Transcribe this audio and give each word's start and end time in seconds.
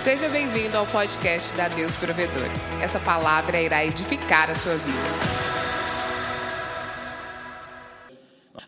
Seja 0.00 0.30
bem-vindo 0.30 0.78
ao 0.78 0.86
podcast 0.86 1.54
da 1.54 1.68
Deus 1.68 1.94
Provedor. 1.94 2.48
Essa 2.82 2.98
palavra 2.98 3.60
irá 3.60 3.84
edificar 3.84 4.48
a 4.48 4.54
sua 4.54 4.74
vida. 4.74 4.98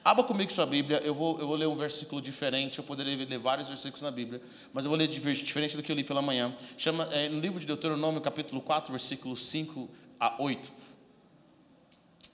Abra 0.05 0.25
comigo 0.25 0.53
sua 0.53 0.67
Bíblia, 0.67 0.99
eu 0.99 1.15
vou, 1.15 1.41
eu 1.41 1.47
vou 1.47 1.57
ler 1.57 1.67
um 1.67 1.75
versículo 1.75 2.21
diferente, 2.21 2.81
eu 2.81 2.85
poderia 2.85 3.17
ler 3.17 3.39
vários 3.39 3.69
versículos 3.69 4.03
na 4.03 4.11
Bíblia, 4.11 4.43
mas 4.75 4.85
eu 4.85 4.91
vou 4.91 4.99
ler 4.99 5.09
diferente 5.09 5.75
do 5.75 5.83
que 5.83 5.91
eu 5.91 5.97
li 5.97 6.05
pela 6.05 6.21
manhã. 6.21 6.55
Chama, 6.77 7.05
é, 7.11 7.31
no 7.31 7.41
livro 7.41 7.59
de 7.59 7.67
Deuteronômio, 7.67 8.21
capítulo 8.21 8.61
4, 8.61 8.93
versículos 8.93 9.47
5 9.47 9.89
a 10.21 10.37
8. 10.39 10.71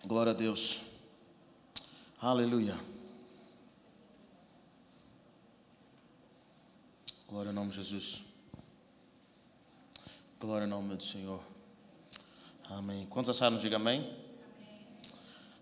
Glória 0.07 0.33
a 0.33 0.35
Deus. 0.35 0.81
Aleluia. 2.21 2.77
Glória 7.29 7.51
ao 7.51 7.55
nome 7.55 7.71
de 7.71 7.77
Jesus. 7.77 8.28
Glória 10.41 10.67
ao 10.67 10.71
nome 10.71 10.95
do 10.95 11.03
Senhor. 11.03 11.43
Amém. 12.71 13.07
Quantos 13.11 13.29
acharam? 13.29 13.59
Diga 13.59 13.75
amém. 13.75 14.09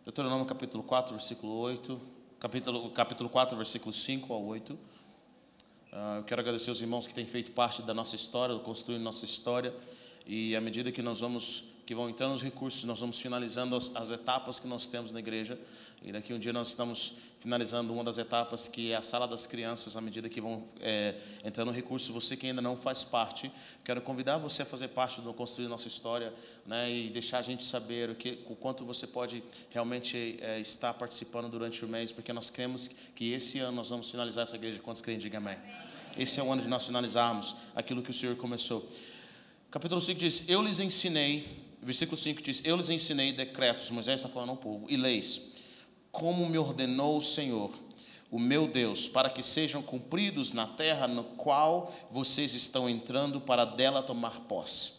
Deuteronômio 0.05 0.45
capítulo 0.45 0.83
4, 0.83 1.15
versículo 1.15 1.55
8. 1.61 1.99
Capítulo, 2.39 2.91
capítulo 2.91 3.31
4, 3.31 3.57
versículo 3.57 3.91
5 3.91 4.31
ao 4.31 4.45
8. 4.45 4.75
Uh, 4.75 4.79
eu 6.19 6.25
quero 6.25 6.43
agradecer 6.43 6.71
os 6.71 6.79
irmãos 6.83 7.07
que 7.07 7.15
têm 7.15 7.25
feito 7.25 7.53
parte 7.53 7.81
da 7.81 7.95
nossa 7.95 8.17
história, 8.17 8.55
construindo 8.59 9.01
nossa 9.01 9.25
história. 9.25 9.75
E 10.27 10.55
à 10.55 10.61
medida 10.61 10.93
que 10.93 11.01
nós 11.01 11.21
vamos, 11.21 11.65
que 11.87 11.95
vão 11.95 12.11
entrando 12.11 12.35
os 12.35 12.43
recursos, 12.43 12.85
nós 12.85 13.01
vamos 13.01 13.19
finalizando 13.19 13.77
as, 13.77 13.91
as 13.97 14.11
etapas 14.11 14.61
que 14.61 14.69
nós 14.69 14.87
temos 14.87 15.11
na 15.11 15.21
igreja. 15.21 15.59
E 16.03 16.13
daqui 16.13 16.33
um 16.33 16.39
dia 16.39 16.53
nós 16.53 16.69
estamos 16.69 17.19
finalizando 17.41 17.93
uma 17.93 18.03
das 18.03 18.19
etapas 18.19 18.67
que 18.67 18.93
é 18.93 18.97
a 18.97 19.03
sala 19.03 19.27
das 19.27 19.47
crianças, 19.47 19.97
à 19.97 20.01
medida 20.01 20.29
que 20.29 20.41
vão 20.41 20.65
é, 20.81 21.15
entrando 21.45 21.71
recursos. 21.71 22.09
Você 22.09 22.37
que 22.37 22.47
ainda 22.47 22.61
não 22.61 22.77
faz 22.77 23.05
parte, 23.05 23.51
quero 23.85 24.01
convidar 24.01 24.39
você 24.39 24.63
a 24.63 24.65
fazer 24.67 24.89
parte 24.89 25.21
do 25.21 25.33
Construir 25.33 25.69
Nossa 25.69 25.89
História 25.89 26.33
né, 26.67 26.91
e 26.93 27.09
deixar 27.11 27.39
a 27.39 27.43
gente 27.43 27.65
saber 27.65 28.11
o, 28.11 28.15
que, 28.15 28.39
o 28.47 28.57
quanto 28.57 28.85
você 28.85 29.07
pode 29.07 29.43
realmente 29.71 30.39
é, 30.41 30.61
estar 30.61 30.95
participando 30.95 31.49
durante 31.49 31.85
o 31.85 31.89
mês, 31.89 32.13
porque 32.13 32.33
nós 32.33 32.51
cremos 32.51 32.91
que 33.15 33.33
esse 33.33 33.59
ano 33.59 33.77
nós 33.77 33.91
vamos 33.91 34.11
finalizar 34.11 34.43
essa 34.43 34.57
igreja. 34.57 34.79
Quantos 34.81 35.03
creem? 35.03 35.19
Diga 35.19 35.39
amém. 35.39 35.57
Esse 36.17 36.41
é 36.41 36.43
o 36.43 36.51
ano 36.51 36.63
de 36.63 36.69
nós 36.69 36.87
finalizarmos 36.87 37.55
aquilo 37.75 38.03
que 38.03 38.11
o 38.11 38.15
Senhor 38.15 38.37
começou. 38.37 38.89
Capítulo 39.71 40.01
5 40.01 40.19
diz: 40.19 40.49
Eu 40.49 40.63
lhes 40.63 40.79
ensinei, 40.79 41.47
versículo 41.83 42.17
5 42.17 42.43
diz: 42.43 42.63
Eu 42.65 42.77
lhes 42.77 42.89
ensinei 42.89 43.33
decretos, 43.33 43.91
Moisés 43.91 44.21
está 44.21 44.29
falando 44.29 44.51
ao 44.51 44.57
povo, 44.57 44.87
e 44.89 44.97
leis 44.97 45.56
como 46.17 46.49
me 46.49 46.57
ordenou 46.57 47.19
o 47.19 47.21
Senhor, 47.21 47.71
o 48.31 48.39
meu 48.39 48.67
Deus, 48.67 49.07
para 49.07 49.29
que 49.29 49.43
sejam 49.43 49.83
cumpridos 49.83 50.55
na 50.55 50.67
terra 50.67 51.07
no 51.07 51.23
qual 51.23 51.95
vocês 52.11 52.55
estão 52.55 52.89
entrando 52.89 53.39
para 53.39 53.67
dela 53.67 54.03
tomar 54.03 54.41
posse. 54.41 54.93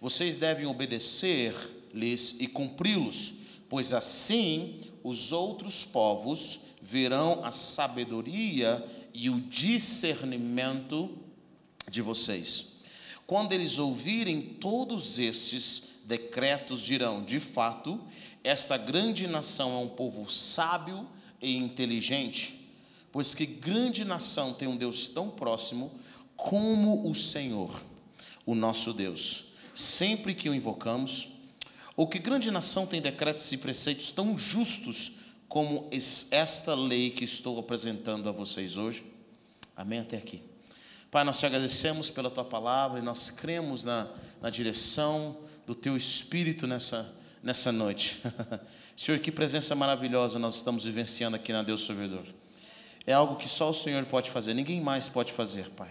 Vocês 0.00 0.38
devem 0.38 0.64
obedecer-lhes 0.64 2.36
e 2.38 2.46
cumpri-los, 2.46 3.34
pois 3.68 3.92
assim 3.92 4.80
os 5.02 5.32
outros 5.32 5.84
povos 5.84 6.60
verão 6.80 7.44
a 7.44 7.50
sabedoria 7.50 8.84
e 9.12 9.28
o 9.28 9.40
discernimento 9.40 11.10
de 11.90 12.00
vocês. 12.00 12.82
Quando 13.26 13.52
eles 13.52 13.76
ouvirem 13.76 14.40
todos 14.40 15.18
estes 15.18 15.94
decretos, 16.04 16.80
dirão: 16.80 17.24
de 17.24 17.40
fato, 17.40 18.00
esta 18.44 18.76
grande 18.76 19.26
nação 19.26 19.72
é 19.72 19.78
um 19.78 19.88
povo 19.88 20.30
sábio 20.30 21.08
e 21.40 21.56
inteligente, 21.56 22.70
pois 23.10 23.34
que 23.34 23.46
grande 23.46 24.04
nação 24.04 24.52
tem 24.52 24.68
um 24.68 24.76
Deus 24.76 25.08
tão 25.08 25.30
próximo 25.30 25.90
como 26.36 27.08
o 27.08 27.14
Senhor, 27.14 27.82
o 28.44 28.54
nosso 28.54 28.92
Deus, 28.92 29.54
sempre 29.74 30.34
que 30.34 30.50
o 30.50 30.54
invocamos, 30.54 31.28
ou 31.96 32.06
que 32.06 32.18
grande 32.18 32.50
nação 32.50 32.86
tem 32.86 33.00
decretos 33.00 33.50
e 33.50 33.56
preceitos 33.56 34.12
tão 34.12 34.36
justos 34.36 35.20
como 35.48 35.88
esta 36.30 36.74
lei 36.74 37.10
que 37.10 37.24
estou 37.24 37.58
apresentando 37.58 38.28
a 38.28 38.32
vocês 38.32 38.76
hoje? 38.76 39.04
Amém 39.76 40.00
até 40.00 40.16
aqui. 40.16 40.42
Pai, 41.10 41.24
nós 41.24 41.38
te 41.38 41.46
agradecemos 41.46 42.10
pela 42.10 42.28
tua 42.28 42.44
palavra 42.44 42.98
e 42.98 43.02
nós 43.02 43.30
cremos 43.30 43.84
na, 43.84 44.12
na 44.42 44.50
direção 44.50 45.36
do 45.64 45.74
teu 45.74 45.96
espírito 45.96 46.66
nessa 46.66 47.23
nessa 47.44 47.70
noite. 47.70 48.22
Senhor, 48.96 49.18
que 49.18 49.30
presença 49.30 49.74
maravilhosa 49.74 50.38
nós 50.38 50.56
estamos 50.56 50.84
vivenciando 50.84 51.36
aqui 51.36 51.52
na 51.52 51.62
Deus 51.62 51.84
Servidor. 51.84 52.24
É 53.06 53.12
algo 53.12 53.36
que 53.36 53.48
só 53.48 53.68
o 53.68 53.74
Senhor 53.74 54.02
pode 54.06 54.30
fazer, 54.30 54.54
ninguém 54.54 54.80
mais 54.80 55.08
pode 55.10 55.30
fazer, 55.30 55.68
Pai. 55.70 55.90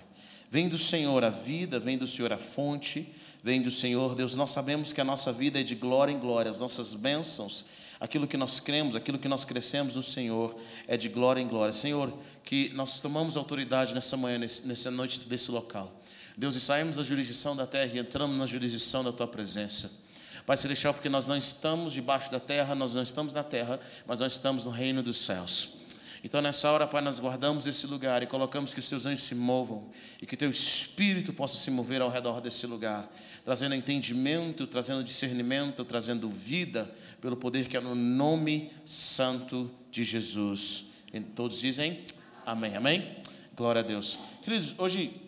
Vem 0.49 0.67
do 0.67 0.77
Senhor 0.77 1.23
a 1.23 1.29
vida, 1.29 1.79
vem 1.79 1.97
do 1.97 2.07
Senhor 2.07 2.33
a 2.33 2.37
fonte, 2.37 3.07
vem 3.43 3.61
do 3.61 3.69
Senhor, 3.69 4.15
Deus. 4.15 4.35
Nós 4.35 4.49
sabemos 4.49 4.91
que 4.91 4.99
a 4.99 5.03
nossa 5.03 5.31
vida 5.31 5.59
é 5.59 5.63
de 5.63 5.75
glória 5.75 6.11
em 6.11 6.17
glória, 6.17 6.49
as 6.49 6.59
nossas 6.59 6.95
bênçãos, 6.95 7.67
aquilo 7.99 8.27
que 8.27 8.37
nós 8.37 8.59
cremos, 8.59 8.95
aquilo 8.95 9.19
que 9.19 9.27
nós 9.27 9.45
crescemos 9.45 9.95
no 9.95 10.03
Senhor, 10.03 10.59
é 10.87 10.97
de 10.97 11.07
glória 11.07 11.39
em 11.39 11.47
glória. 11.47 11.71
Senhor, 11.71 12.11
que 12.43 12.69
nós 12.73 12.99
tomamos 12.99 13.37
autoridade 13.37 13.93
nessa 13.93 14.17
manhã, 14.17 14.39
nessa 14.39 14.89
noite 14.89 15.19
desse 15.21 15.51
local. 15.51 16.01
Deus, 16.35 16.55
e 16.55 16.59
saímos 16.59 16.97
da 16.97 17.03
jurisdição 17.03 17.55
da 17.55 17.67
terra 17.67 17.91
e 17.93 17.99
entramos 17.99 18.37
na 18.37 18.47
jurisdição 18.47 19.03
da 19.03 19.11
Tua 19.11 19.27
presença. 19.27 20.02
Pai 20.45 20.57
Celestial, 20.57 20.93
porque 20.93 21.09
nós 21.09 21.25
não 21.25 21.37
estamos 21.37 21.93
debaixo 21.93 22.29
da 22.31 22.39
terra, 22.39 22.75
nós 22.75 22.95
não 22.95 23.03
estamos 23.03 23.33
na 23.33 23.43
terra, 23.43 23.79
mas 24.05 24.19
nós 24.19 24.33
estamos 24.33 24.65
no 24.65 24.71
reino 24.71 25.01
dos 25.01 25.17
céus. 25.17 25.83
Então, 26.23 26.41
nessa 26.41 26.71
hora, 26.71 26.87
Pai, 26.87 27.01
nós 27.01 27.19
guardamos 27.19 27.67
esse 27.67 27.85
lugar 27.87 28.23
e 28.23 28.27
colocamos 28.27 28.73
que 28.73 28.79
os 28.79 28.87
teus 28.87 29.05
anjos 29.05 29.23
se 29.23 29.35
movam 29.35 29.89
e 30.21 30.25
que 30.25 30.37
teu 30.37 30.49
espírito 30.49 31.33
possa 31.33 31.57
se 31.57 31.69
mover 31.69 32.01
ao 32.01 32.09
redor 32.09 32.39
desse 32.39 32.65
lugar, 32.65 33.11
trazendo 33.43 33.75
entendimento, 33.75 34.65
trazendo 34.65 35.03
discernimento, 35.03 35.83
trazendo 35.83 36.29
vida, 36.29 36.89
pelo 37.19 37.35
poder 37.35 37.67
que 37.67 37.75
é 37.75 37.81
no 37.81 37.93
nome 37.93 38.71
santo 38.85 39.69
de 39.91 40.03
Jesus. 40.03 40.91
E 41.13 41.19
todos 41.19 41.59
dizem 41.59 42.03
amém, 42.45 42.75
amém? 42.75 43.17
Glória 43.55 43.81
a 43.81 43.83
Deus. 43.83 44.17
Queridos, 44.43 44.75
hoje 44.77 45.21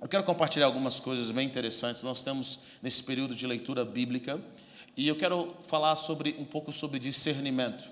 eu 0.00 0.08
quero 0.08 0.24
compartilhar 0.24 0.66
algumas 0.66 1.00
coisas 1.00 1.30
bem 1.30 1.46
interessantes. 1.46 2.02
Nós 2.02 2.18
estamos 2.18 2.60
nesse 2.82 3.02
período 3.02 3.34
de 3.34 3.46
leitura 3.46 3.84
bíblica 3.84 4.38
e 4.96 5.08
eu 5.08 5.16
quero 5.16 5.54
falar 5.66 5.96
sobre 5.96 6.36
um 6.38 6.44
pouco 6.44 6.70
sobre 6.70 6.98
discernimento. 6.98 7.84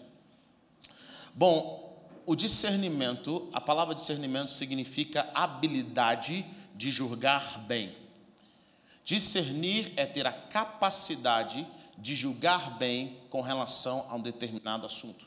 Bom, 1.35 1.83
o 2.25 2.37
discernimento, 2.37 3.49
a 3.53 3.61
palavra 3.61 3.95
discernimento 3.95 4.51
significa 4.51 5.29
habilidade 5.35 6.47
de 6.75 6.91
julgar 6.91 7.59
bem. 7.61 7.95
Discernir 9.05 9.93
é 9.97 10.07
ter 10.07 10.27
a 10.27 10.33
capacidade 10.33 11.67
de 11.99 12.15
julgar 12.15 12.79
bem 12.79 13.19
com 13.31 13.41
relação 13.41 14.07
a 14.09 14.15
um 14.15 14.21
determinado 14.21 14.87
assunto. 14.87 15.27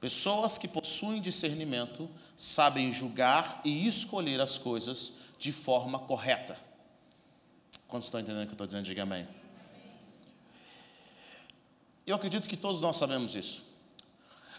Pessoas 0.00 0.56
que 0.56 0.68
possuem 0.68 1.20
discernimento 1.20 2.08
sabem 2.36 2.92
julgar 2.92 3.60
e 3.64 3.86
escolher 3.86 4.40
as 4.40 4.56
coisas 4.56 5.18
de 5.38 5.52
forma 5.52 5.98
correta. 5.98 6.58
Quantos 7.88 8.06
estão 8.06 8.20
entendendo 8.20 8.42
o 8.42 8.46
que 8.46 8.52
eu 8.52 8.54
estou 8.54 8.66
dizendo? 8.66 8.84
Diga 8.84 9.02
amém. 9.02 9.26
Eu 12.06 12.14
acredito 12.14 12.48
que 12.48 12.56
todos 12.56 12.80
nós 12.80 12.96
sabemos 12.96 13.34
isso. 13.34 13.64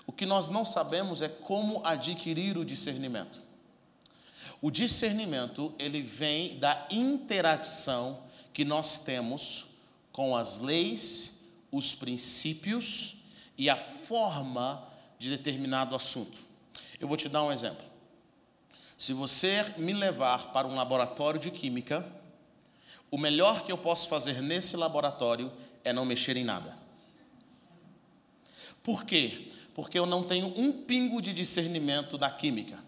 O 0.06 0.12
que 0.12 0.26
nós 0.26 0.50
não 0.50 0.66
sabemos 0.66 1.22
é 1.22 1.30
como 1.30 1.86
adquirir 1.86 2.58
o 2.58 2.66
discernimento. 2.66 3.42
O 4.62 4.72
discernimento, 4.72 5.74
ele 5.78 6.02
vem 6.02 6.58
da 6.60 6.88
interação 6.90 8.20
que 8.54 8.66
nós 8.66 9.00
temos 9.04 9.66
com 10.12 10.36
as 10.36 10.60
leis, 10.60 11.50
os 11.72 11.94
princípios 11.94 13.18
e 13.58 13.70
a 13.70 13.76
forma 13.76 14.84
de 15.20 15.30
determinado 15.30 15.96
assunto. 15.96 16.38
Eu 17.00 17.08
vou 17.08 17.16
te 17.16 17.30
dar 17.30 17.44
um 17.44 17.52
exemplo. 17.52 17.86
Se 18.98 19.14
você 19.14 19.64
me 19.78 19.94
levar 19.94 20.52
para 20.52 20.68
um 20.68 20.76
laboratório 20.76 21.40
de 21.40 21.52
química, 21.52 22.06
o 23.12 23.18
melhor 23.18 23.64
que 23.64 23.72
eu 23.72 23.78
posso 23.78 24.10
fazer 24.10 24.42
nesse 24.42 24.76
laboratório 24.76 25.52
é 25.84 25.94
não 25.94 26.04
mexer 26.04 26.36
em 26.36 26.44
nada. 26.44 26.87
Por 28.88 29.04
quê? 29.04 29.50
Porque 29.76 30.00
eu 30.00 30.06
não 30.06 30.24
tenho 30.24 30.48
um 30.56 30.72
pingo 30.72 31.22
de 31.22 31.34
discernimento 31.34 32.18
da 32.18 32.30
química. 32.30 32.80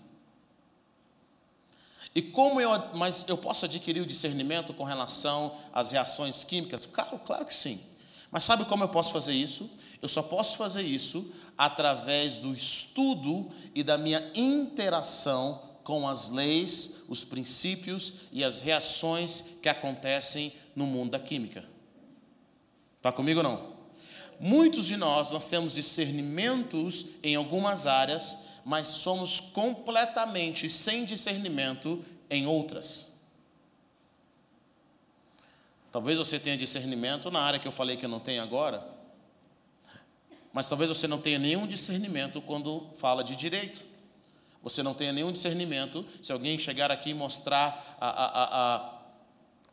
E 2.16 2.22
como 2.22 2.62
eu, 2.62 2.70
mas 2.96 3.26
eu 3.28 3.38
posso 3.38 3.66
adquirir 3.66 4.00
o 4.00 4.06
discernimento 4.06 4.74
com 4.74 4.86
relação 4.86 5.58
às 5.74 5.92
reações 5.92 6.42
químicas? 6.46 6.86
Claro, 6.86 7.20
claro 7.20 7.46
que 7.46 7.54
sim. 7.54 7.82
Mas 8.32 8.44
sabe 8.44 8.64
como 8.64 8.86
eu 8.86 8.88
posso 8.88 9.12
fazer 9.12 9.34
isso? 9.34 9.70
Eu 10.02 10.08
só 10.08 10.24
posso 10.24 10.56
fazer 10.56 10.84
isso 10.84 11.34
através 11.58 12.40
do 12.40 12.54
estudo 12.54 13.52
e 13.76 13.84
da 13.84 13.98
minha 13.98 14.32
interação 14.34 15.62
com 15.84 16.08
as 16.08 16.30
leis, 16.30 17.04
os 17.10 17.26
princípios 17.26 18.22
e 18.32 18.42
as 18.42 18.62
reações 18.62 19.58
que 19.62 19.68
acontecem 19.68 20.54
no 20.74 20.86
mundo 20.86 21.12
da 21.12 21.20
química. 21.20 21.66
Está 23.00 23.12
comigo 23.12 23.42
ou 23.42 23.44
não? 23.44 23.79
Muitos 24.40 24.86
de 24.86 24.96
nós, 24.96 25.32
nós 25.32 25.50
temos 25.50 25.74
discernimentos 25.74 27.06
em 27.22 27.36
algumas 27.36 27.86
áreas, 27.86 28.46
mas 28.64 28.88
somos 28.88 29.40
completamente 29.40 30.70
sem 30.70 31.04
discernimento 31.04 32.04
em 32.30 32.48
outras. 32.48 33.20
Talvez 35.92 36.18
você 36.18 36.40
tenha 36.40 36.56
discernimento 36.56 37.30
na 37.30 37.42
área 37.42 37.60
que 37.60 37.68
eu 37.68 37.72
falei 37.72 37.98
que 37.98 38.06
eu 38.06 38.10
não 38.10 38.20
tenho 38.20 38.42
agora. 38.42 38.88
Mas 40.54 40.70
talvez 40.70 40.90
você 40.90 41.08
não 41.08 41.20
tenha 41.20 41.40
nenhum 41.40 41.68
discernimento 41.68 42.42
quando 42.42 42.88
fala 42.96 43.24
de 43.24 43.36
direito. 43.36 43.82
Você 44.62 44.84
não 44.84 44.94
tenha 44.94 45.12
nenhum 45.12 45.32
discernimento 45.32 46.06
se 46.22 46.32
alguém 46.32 46.60
chegar 46.60 46.92
aqui 46.92 47.12
e 47.12 47.14
mostrar 47.14 47.98
a, 48.00 48.10
a, 48.10 48.76
a, 48.76 49.00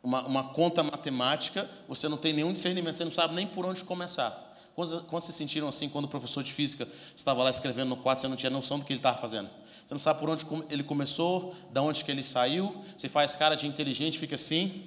uma, 0.01 0.25
uma, 0.25 0.43
conta 0.53 0.81
matemática, 0.81 1.69
você 1.87 2.07
não 2.07 2.17
tem 2.17 2.33
nenhum 2.33 2.53
discernimento, 2.53 2.95
você 2.95 3.05
não 3.05 3.11
sabe 3.11 3.35
nem 3.35 3.45
por 3.45 3.65
onde 3.65 3.83
começar. 3.83 4.46
Quantos, 4.77 5.01
quantos 5.07 5.25
se 5.25 5.33
sentiram 5.33 5.67
assim 5.67 5.89
quando 5.89 6.05
o 6.05 6.07
professor 6.07 6.43
de 6.43 6.53
física 6.53 6.87
estava 7.15 7.41
lá 7.41 7.49
escrevendo 7.49 7.89
no 7.89 7.97
quadro, 7.97 8.21
você 8.21 8.27
não 8.27 8.35
tinha 8.35 8.51
noção 8.51 8.77
do 8.77 8.85
que 8.85 8.93
ele 8.93 8.99
estava 8.99 9.17
fazendo? 9.17 9.49
Você 9.83 9.91
não 9.91 9.99
sabe 9.99 10.19
por 10.19 10.29
onde 10.29 10.45
ele 10.69 10.83
começou, 10.83 11.55
de 11.71 11.79
onde 11.79 12.03
que 12.03 12.11
ele 12.11 12.23
saiu, 12.23 12.85
você 12.95 13.09
faz 13.09 13.35
cara 13.35 13.55
de 13.55 13.65
inteligente, 13.65 14.19
fica 14.19 14.35
assim. 14.35 14.83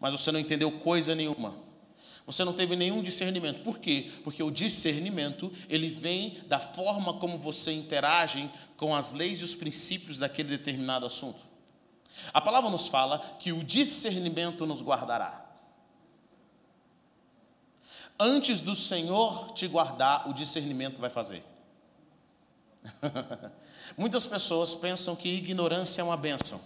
Mas 0.00 0.10
você 0.10 0.32
não 0.32 0.40
entendeu 0.40 0.72
coisa 0.80 1.14
nenhuma. 1.14 1.54
Você 2.26 2.44
não 2.44 2.52
teve 2.52 2.74
nenhum 2.74 3.00
discernimento. 3.00 3.62
Por 3.62 3.78
quê? 3.78 4.10
Porque 4.24 4.42
o 4.42 4.50
discernimento, 4.50 5.52
ele 5.68 5.88
vem 5.88 6.40
da 6.48 6.58
forma 6.58 7.14
como 7.14 7.38
você 7.38 7.70
interage 7.70 8.50
com 8.76 8.92
as 8.92 9.12
leis 9.12 9.40
e 9.40 9.44
os 9.44 9.54
princípios 9.54 10.18
daquele 10.18 10.48
determinado 10.48 11.06
assunto. 11.06 11.44
A 12.34 12.40
palavra 12.40 12.68
nos 12.68 12.88
fala 12.88 13.20
que 13.38 13.52
o 13.52 13.62
discernimento 13.62 14.66
nos 14.66 14.82
guardará. 14.82 15.41
Antes 18.24 18.60
do 18.60 18.72
Senhor 18.72 19.50
te 19.50 19.66
guardar, 19.66 20.30
o 20.30 20.32
discernimento 20.32 21.00
vai 21.00 21.10
fazer. 21.10 21.42
Muitas 23.98 24.24
pessoas 24.24 24.76
pensam 24.76 25.16
que 25.16 25.28
ignorância 25.28 26.02
é 26.02 26.04
uma 26.04 26.16
benção. 26.16 26.60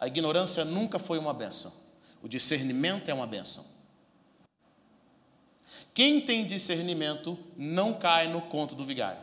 A 0.00 0.08
ignorância 0.08 0.64
nunca 0.64 0.98
foi 0.98 1.16
uma 1.16 1.32
benção. 1.32 1.72
O 2.20 2.26
discernimento 2.26 3.08
é 3.08 3.14
uma 3.14 3.24
benção. 3.24 3.64
Quem 5.94 6.20
tem 6.20 6.44
discernimento 6.44 7.38
não 7.56 7.94
cai 7.94 8.26
no 8.26 8.42
conto 8.42 8.74
do 8.74 8.84
vigário. 8.84 9.22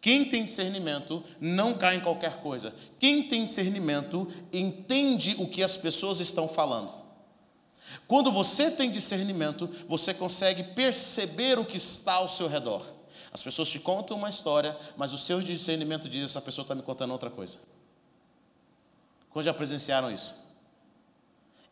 Quem 0.00 0.24
tem 0.28 0.44
discernimento 0.44 1.22
não 1.40 1.78
cai 1.78 1.94
em 1.94 2.00
qualquer 2.00 2.42
coisa. 2.42 2.74
Quem 2.98 3.28
tem 3.28 3.44
discernimento 3.44 4.26
entende 4.52 5.36
o 5.38 5.46
que 5.46 5.62
as 5.62 5.76
pessoas 5.76 6.18
estão 6.18 6.48
falando. 6.48 7.01
Quando 8.06 8.30
você 8.30 8.70
tem 8.70 8.90
discernimento, 8.90 9.68
você 9.88 10.12
consegue 10.12 10.62
perceber 10.62 11.58
o 11.58 11.64
que 11.64 11.76
está 11.76 12.14
ao 12.14 12.28
seu 12.28 12.48
redor. 12.48 12.84
As 13.32 13.42
pessoas 13.42 13.68
te 13.68 13.80
contam 13.80 14.16
uma 14.16 14.28
história, 14.28 14.76
mas 14.96 15.12
o 15.12 15.18
seu 15.18 15.40
discernimento 15.40 16.08
diz: 16.08 16.30
essa 16.30 16.40
pessoa 16.40 16.64
está 16.64 16.74
me 16.74 16.82
contando 16.82 17.12
outra 17.12 17.30
coisa. 17.30 17.58
Quando 19.30 19.46
já 19.46 19.54
presenciaram 19.54 20.10
isso? 20.12 20.52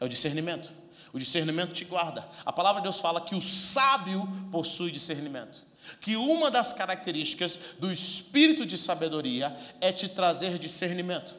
É 0.00 0.04
o 0.04 0.08
discernimento. 0.08 0.70
O 1.12 1.18
discernimento 1.18 1.72
te 1.72 1.84
guarda. 1.84 2.26
A 2.44 2.52
palavra 2.52 2.80
de 2.80 2.84
Deus 2.84 2.98
fala 2.98 3.20
que 3.20 3.34
o 3.34 3.42
sábio 3.42 4.26
possui 4.50 4.90
discernimento. 4.90 5.62
Que 6.00 6.16
uma 6.16 6.50
das 6.50 6.72
características 6.72 7.58
do 7.78 7.92
espírito 7.92 8.64
de 8.64 8.78
sabedoria 8.78 9.54
é 9.80 9.92
te 9.92 10.08
trazer 10.08 10.58
discernimento. 10.58 11.34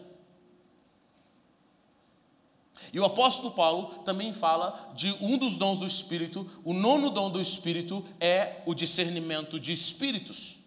E 2.93 2.99
o 2.99 3.05
apóstolo 3.05 3.51
Paulo 3.51 3.87
também 4.05 4.33
fala 4.33 4.91
de 4.95 5.15
um 5.21 5.37
dos 5.37 5.57
dons 5.57 5.79
do 5.79 5.85
Espírito, 5.85 6.49
o 6.63 6.73
nono 6.73 7.09
dom 7.09 7.29
do 7.29 7.41
Espírito 7.41 8.05
é 8.19 8.61
o 8.65 8.73
discernimento 8.73 9.59
de 9.59 9.71
espíritos. 9.71 10.60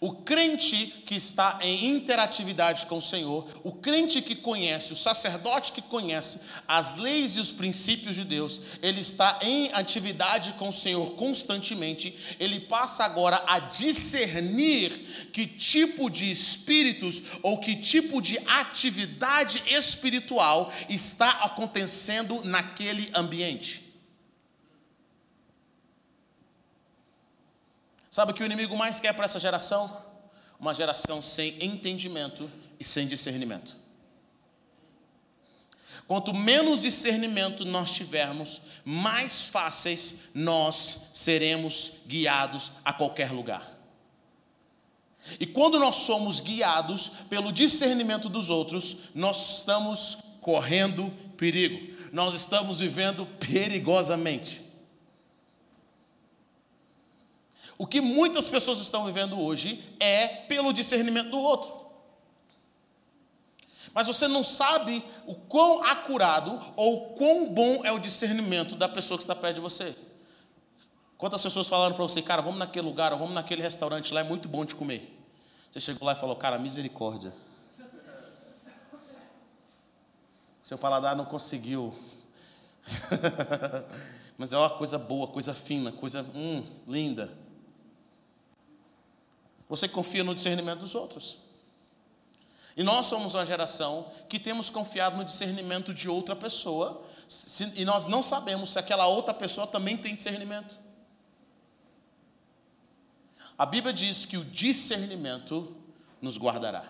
O 0.00 0.12
crente 0.12 1.02
que 1.04 1.16
está 1.16 1.58
em 1.60 1.96
interatividade 1.96 2.86
com 2.86 2.98
o 2.98 3.02
Senhor, 3.02 3.48
o 3.64 3.72
crente 3.72 4.22
que 4.22 4.36
conhece, 4.36 4.92
o 4.92 4.96
sacerdote 4.96 5.72
que 5.72 5.82
conhece 5.82 6.42
as 6.68 6.94
leis 6.94 7.36
e 7.36 7.40
os 7.40 7.50
princípios 7.50 8.14
de 8.14 8.22
Deus, 8.22 8.60
ele 8.80 9.00
está 9.00 9.40
em 9.42 9.72
atividade 9.72 10.52
com 10.52 10.68
o 10.68 10.72
Senhor 10.72 11.16
constantemente, 11.16 12.16
ele 12.38 12.60
passa 12.60 13.02
agora 13.02 13.42
a 13.44 13.58
discernir 13.58 14.92
que 15.32 15.48
tipo 15.48 16.08
de 16.08 16.30
espíritos 16.30 17.20
ou 17.42 17.58
que 17.58 17.74
tipo 17.74 18.22
de 18.22 18.38
atividade 18.46 19.60
espiritual 19.66 20.72
está 20.88 21.30
acontecendo 21.42 22.44
naquele 22.44 23.10
ambiente. 23.16 23.87
Sabe 28.18 28.32
o 28.32 28.34
que 28.34 28.42
o 28.42 28.46
inimigo 28.46 28.76
mais 28.76 28.98
quer 28.98 29.12
para 29.12 29.26
essa 29.26 29.38
geração? 29.38 29.96
Uma 30.58 30.74
geração 30.74 31.22
sem 31.22 31.54
entendimento 31.64 32.50
e 32.76 32.82
sem 32.82 33.06
discernimento. 33.06 33.76
Quanto 36.08 36.34
menos 36.34 36.82
discernimento 36.82 37.64
nós 37.64 37.92
tivermos, 37.92 38.62
mais 38.84 39.44
fáceis 39.44 40.30
nós 40.34 41.10
seremos 41.14 42.00
guiados 42.08 42.72
a 42.84 42.92
qualquer 42.92 43.30
lugar. 43.30 43.64
E 45.38 45.46
quando 45.46 45.78
nós 45.78 45.94
somos 45.94 46.40
guiados 46.40 47.06
pelo 47.30 47.52
discernimento 47.52 48.28
dos 48.28 48.50
outros, 48.50 49.10
nós 49.14 49.58
estamos 49.58 50.18
correndo 50.40 51.08
perigo, 51.36 51.94
nós 52.12 52.34
estamos 52.34 52.80
vivendo 52.80 53.24
perigosamente. 53.38 54.67
O 57.78 57.86
que 57.86 58.00
muitas 58.00 58.48
pessoas 58.48 58.80
estão 58.80 59.06
vivendo 59.06 59.40
hoje 59.40 59.82
é 60.00 60.26
pelo 60.26 60.72
discernimento 60.72 61.30
do 61.30 61.38
outro. 61.38 61.78
Mas 63.94 64.08
você 64.08 64.26
não 64.26 64.42
sabe 64.42 65.02
o 65.26 65.34
quão 65.34 65.84
acurado 65.84 66.60
ou 66.76 67.14
quão 67.14 67.52
bom 67.54 67.84
é 67.84 67.92
o 67.92 67.98
discernimento 67.98 68.74
da 68.74 68.88
pessoa 68.88 69.16
que 69.16 69.22
está 69.22 69.34
perto 69.34 69.54
de 69.54 69.60
você. 69.60 69.96
Quantas 71.16 71.42
pessoas 71.42 71.68
falaram 71.68 71.94
para 71.94 72.02
você, 72.02 72.20
cara, 72.20 72.42
vamos 72.42 72.58
naquele 72.58 72.86
lugar, 72.86 73.10
vamos 73.16 73.34
naquele 73.34 73.62
restaurante 73.62 74.12
lá, 74.12 74.20
é 74.20 74.24
muito 74.24 74.48
bom 74.48 74.64
de 74.64 74.74
comer. 74.74 75.16
Você 75.70 75.80
chegou 75.80 76.04
lá 76.04 76.12
e 76.12 76.16
falou, 76.16 76.34
cara, 76.36 76.58
misericórdia. 76.58 77.32
Seu 80.62 80.76
paladar 80.76 81.16
não 81.16 81.24
conseguiu. 81.24 81.94
Mas 84.36 84.52
é 84.52 84.58
uma 84.58 84.70
coisa 84.70 84.98
boa, 84.98 85.26
coisa 85.28 85.54
fina, 85.54 85.90
coisa 85.90 86.22
hum, 86.34 86.64
linda. 86.86 87.32
Você 89.68 89.86
confia 89.86 90.24
no 90.24 90.34
discernimento 90.34 90.80
dos 90.80 90.94
outros. 90.94 91.38
E 92.76 92.82
nós 92.82 93.06
somos 93.06 93.34
uma 93.34 93.44
geração 93.44 94.10
que 94.28 94.38
temos 94.38 94.70
confiado 94.70 95.16
no 95.16 95.24
discernimento 95.24 95.92
de 95.92 96.08
outra 96.08 96.36
pessoa, 96.36 97.04
e 97.74 97.84
nós 97.84 98.06
não 98.06 98.22
sabemos 98.22 98.70
se 98.70 98.78
aquela 98.78 99.06
outra 99.06 99.34
pessoa 99.34 99.66
também 99.66 99.96
tem 99.96 100.14
discernimento. 100.14 100.78
A 103.58 103.66
Bíblia 103.66 103.92
diz 103.92 104.24
que 104.24 104.36
o 104.36 104.44
discernimento 104.44 105.76
nos 106.22 106.38
guardará. 106.38 106.84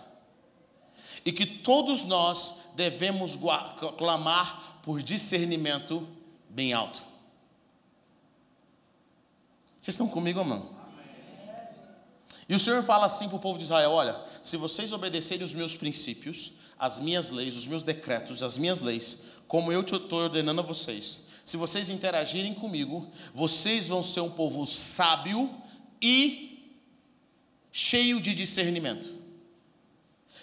E 1.24 1.32
que 1.32 1.46
todos 1.46 2.04
nós 2.04 2.64
devemos 2.74 3.38
clamar 3.96 4.80
por 4.82 5.02
discernimento 5.02 6.06
bem 6.50 6.74
alto. 6.74 7.02
Vocês 9.76 9.94
estão 9.94 10.06
comigo, 10.06 10.40
irmão? 10.40 10.77
E 12.48 12.54
o 12.54 12.58
Senhor 12.58 12.82
fala 12.82 13.06
assim 13.06 13.28
para 13.28 13.36
o 13.36 13.40
povo 13.40 13.58
de 13.58 13.64
Israel: 13.64 13.90
olha, 13.90 14.18
se 14.42 14.56
vocês 14.56 14.92
obedecerem 14.92 15.44
os 15.44 15.52
meus 15.52 15.76
princípios, 15.76 16.52
as 16.78 16.98
minhas 16.98 17.30
leis, 17.30 17.56
os 17.56 17.66
meus 17.66 17.82
decretos, 17.82 18.42
as 18.42 18.56
minhas 18.56 18.80
leis, 18.80 19.26
como 19.46 19.70
eu 19.70 19.82
estou 19.82 20.22
ordenando 20.22 20.60
a 20.60 20.64
vocês, 20.64 21.28
se 21.44 21.56
vocês 21.56 21.90
interagirem 21.90 22.54
comigo, 22.54 23.10
vocês 23.34 23.88
vão 23.88 24.02
ser 24.02 24.20
um 24.20 24.30
povo 24.30 24.64
sábio 24.64 25.50
e 26.00 26.72
cheio 27.70 28.20
de 28.20 28.34
discernimento. 28.34 29.18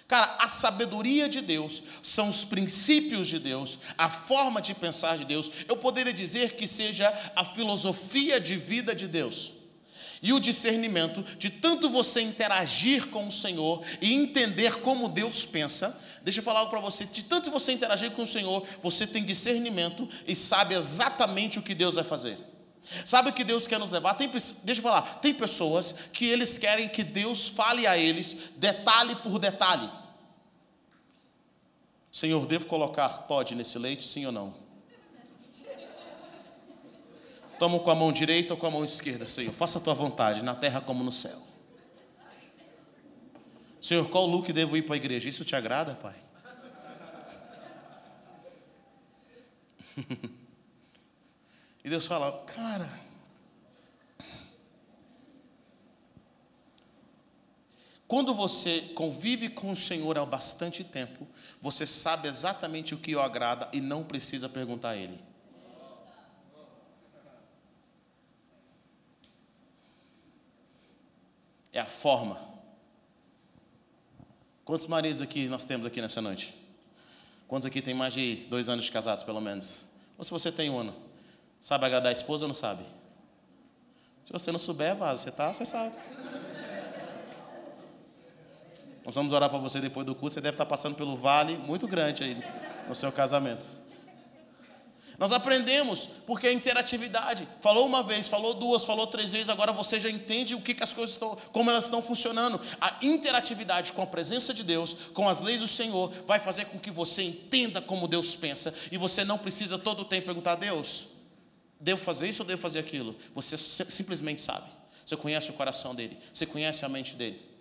Cara, 0.08 0.36
a 0.40 0.48
sabedoria 0.48 1.28
de 1.28 1.42
Deus 1.42 1.82
são 2.04 2.30
os 2.30 2.46
princípios 2.46 3.28
de 3.28 3.40
Deus, 3.40 3.80
a 3.98 4.08
forma 4.08 4.62
de 4.62 4.76
pensar 4.76 5.18
de 5.18 5.26
Deus. 5.26 5.50
Eu 5.68 5.78
poderia 5.78 6.14
dizer 6.14 6.56
que 6.56 6.68
seja 6.68 7.12
a 7.36 7.44
filosofia 7.44 8.40
de 8.40 8.56
vida 8.56 8.94
de 8.94 9.08
Deus 9.08 9.65
e 10.26 10.34
o 10.34 10.40
discernimento 10.40 11.22
de 11.38 11.52
tanto 11.52 11.88
você 11.88 12.20
interagir 12.20 13.10
com 13.10 13.28
o 13.28 13.32
Senhor 13.32 13.86
e 14.02 14.12
entender 14.12 14.82
como 14.82 15.08
Deus 15.08 15.46
pensa. 15.46 16.04
Deixa 16.24 16.40
eu 16.40 16.44
falar 16.44 16.62
algo 16.62 16.72
para 16.72 16.80
você: 16.80 17.06
de 17.06 17.24
tanto 17.24 17.52
você 17.52 17.72
interagir 17.72 18.10
com 18.10 18.24
o 18.24 18.26
Senhor, 18.26 18.66
você 18.82 19.06
tem 19.06 19.24
discernimento 19.24 20.10
e 20.28 20.36
sabe 20.36 20.74
exatamente 20.74 21.60
o 21.60 21.62
que 21.62 21.76
Deus 21.76 21.94
vai 21.94 22.04
fazer. 22.04 22.40
Sabe 23.06 23.30
o 23.30 23.34
que 23.34 23.44
Deus 23.44 23.68
quer 23.68 23.78
nos 23.78 23.92
levar? 23.92 24.16
Tem, 24.16 24.28
deixa 24.28 24.80
eu 24.80 24.84
falar, 24.84 25.20
tem 25.20 25.32
pessoas 25.32 25.92
que 26.12 26.26
eles 26.26 26.58
querem 26.58 26.90
que 26.90 27.04
Deus 27.04 27.48
fale 27.48 27.86
a 27.86 27.96
eles 27.96 28.36
detalhe 28.58 29.16
por 29.18 29.38
detalhe. 29.38 29.88
Senhor, 32.12 32.48
devo 32.48 32.66
colocar 32.66 33.28
Todd 33.28 33.54
nesse 33.54 33.78
leite, 33.78 34.04
sim 34.04 34.26
ou 34.26 34.32
não? 34.32 34.65
Toma 37.58 37.80
com 37.80 37.90
a 37.90 37.96
mão 37.96 38.12
direita 38.12 38.54
ou 38.54 38.60
com 38.60 38.68
a 38.68 38.72
mão 38.72 38.84
esquerda, 38.84 39.28
Senhor. 39.28 39.54
Faça 39.54 39.80
a 39.80 39.82
tua 39.82 39.94
vontade, 39.94 40.44
na 40.44 40.56
terra 40.56 40.82
como 40.82 41.04
no 41.04 41.12
céu. 41.12 41.40
Senhor, 43.80 44.10
qual 44.10 44.26
look 44.26 44.52
devo 44.52 44.76
ir 44.76 44.82
para 44.82 44.96
a 44.96 44.98
igreja? 44.98 45.30
Isso 45.30 45.46
te 45.46 45.56
agrada, 45.56 45.94
Pai? 45.94 46.16
e 51.84 51.90
Deus 51.90 52.06
fala, 52.08 52.44
cara, 52.46 52.92
quando 58.08 58.34
você 58.34 58.82
convive 58.96 59.50
com 59.50 59.72
o 59.72 59.78
Senhor 59.78 60.18
há 60.18 60.26
bastante 60.26 60.84
tempo, 60.84 61.28
você 61.62 61.86
sabe 61.88 62.28
exatamente 62.28 62.96
o 62.96 62.98
que 62.98 63.16
o 63.16 63.22
agrada 63.22 63.70
e 63.72 63.80
não 63.80 64.04
precisa 64.04 64.50
perguntar 64.50 64.90
a 64.90 64.98
Ele. 64.98 65.35
É 71.76 71.82
a 71.82 71.86
forma. 71.86 72.40
Quantos 74.64 74.88
maridos 74.88 75.22
aqui 75.22 75.50
nós 75.50 75.66
temos 75.66 75.86
aqui 75.86 76.02
nessa 76.02 76.22
noite? 76.22 76.56
Quantos 77.50 77.66
aqui 77.66 77.82
tem 77.82 77.94
mais 77.94 78.14
de 78.14 78.38
dois 78.50 78.70
anos 78.70 78.86
de 78.86 78.92
casados, 78.94 79.26
pelo 79.26 79.42
menos? 79.42 79.90
Ou 80.18 80.24
se 80.24 80.32
você 80.32 80.54
tem 80.54 80.70
um 80.70 80.80
ano, 80.80 80.96
sabe 81.60 81.86
agradar 81.86 82.10
a 82.10 82.14
esposa 82.14 82.46
ou 82.46 82.48
não 82.48 82.56
sabe? 82.56 82.86
Se 84.24 84.32
você 84.32 84.54
não 84.54 84.58
souber, 84.58 84.96
vaza. 84.96 85.24
Você 85.24 85.32
tá, 85.32 85.52
você 85.52 85.66
sabe. 85.66 85.98
Nós 89.04 89.14
vamos 89.14 89.34
orar 89.34 89.50
para 89.50 89.60
você 89.60 89.82
depois 89.82 90.06
do 90.06 90.16
curso. 90.16 90.36
Você 90.36 90.42
deve 90.42 90.56
estar 90.56 90.66
passando 90.66 90.96
pelo 90.96 91.18
vale 91.18 91.58
muito 91.58 91.86
grande 91.90 92.24
aí 92.24 92.38
no 92.88 92.96
seu 92.96 93.12
casamento. 93.12 93.68
Nós 95.18 95.32
aprendemos 95.32 96.08
porque 96.26 96.48
a 96.48 96.52
interatividade. 96.52 97.48
Falou 97.62 97.86
uma 97.86 98.04
vez, 98.04 98.28
falou 98.28 98.54
duas, 98.54 98.84
falou 98.84 99.08
três 99.08 99.32
vezes, 99.32 99.50
agora 99.50 99.72
você 99.72 100.00
já 100.00 100.10
entende 100.10 100.54
o 100.54 100.62
que, 100.62 100.74
que 100.74 100.84
as 100.84 100.94
coisas 100.94 101.16
estão, 101.16 101.38
como 101.52 101.70
elas 101.70 101.86
estão 101.86 102.02
funcionando. 102.02 102.60
A 102.82 102.98
interatividade 103.02 103.94
com 103.94 104.02
a 104.02 104.08
presença 104.08 104.54
de 104.54 104.64
Deus, 104.64 104.94
com 105.14 105.28
as 105.30 105.42
leis 105.42 105.62
do 105.62 105.68
Senhor, 105.68 106.12
vai 106.28 106.40
fazer 106.40 106.66
com 106.66 106.80
que 106.80 106.92
você 106.92 107.24
entenda 107.24 107.82
como 107.82 108.08
Deus 108.08 108.36
pensa. 108.36 108.74
E 108.92 108.98
você 108.98 109.24
não 109.24 109.38
precisa 109.38 109.78
todo 109.78 110.02
o 110.02 110.06
tempo 110.06 110.26
perguntar 110.26 110.54
a 110.54 110.56
Deus: 110.56 111.08
devo 111.80 112.02
fazer 112.02 112.28
isso 112.28 112.44
ou 112.44 112.48
devo 112.48 112.62
fazer 112.62 112.80
aquilo? 112.80 113.16
Você 113.34 113.58
simplesmente 113.58 114.42
sabe. 114.42 114.66
Você 115.06 115.16
conhece 115.16 115.50
o 115.52 115.54
coração 115.54 115.94
dele, 115.94 116.18
você 116.34 116.46
conhece 116.46 116.84
a 116.84 116.90
mente 116.90 117.16
dele. 117.16 117.55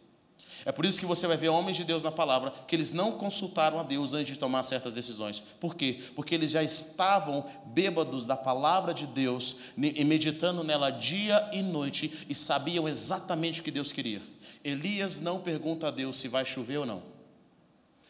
É 0.64 0.72
por 0.72 0.86
isso 0.86 0.98
que 0.98 1.06
você 1.06 1.26
vai 1.26 1.36
ver 1.36 1.50
homens 1.50 1.76
de 1.76 1.84
Deus 1.84 2.02
na 2.02 2.10
palavra 2.10 2.50
que 2.66 2.74
eles 2.74 2.92
não 2.92 3.12
consultaram 3.12 3.78
a 3.78 3.82
Deus 3.82 4.14
antes 4.14 4.32
de 4.32 4.38
tomar 4.38 4.62
certas 4.62 4.94
decisões. 4.94 5.40
Por 5.60 5.74
quê? 5.74 6.02
Porque 6.16 6.34
eles 6.34 6.50
já 6.50 6.62
estavam 6.62 7.46
bêbados 7.66 8.24
da 8.24 8.36
palavra 8.36 8.94
de 8.94 9.06
Deus 9.06 9.56
e 9.76 10.04
meditando 10.04 10.64
nela 10.64 10.88
dia 10.90 11.50
e 11.52 11.60
noite 11.60 12.26
e 12.28 12.34
sabiam 12.34 12.88
exatamente 12.88 13.60
o 13.60 13.64
que 13.64 13.70
Deus 13.70 13.92
queria. 13.92 14.22
Elias 14.64 15.20
não 15.20 15.40
pergunta 15.40 15.88
a 15.88 15.90
Deus 15.90 16.18
se 16.18 16.28
vai 16.28 16.46
chover 16.46 16.78
ou 16.78 16.86
não. 16.86 17.02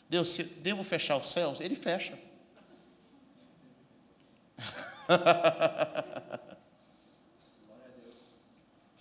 Deus, 0.09 0.29
se 0.29 0.45
devo 0.45 0.85
fechar 0.85 1.17
os 1.17 1.31
céus? 1.31 1.61
Ele 1.61 1.75
fecha. 1.75 2.17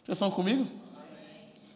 Vocês 0.04 0.18
estão 0.18 0.32
comigo? 0.32 0.68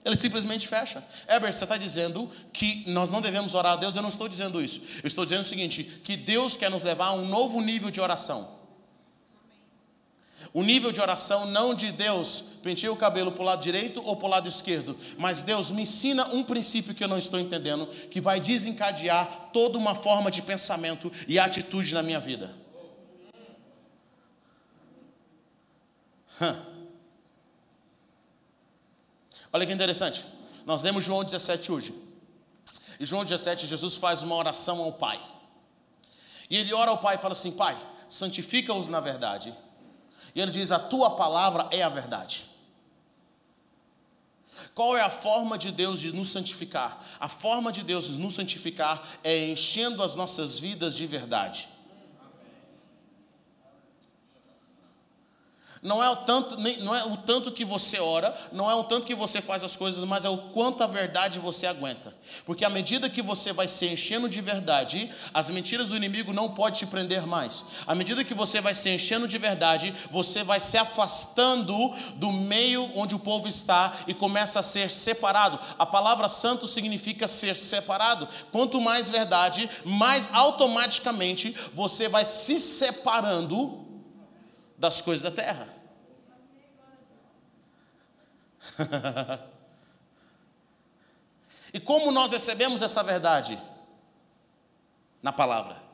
Ele 0.07 0.15
simplesmente 0.15 0.69
fecha. 0.69 1.03
Herbert, 1.27 1.51
você 1.51 1.65
está 1.65 1.75
dizendo 1.75 2.31
que 2.53 2.85
nós 2.87 3.09
não 3.09 3.19
devemos 3.19 3.53
orar 3.53 3.73
a 3.73 3.75
Deus? 3.75 3.93
Eu 3.93 4.01
não 4.01 4.07
estou 4.07 4.29
dizendo 4.29 4.63
isso. 4.63 4.81
Eu 5.03 5.07
estou 5.07 5.25
dizendo 5.25 5.41
o 5.41 5.45
seguinte: 5.45 5.83
que 6.01 6.15
Deus 6.15 6.55
quer 6.55 6.71
nos 6.71 6.81
levar 6.81 7.07
a 7.07 7.13
um 7.13 7.27
novo 7.27 7.59
nível 7.59 7.91
de 7.91 7.99
oração. 7.99 8.55
O 10.53 10.63
nível 10.63 10.93
de 10.93 11.01
oração 11.01 11.45
não 11.45 11.73
de 11.73 11.91
Deus, 11.91 12.41
penteia 12.63 12.89
o 12.89 12.95
cabelo 12.95 13.33
para 13.33 13.41
o 13.41 13.45
lado 13.45 13.61
direito 13.61 14.01
ou 14.01 14.15
para 14.15 14.27
o 14.27 14.29
lado 14.29 14.47
esquerdo, 14.47 14.97
mas 15.17 15.43
Deus 15.43 15.71
me 15.71 15.81
ensina 15.81 16.25
um 16.27 16.41
princípio 16.41 16.95
que 16.95 17.03
eu 17.03 17.07
não 17.09 17.17
estou 17.17 17.37
entendendo, 17.37 17.85
que 18.09 18.21
vai 18.21 18.39
desencadear 18.39 19.49
toda 19.51 19.77
uma 19.77 19.93
forma 19.93 20.31
de 20.31 20.41
pensamento 20.41 21.11
e 21.27 21.37
atitude 21.37 21.93
na 21.93 22.01
minha 22.01 22.21
vida. 22.21 22.55
Hum. 26.41 26.66
Olha 29.57 29.65
que 29.65 29.73
interessante. 29.73 30.23
Nós 30.67 30.83
lemos 30.83 31.03
João 31.03 31.23
17 31.23 31.71
hoje. 31.71 31.91
E 32.99 33.05
João 33.07 33.23
17, 33.23 33.65
Jesus 33.65 33.97
faz 33.97 34.21
uma 34.21 34.35
oração 34.35 34.83
ao 34.83 34.93
Pai. 34.93 35.19
E 36.47 36.55
ele 36.57 36.71
ora 36.75 36.91
ao 36.91 36.99
Pai 36.99 37.15
e 37.15 37.17
fala 37.17 37.31
assim: 37.31 37.51
Pai, 37.51 37.75
santifica-os 38.07 38.87
na 38.87 38.99
verdade. 38.99 39.51
E 40.35 40.39
ele 40.39 40.51
diz: 40.51 40.71
A 40.71 40.77
tua 40.77 41.15
palavra 41.15 41.67
é 41.71 41.81
a 41.81 41.89
verdade. 41.89 42.45
Qual 44.75 44.95
é 44.95 45.01
a 45.01 45.09
forma 45.09 45.57
de 45.57 45.71
Deus 45.71 46.01
de 46.01 46.13
nos 46.13 46.29
santificar? 46.29 47.03
A 47.19 47.27
forma 47.27 47.71
de 47.71 47.81
Deus 47.81 48.05
de 48.05 48.19
nos 48.19 48.35
santificar 48.35 49.07
é 49.23 49.49
enchendo 49.49 50.03
as 50.03 50.13
nossas 50.13 50.59
vidas 50.59 50.95
de 50.95 51.07
verdade. 51.07 51.67
Não 55.81 56.03
é, 56.03 56.09
o 56.09 56.15
tanto, 56.17 56.57
não 56.57 56.95
é 56.95 57.05
o 57.05 57.17
tanto 57.17 57.51
que 57.51 57.63
você 57.63 57.99
ora, 57.99 58.35
não 58.51 58.69
é 58.69 58.75
o 58.75 58.83
tanto 58.83 59.05
que 59.05 59.13
você 59.13 59.41
faz 59.41 59.63
as 59.63 59.75
coisas, 59.75 60.03
mas 60.03 60.25
é 60.25 60.29
o 60.29 60.37
quanto 60.37 60.83
a 60.83 60.87
verdade 60.87 61.39
você 61.39 61.67
aguenta. 61.67 62.13
Porque 62.45 62.65
à 62.65 62.69
medida 62.69 63.09
que 63.09 63.21
você 63.21 63.53
vai 63.53 63.67
se 63.67 63.85
enchendo 63.85 64.27
de 64.27 64.41
verdade, 64.41 65.11
as 65.33 65.49
mentiras 65.49 65.89
do 65.89 65.97
inimigo 65.97 66.33
não 66.33 66.49
podem 66.49 66.79
te 66.79 66.85
prender 66.85 67.25
mais. 67.25 67.65
À 67.85 67.93
medida 67.93 68.23
que 68.23 68.33
você 68.33 68.59
vai 68.59 68.73
se 68.73 68.89
enchendo 68.89 69.27
de 69.27 69.37
verdade, 69.37 69.93
você 70.11 70.43
vai 70.43 70.59
se 70.59 70.77
afastando 70.77 71.93
do 72.15 72.31
meio 72.31 72.91
onde 72.95 73.15
o 73.15 73.19
povo 73.19 73.47
está 73.47 73.93
e 74.07 74.13
começa 74.13 74.59
a 74.59 74.63
ser 74.63 74.89
separado. 74.89 75.59
A 75.77 75.85
palavra 75.85 76.27
santo 76.27 76.67
significa 76.67 77.27
ser 77.27 77.55
separado. 77.55 78.27
Quanto 78.51 78.81
mais 78.81 79.09
verdade, 79.09 79.69
mais 79.85 80.29
automaticamente 80.33 81.55
você 81.73 82.09
vai 82.09 82.25
se 82.25 82.59
separando 82.59 83.86
das 84.77 85.01
coisas 85.01 85.23
da 85.23 85.31
terra. 85.31 85.67
e 91.73 91.79
como 91.79 92.11
nós 92.11 92.31
recebemos 92.31 92.81
essa 92.81 93.03
verdade? 93.03 93.59
Na 95.21 95.33
palavra. 95.33 95.86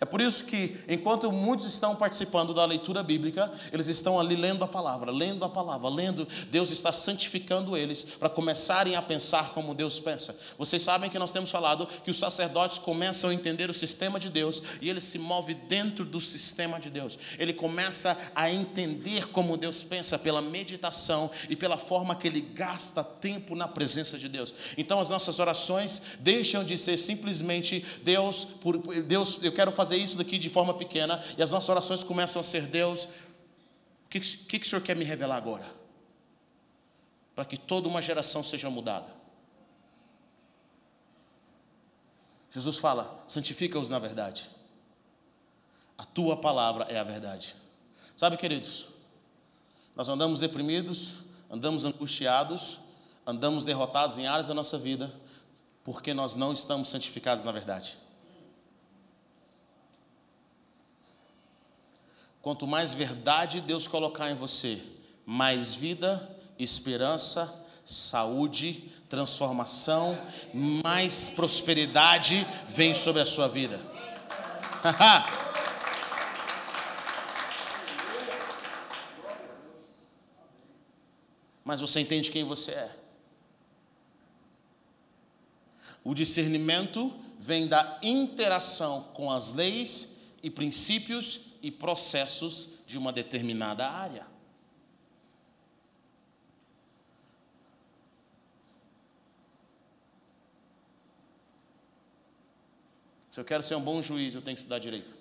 É 0.00 0.04
por 0.04 0.20
isso 0.20 0.44
que, 0.44 0.76
enquanto 0.88 1.30
muitos 1.32 1.66
estão 1.66 1.96
participando 1.96 2.54
da 2.54 2.64
leitura 2.64 3.02
bíblica, 3.02 3.50
eles 3.72 3.88
estão 3.88 4.18
ali 4.18 4.36
lendo 4.36 4.64
a 4.64 4.68
palavra, 4.68 5.10
lendo 5.10 5.44
a 5.44 5.48
palavra, 5.48 5.88
lendo, 5.88 6.26
Deus 6.50 6.70
está 6.70 6.92
santificando 6.92 7.76
eles 7.76 8.02
para 8.02 8.28
começarem 8.28 8.96
a 8.96 9.02
pensar 9.02 9.50
como 9.50 9.74
Deus 9.74 9.98
pensa. 9.98 10.38
Vocês 10.56 10.82
sabem 10.82 11.10
que 11.10 11.18
nós 11.18 11.32
temos 11.32 11.50
falado 11.50 11.86
que 12.04 12.10
os 12.10 12.18
sacerdotes 12.18 12.78
começam 12.78 13.30
a 13.30 13.34
entender 13.34 13.70
o 13.70 13.74
sistema 13.74 14.20
de 14.20 14.28
Deus 14.28 14.62
e 14.80 14.88
ele 14.88 15.00
se 15.00 15.18
move 15.18 15.54
dentro 15.54 16.04
do 16.04 16.20
sistema 16.20 16.78
de 16.78 16.90
Deus. 16.90 17.18
Ele 17.38 17.52
começa 17.52 18.16
a 18.34 18.50
entender 18.50 19.28
como 19.28 19.56
Deus 19.56 19.82
pensa 19.82 20.18
pela 20.18 20.40
meditação 20.42 21.30
e 21.48 21.56
pela 21.56 21.76
forma 21.76 22.14
que 22.14 22.28
ele 22.28 22.40
gasta 22.40 23.02
tempo 23.02 23.54
na 23.54 23.68
presença 23.68 24.18
de 24.18 24.28
Deus. 24.28 24.54
Então 24.76 25.00
as 25.00 25.08
nossas 25.08 25.38
orações 25.38 26.02
deixam 26.20 26.64
de 26.64 26.76
ser 26.76 26.96
simplesmente 26.96 27.84
Deus, 28.02 28.44
por 28.44 28.78
Deus, 29.04 29.38
eu 29.42 29.52
quero 29.52 29.72
fazer 29.78 29.96
isso 29.96 30.18
daqui 30.18 30.38
de 30.38 30.50
forma 30.50 30.74
pequena 30.74 31.22
e 31.36 31.42
as 31.42 31.52
nossas 31.52 31.68
orações 31.68 32.02
começam 32.02 32.40
a 32.40 32.42
ser: 32.42 32.62
Deus, 32.62 33.04
o 33.04 34.08
que, 34.10 34.18
que, 34.18 34.58
que 34.58 34.66
o 34.66 34.68
Senhor 34.68 34.82
quer 34.82 34.96
me 34.96 35.04
revelar 35.04 35.36
agora? 35.36 35.64
Para 37.32 37.44
que 37.44 37.56
toda 37.56 37.86
uma 37.86 38.02
geração 38.02 38.42
seja 38.42 38.68
mudada. 38.68 39.06
Jesus 42.50 42.78
fala: 42.78 43.24
santifica-os 43.28 43.88
na 43.88 44.00
verdade. 44.00 44.50
A 45.96 46.04
tua 46.04 46.36
palavra 46.36 46.84
é 46.84 46.98
a 46.98 47.04
verdade. 47.04 47.54
Sabe, 48.16 48.36
queridos, 48.36 48.86
nós 49.94 50.08
andamos 50.08 50.40
deprimidos, 50.40 51.20
andamos 51.48 51.84
angustiados, 51.84 52.78
andamos 53.24 53.64
derrotados 53.64 54.18
em 54.18 54.26
áreas 54.26 54.48
da 54.48 54.54
nossa 54.54 54.76
vida, 54.76 55.12
porque 55.84 56.12
nós 56.12 56.34
não 56.34 56.52
estamos 56.52 56.88
santificados 56.88 57.44
na 57.44 57.52
verdade. 57.52 57.96
Quanto 62.48 62.66
mais 62.66 62.94
verdade 62.94 63.60
Deus 63.60 63.86
colocar 63.86 64.30
em 64.30 64.34
você, 64.34 64.82
mais 65.26 65.74
vida, 65.74 66.34
esperança, 66.58 67.68
saúde, 67.84 68.90
transformação, 69.06 70.18
mais 70.54 71.28
prosperidade 71.28 72.46
vem 72.66 72.94
sobre 72.94 73.20
a 73.20 73.26
sua 73.26 73.48
vida. 73.48 73.78
Mas 81.62 81.80
você 81.80 82.00
entende 82.00 82.30
quem 82.30 82.44
você 82.44 82.70
é. 82.70 82.96
O 86.02 86.14
discernimento 86.14 87.14
vem 87.38 87.68
da 87.68 87.98
interação 88.02 89.02
com 89.12 89.30
as 89.30 89.52
leis 89.52 90.30
e 90.42 90.48
princípios 90.48 91.47
e 91.62 91.70
processos 91.70 92.78
de 92.86 92.96
uma 92.98 93.12
determinada 93.12 93.88
área. 93.88 94.26
Se 103.30 103.40
eu 103.40 103.44
quero 103.44 103.62
ser 103.62 103.76
um 103.76 103.80
bom 103.80 104.02
juiz, 104.02 104.34
eu 104.34 104.42
tenho 104.42 104.56
que 104.56 104.60
estudar 104.60 104.80
direito. 104.80 105.16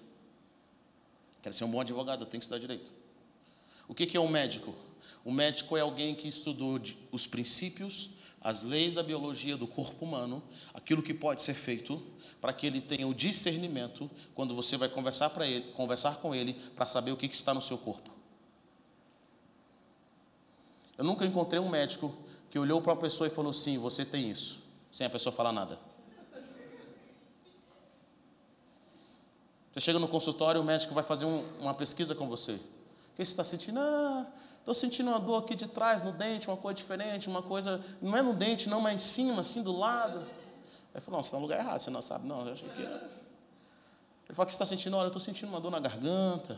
Quero 1.43 1.53
ser 1.53 1.65
um 1.65 1.69
bom 1.69 1.81
advogado, 1.81 2.23
eu 2.23 2.25
tenho 2.25 2.39
que 2.39 2.45
estudar 2.45 2.59
direito. 2.59 2.91
O 3.87 3.93
que 3.93 4.17
é 4.17 4.19
um 4.19 4.27
médico? 4.27 4.73
O 5.23 5.31
médico 5.31 5.77
é 5.77 5.81
alguém 5.81 6.15
que 6.15 6.27
estudou 6.27 6.81
os 7.11 7.27
princípios, 7.27 8.16
as 8.47 8.63
leis 8.63 8.93
da 8.93 9.03
biologia 9.03 9.57
do 9.57 9.67
corpo 9.67 10.05
humano, 10.05 10.41
aquilo 10.73 11.03
que 11.03 11.13
pode 11.13 11.43
ser 11.43 11.53
feito, 11.53 12.01
para 12.39 12.53
que 12.53 12.65
ele 12.65 12.79
tenha 12.79 13.05
o 13.05 13.13
discernimento 13.13 14.09
quando 14.33 14.55
você 14.55 14.77
vai 14.77 14.87
conversar, 14.87 15.31
para 15.31 15.45
ele, 15.45 15.69
conversar 15.73 16.15
com 16.21 16.33
ele 16.33 16.53
para 16.73 16.85
saber 16.85 17.11
o 17.11 17.17
que, 17.17 17.27
que 17.27 17.35
está 17.35 17.53
no 17.53 17.61
seu 17.61 17.77
corpo. 17.77 18.09
Eu 20.97 21.03
nunca 21.03 21.25
encontrei 21.25 21.59
um 21.59 21.67
médico 21.67 22.15
que 22.49 22.57
olhou 22.57 22.81
para 22.81 22.93
uma 22.93 22.99
pessoa 23.01 23.27
e 23.27 23.29
falou: 23.29 23.51
sim, 23.51 23.77
você 23.77 24.05
tem 24.05 24.31
isso, 24.31 24.63
sem 24.93 25.05
a 25.05 25.09
pessoa 25.09 25.35
falar 25.35 25.51
nada. 25.51 25.77
Você 29.73 29.81
chega 29.81 29.99
no 29.99 30.07
consultório, 30.07 30.61
o 30.61 30.63
médico 30.63 30.93
vai 30.93 31.03
fazer 31.03 31.25
um- 31.25 31.43
uma 31.59 31.73
pesquisa 31.73 32.15
com 32.15 32.29
você. 32.29 32.53
O 32.53 32.59
que 33.13 33.25
você 33.25 33.31
está 33.31 33.43
sentindo? 33.43 33.77
Ah, 33.77 34.25
estou 34.67 34.75
sentindo 34.75 35.09
uma 35.09 35.19
dor 35.19 35.43
aqui 35.43 35.55
de 35.55 35.65
trás, 35.65 36.03
no 36.03 36.11
dente, 36.11 36.49
uma 36.49 36.57
coisa 36.57 36.75
diferente, 36.75 37.29
uma 37.29 37.41
coisa. 37.41 37.81
Não 38.01 38.17
é 38.17 38.21
no 38.21 38.33
dente, 38.33 38.67
não, 38.67 38.81
mas 38.81 38.95
em 38.95 38.97
cima, 38.97 39.39
assim, 39.39 39.63
do 39.63 39.71
lado. 39.71 40.19
Aí 40.93 40.99
falou: 40.99 41.17
não, 41.17 41.23
você 41.23 41.27
está 41.27 41.37
no 41.37 41.43
lugar 41.43 41.57
errado, 41.59 41.79
você 41.79 41.89
não 41.89 42.01
sabe. 42.01 42.27
Não, 42.27 42.45
eu 42.45 42.51
achei 42.51 42.67
que 42.67 42.83
era. 42.83 42.95
Ele 44.27 44.35
fala: 44.35 44.45
que 44.45 44.51
você 44.51 44.55
está 44.55 44.65
sentindo? 44.65 44.97
Olha, 44.97 45.05
eu 45.05 45.07
estou 45.07 45.21
sentindo 45.21 45.47
uma 45.47 45.61
dor 45.61 45.71
na 45.71 45.79
garganta. 45.79 46.57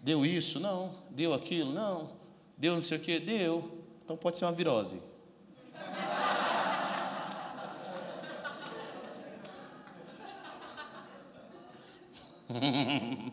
Deu 0.00 0.26
isso? 0.26 0.58
Não. 0.58 0.92
Deu 1.10 1.32
aquilo? 1.32 1.72
Não. 1.72 2.10
Deu 2.56 2.74
não 2.74 2.82
sei 2.82 2.98
o 2.98 3.00
quê? 3.00 3.20
Deu. 3.20 3.84
Então 4.04 4.16
pode 4.16 4.36
ser 4.36 4.44
uma 4.44 4.52
virose. 4.52 5.00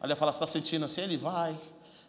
Olha, 0.00 0.16
fala, 0.16 0.32
você 0.32 0.36
está 0.36 0.46
sentindo 0.46 0.86
assim? 0.86 1.02
Ele 1.02 1.18
vai, 1.18 1.58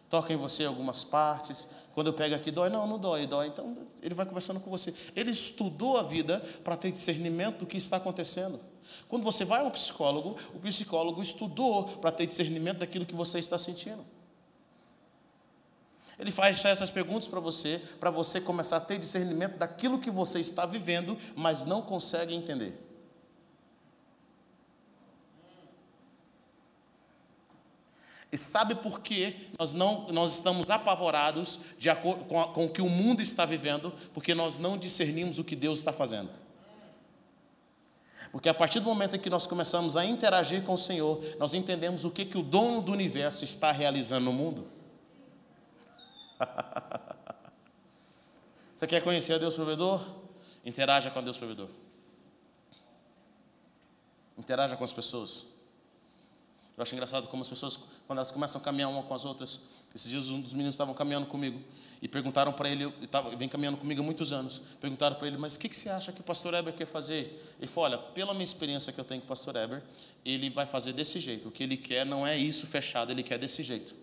toca 0.09 0.33
em 0.33 0.37
você 0.37 0.65
algumas 0.65 1.03
partes. 1.03 1.67
Quando 1.93 2.07
eu 2.07 2.13
pego 2.13 2.35
aqui, 2.35 2.51
dói? 2.51 2.69
Não, 2.69 2.85
não 2.87 2.99
dói, 2.99 3.25
dói. 3.25 3.47
Então, 3.47 3.77
ele 4.01 4.13
vai 4.13 4.25
conversando 4.25 4.59
com 4.59 4.69
você. 4.69 4.93
Ele 5.15 5.31
estudou 5.31 5.97
a 5.97 6.03
vida 6.03 6.39
para 6.63 6.75
ter 6.75 6.91
discernimento 6.91 7.59
do 7.59 7.65
que 7.65 7.77
está 7.77 7.97
acontecendo. 7.97 8.59
Quando 9.07 9.23
você 9.23 9.45
vai 9.45 9.61
a 9.61 9.63
um 9.63 9.71
psicólogo, 9.71 10.37
o 10.53 10.59
psicólogo 10.59 11.21
estudou 11.21 11.85
para 11.97 12.11
ter 12.11 12.27
discernimento 12.27 12.79
daquilo 12.79 13.05
que 13.05 13.15
você 13.15 13.39
está 13.39 13.57
sentindo. 13.57 14.03
Ele 16.17 16.31
faz 16.31 16.63
essas 16.63 16.89
perguntas 16.89 17.27
para 17.27 17.39
você, 17.39 17.81
para 17.99 18.09
você 18.09 18.39
começar 18.39 18.77
a 18.77 18.81
ter 18.81 18.97
discernimento 18.97 19.57
daquilo 19.57 19.99
que 19.99 20.09
você 20.09 20.39
está 20.39 20.65
vivendo, 20.65 21.17
mas 21.35 21.65
não 21.65 21.81
consegue 21.81 22.33
entender. 22.33 22.84
E 28.35 28.37
sabe 28.37 28.75
por 28.75 28.99
que 28.99 29.47
nós, 29.57 29.71
não, 29.71 30.09
nós 30.11 30.33
estamos 30.33 30.69
apavorados 30.69 31.61
de 31.79 31.89
acordo 31.89 32.25
com, 32.25 32.37
a- 32.37 32.49
com 32.49 32.65
o 32.65 32.69
que 32.69 32.81
o 32.81 32.89
mundo 32.89 33.21
está 33.21 33.45
vivendo? 33.45 33.93
Porque 34.13 34.35
nós 34.35 34.59
não 34.59 34.77
discernimos 34.77 35.39
o 35.39 35.43
que 35.45 35.55
Deus 35.55 35.77
está 35.77 35.93
fazendo. 35.93 36.29
Porque 38.33 38.49
a 38.49 38.53
partir 38.53 38.81
do 38.81 38.87
momento 38.87 39.15
em 39.15 39.19
que 39.19 39.29
nós 39.29 39.47
começamos 39.47 39.95
a 39.95 40.03
interagir 40.03 40.63
com 40.63 40.73
o 40.73 40.77
Senhor, 40.77 41.23
nós 41.39 41.53
entendemos 41.53 42.03
o 42.03 42.11
que, 42.11 42.25
que 42.25 42.37
o 42.37 42.43
dono 42.43 42.81
do 42.81 42.91
universo 42.91 43.45
está 43.45 43.71
realizando 43.71 44.25
no 44.25 44.33
mundo. 44.33 44.67
Você 48.75 48.85
quer 48.85 49.01
conhecer 49.01 49.31
a 49.35 49.37
Deus 49.37 49.55
provedor? 49.55 50.05
Interaja 50.65 51.09
com 51.09 51.23
Deus 51.23 51.37
provedor. 51.37 51.69
Interaja 54.37 54.75
com 54.75 54.83
as 54.83 54.91
pessoas. 54.91 55.45
Eu 56.77 56.81
acho 56.83 56.93
engraçado 56.93 57.27
como 57.29 57.41
as 57.41 57.47
pessoas, 57.47 57.79
quando 58.07 58.19
elas 58.19 58.31
começam 58.31 58.59
a 58.59 58.63
caminhar 58.63 58.89
uma 58.89 59.03
com 59.03 59.13
as 59.13 59.25
outras. 59.25 59.69
Esses 59.93 60.09
dias 60.09 60.29
um 60.29 60.41
dos 60.41 60.53
meninos 60.53 60.75
estavam 60.75 60.93
caminhando 60.93 61.25
comigo 61.25 61.61
e 62.01 62.07
perguntaram 62.07 62.51
para 62.51 62.69
ele, 62.69 62.83
ele 62.83 63.07
tava, 63.07 63.35
vem 63.35 63.47
caminhando 63.47 63.77
comigo 63.77 64.01
há 64.01 64.03
muitos 64.03 64.33
anos, 64.33 64.61
perguntaram 64.79 65.15
para 65.15 65.27
ele, 65.27 65.37
mas 65.37 65.55
o 65.55 65.59
que, 65.59 65.69
que 65.69 65.77
você 65.77 65.89
acha 65.89 66.11
que 66.11 66.21
o 66.21 66.23
pastor 66.23 66.53
Eber 66.53 66.73
quer 66.73 66.85
fazer? 66.85 67.55
Ele 67.59 67.67
falou, 67.67 67.89
olha, 67.89 67.97
pela 67.97 68.33
minha 68.33 68.43
experiência 68.43 68.91
que 68.91 68.99
eu 68.99 69.05
tenho 69.05 69.21
com 69.21 69.25
o 69.25 69.29
pastor 69.29 69.55
Eber, 69.55 69.81
ele 70.23 70.49
vai 70.49 70.65
fazer 70.65 70.93
desse 70.93 71.19
jeito. 71.19 71.47
O 71.47 71.51
que 71.51 71.63
ele 71.63 71.77
quer 71.77 72.05
não 72.05 72.27
é 72.27 72.37
isso 72.37 72.67
fechado, 72.67 73.11
ele 73.11 73.23
quer 73.23 73.39
desse 73.39 73.63
jeito. 73.63 73.95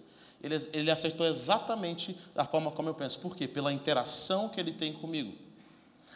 Ele, 0.42 0.56
ele 0.72 0.90
acertou 0.90 1.26
exatamente 1.26 2.16
da 2.34 2.44
forma 2.44 2.70
como 2.72 2.88
eu 2.88 2.94
penso. 2.94 3.20
Por 3.20 3.36
quê? 3.36 3.46
Pela 3.46 3.72
interação 3.72 4.48
que 4.48 4.58
ele 4.58 4.72
tem 4.72 4.92
comigo. 4.92 5.32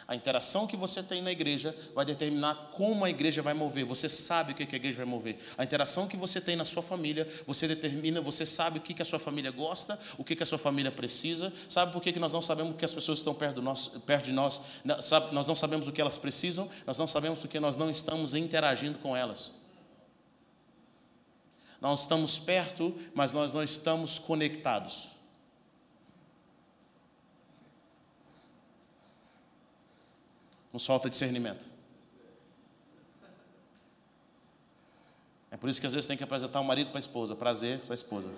A 0.07 0.15
interação 0.15 0.65
que 0.65 0.77
você 0.77 1.03
tem 1.03 1.21
na 1.21 1.33
igreja 1.33 1.75
vai 1.93 2.05
determinar 2.05 2.55
como 2.71 3.03
a 3.03 3.09
igreja 3.09 3.41
vai 3.41 3.53
mover. 3.53 3.83
Você 3.83 4.07
sabe 4.07 4.53
o 4.53 4.55
que 4.55 4.65
que 4.65 4.73
a 4.73 4.77
igreja 4.77 4.95
vai 4.95 5.05
mover. 5.05 5.37
A 5.57 5.65
interação 5.65 6.07
que 6.07 6.15
você 6.15 6.39
tem 6.39 6.55
na 6.55 6.63
sua 6.63 6.81
família, 6.81 7.27
você 7.45 7.67
determina, 7.67 8.21
você 8.21 8.45
sabe 8.45 8.79
o 8.79 8.81
que 8.81 8.93
que 8.93 9.01
a 9.01 9.05
sua 9.05 9.19
família 9.19 9.51
gosta, 9.51 9.99
o 10.17 10.23
que 10.23 10.33
que 10.33 10.43
a 10.43 10.45
sua 10.45 10.57
família 10.57 10.89
precisa. 10.93 11.51
Sabe 11.67 11.91
por 11.91 12.01
que 12.01 12.13
que 12.13 12.19
nós 12.19 12.31
não 12.31 12.41
sabemos 12.41 12.77
que 12.77 12.85
as 12.85 12.93
pessoas 12.93 13.17
estão 13.17 13.33
perto, 13.33 13.61
nosso, 13.61 13.99
perto 13.99 14.25
de 14.25 14.31
nós? 14.31 14.61
Nós 14.85 15.45
não 15.45 15.55
sabemos 15.55 15.89
o 15.89 15.91
que 15.91 15.99
elas 15.99 16.17
precisam, 16.17 16.69
nós 16.85 16.97
não 16.97 17.05
sabemos 17.05 17.39
porque 17.39 17.59
nós 17.59 17.75
não 17.75 17.91
estamos 17.91 18.33
interagindo 18.33 18.99
com 18.99 19.13
elas. 19.13 19.55
Nós 21.81 22.03
estamos 22.03 22.39
perto, 22.39 22.95
mas 23.13 23.33
nós 23.33 23.53
não 23.53 23.61
estamos 23.61 24.17
conectados. 24.17 25.16
Nos 30.77 30.85
falta 30.85 31.09
discernimento. 31.09 31.65
É 35.49 35.57
por 35.57 35.71
isso 35.71 35.81
que 35.81 35.87
às 35.87 35.95
vezes 35.95 36.05
tem 36.05 36.15
que 36.15 36.23
apresentar 36.23 36.59
o 36.59 36.63
marido 36.63 36.91
para 36.91 36.99
a 36.99 36.99
esposa. 36.99 37.35
Prazer, 37.35 37.81
sua 37.81 37.95
esposa. 37.95 38.29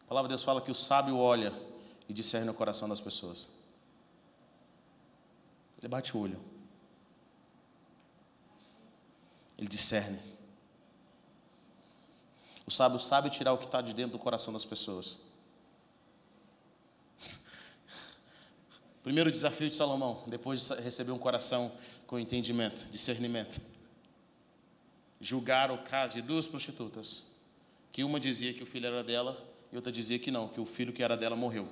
A 0.00 0.08
palavra 0.08 0.26
de 0.26 0.32
Deus 0.32 0.42
fala 0.42 0.60
que 0.60 0.72
o 0.72 0.74
sábio 0.74 1.16
olha 1.16 1.52
e 2.08 2.12
discerne 2.12 2.50
o 2.50 2.54
coração 2.54 2.88
das 2.88 3.00
pessoas. 3.00 3.48
Ele 5.78 5.86
bate 5.86 6.16
o 6.16 6.20
olho. 6.20 6.57
Ele 9.58 9.68
discerne. 9.68 10.20
O 12.64 12.70
sábio 12.70 13.00
sabe 13.00 13.30
tirar 13.30 13.52
o 13.52 13.58
que 13.58 13.64
está 13.64 13.80
de 13.80 13.92
dentro 13.92 14.12
do 14.12 14.18
coração 14.18 14.52
das 14.52 14.64
pessoas. 14.64 15.20
Primeiro 19.02 19.32
desafio 19.32 19.68
de 19.68 19.74
Salomão, 19.74 20.22
depois 20.26 20.68
de 20.68 20.74
receber 20.82 21.10
um 21.12 21.18
coração 21.18 21.72
com 22.06 22.18
entendimento, 22.18 22.86
discernimento. 22.90 23.60
Julgar 25.20 25.70
o 25.70 25.78
caso 25.78 26.14
de 26.14 26.22
duas 26.22 26.46
prostitutas, 26.46 27.32
que 27.90 28.04
uma 28.04 28.20
dizia 28.20 28.52
que 28.52 28.62
o 28.62 28.66
filho 28.66 28.86
era 28.86 29.02
dela 29.02 29.36
e 29.72 29.76
outra 29.76 29.90
dizia 29.90 30.18
que 30.18 30.30
não, 30.30 30.48
que 30.48 30.60
o 30.60 30.66
filho 30.66 30.92
que 30.92 31.02
era 31.02 31.16
dela 31.16 31.34
morreu. 31.34 31.68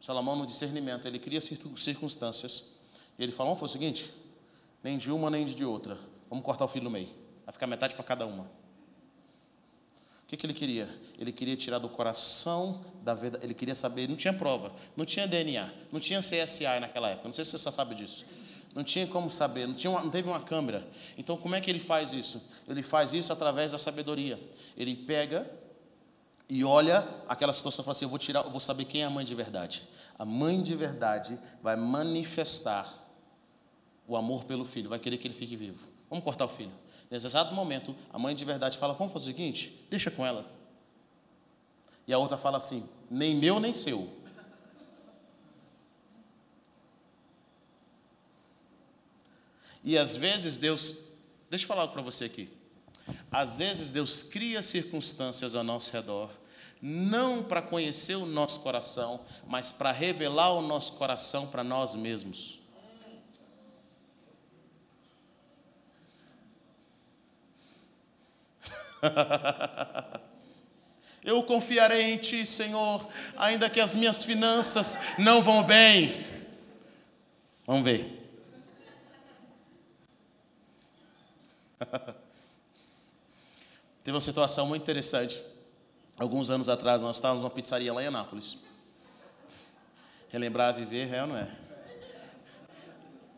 Salomão, 0.00 0.36
no 0.36 0.46
discernimento, 0.46 1.08
ele 1.08 1.18
cria 1.18 1.40
circunstâncias 1.40 2.74
e 3.18 3.22
ele 3.22 3.32
vamos 3.32 3.58
fazer 3.58 3.70
o 3.70 3.72
seguinte, 3.72 4.14
nem 4.82 4.96
de 4.96 5.10
uma 5.10 5.30
nem 5.30 5.44
de 5.44 5.64
outra, 5.64 5.98
vamos 6.34 6.44
cortar 6.44 6.64
o 6.64 6.68
filho 6.68 6.84
no 6.84 6.90
meio, 6.90 7.08
vai 7.46 7.52
ficar 7.52 7.68
metade 7.68 7.94
para 7.94 8.02
cada 8.02 8.26
uma. 8.26 8.42
O 10.24 10.26
que, 10.26 10.36
que 10.36 10.44
ele 10.44 10.54
queria? 10.54 10.88
Ele 11.16 11.32
queria 11.32 11.56
tirar 11.56 11.78
do 11.78 11.88
coração 11.88 12.84
da 13.04 13.14
verdade, 13.14 13.44
ele 13.44 13.54
queria 13.54 13.74
saber, 13.74 14.08
não 14.08 14.16
tinha 14.16 14.32
prova, 14.32 14.72
não 14.96 15.04
tinha 15.04 15.28
DNA, 15.28 15.70
não 15.92 16.00
tinha 16.00 16.18
CSI 16.18 16.80
naquela 16.80 17.10
época, 17.10 17.28
não 17.28 17.32
sei 17.32 17.44
se 17.44 17.56
você 17.56 17.70
sabe 17.70 17.94
disso. 17.94 18.26
Não 18.74 18.82
tinha 18.82 19.06
como 19.06 19.30
saber, 19.30 19.68
não, 19.68 19.74
tinha 19.74 19.88
uma, 19.92 20.02
não 20.02 20.10
teve 20.10 20.28
uma 20.28 20.40
câmera. 20.40 20.84
Então, 21.16 21.36
como 21.36 21.54
é 21.54 21.60
que 21.60 21.70
ele 21.70 21.78
faz 21.78 22.12
isso? 22.12 22.50
Ele 22.68 22.82
faz 22.82 23.14
isso 23.14 23.32
através 23.32 23.70
da 23.70 23.78
sabedoria. 23.78 24.40
Ele 24.76 24.96
pega 24.96 25.48
e 26.48 26.64
olha 26.64 27.06
aquela 27.28 27.52
situação 27.52 27.82
e 27.82 27.84
fala 27.84 27.92
assim: 27.92 28.06
eu 28.06 28.08
vou 28.08 28.18
tirar, 28.18 28.44
eu 28.44 28.50
vou 28.50 28.58
saber 28.58 28.86
quem 28.86 29.02
é 29.02 29.04
a 29.04 29.10
mãe 29.10 29.24
de 29.24 29.34
verdade. 29.36 29.84
A 30.18 30.24
mãe 30.24 30.60
de 30.60 30.74
verdade 30.74 31.38
vai 31.62 31.76
manifestar 31.76 32.92
o 34.08 34.16
amor 34.16 34.42
pelo 34.44 34.64
filho, 34.64 34.88
vai 34.88 34.98
querer 34.98 35.18
que 35.18 35.28
ele 35.28 35.34
fique 35.34 35.54
vivo. 35.54 35.93
Vamos 36.14 36.22
cortar 36.24 36.44
o 36.44 36.48
filho. 36.48 36.70
Nesse 37.10 37.26
exato 37.26 37.52
momento, 37.52 37.92
a 38.12 38.20
mãe 38.20 38.36
de 38.36 38.44
verdade 38.44 38.78
fala: 38.78 38.94
vamos 38.94 39.12
fazer 39.12 39.24
o 39.24 39.34
seguinte, 39.34 39.84
deixa 39.90 40.12
com 40.12 40.24
ela. 40.24 40.48
E 42.06 42.12
a 42.12 42.18
outra 42.18 42.36
fala 42.36 42.56
assim: 42.56 42.88
nem 43.10 43.34
meu 43.34 43.58
nem 43.58 43.74
seu. 43.74 44.08
E 49.82 49.98
às 49.98 50.14
vezes 50.14 50.56
Deus, 50.56 51.16
deixa 51.50 51.64
eu 51.64 51.68
falar 51.68 51.88
para 51.88 52.00
você 52.00 52.26
aqui. 52.26 52.48
Às 53.28 53.58
vezes 53.58 53.90
Deus 53.90 54.22
cria 54.22 54.62
circunstâncias 54.62 55.56
ao 55.56 55.64
nosso 55.64 55.90
redor, 55.90 56.30
não 56.80 57.42
para 57.42 57.60
conhecer 57.60 58.14
o 58.14 58.24
nosso 58.24 58.60
coração, 58.60 59.20
mas 59.48 59.72
para 59.72 59.90
revelar 59.90 60.52
o 60.52 60.62
nosso 60.62 60.92
coração 60.92 61.48
para 61.48 61.64
nós 61.64 61.96
mesmos. 61.96 62.62
Eu 71.24 71.42
confiarei 71.42 72.12
em 72.12 72.18
Ti, 72.18 72.44
Senhor, 72.44 73.08
ainda 73.36 73.70
que 73.70 73.80
as 73.80 73.94
minhas 73.94 74.24
finanças 74.24 74.98
não 75.18 75.42
vão 75.42 75.62
bem. 75.62 76.14
Vamos 77.66 77.82
ver. 77.82 78.20
Teve 84.04 84.14
uma 84.14 84.20
situação 84.20 84.66
muito 84.66 84.82
interessante. 84.82 85.42
Alguns 86.18 86.50
anos 86.50 86.68
atrás, 86.68 87.00
nós 87.00 87.16
estávamos 87.16 87.42
numa 87.42 87.50
pizzaria 87.50 87.90
lá 87.92 88.02
em 88.02 88.06
Anápolis. 88.06 88.58
Relembrar, 90.30 90.74
viver, 90.74 91.06
real 91.06 91.26
não 91.26 91.38
é? 91.38 91.50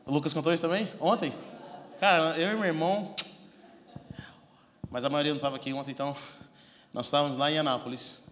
O 0.04 0.12
Lucas 0.12 0.34
contou 0.34 0.52
isso 0.52 0.62
também? 0.62 0.92
Ontem? 1.00 1.32
Cara, 2.00 2.36
eu 2.38 2.52
e 2.52 2.54
meu 2.56 2.64
irmão. 2.64 3.14
Mas 4.90 5.04
a 5.04 5.10
maioria 5.10 5.32
não 5.32 5.38
estava 5.38 5.56
aqui 5.56 5.72
ontem, 5.72 5.90
então. 5.90 6.16
Nós 6.92 7.06
estávamos 7.06 7.36
lá 7.36 7.50
em 7.50 7.58
Anápolis. 7.58 8.24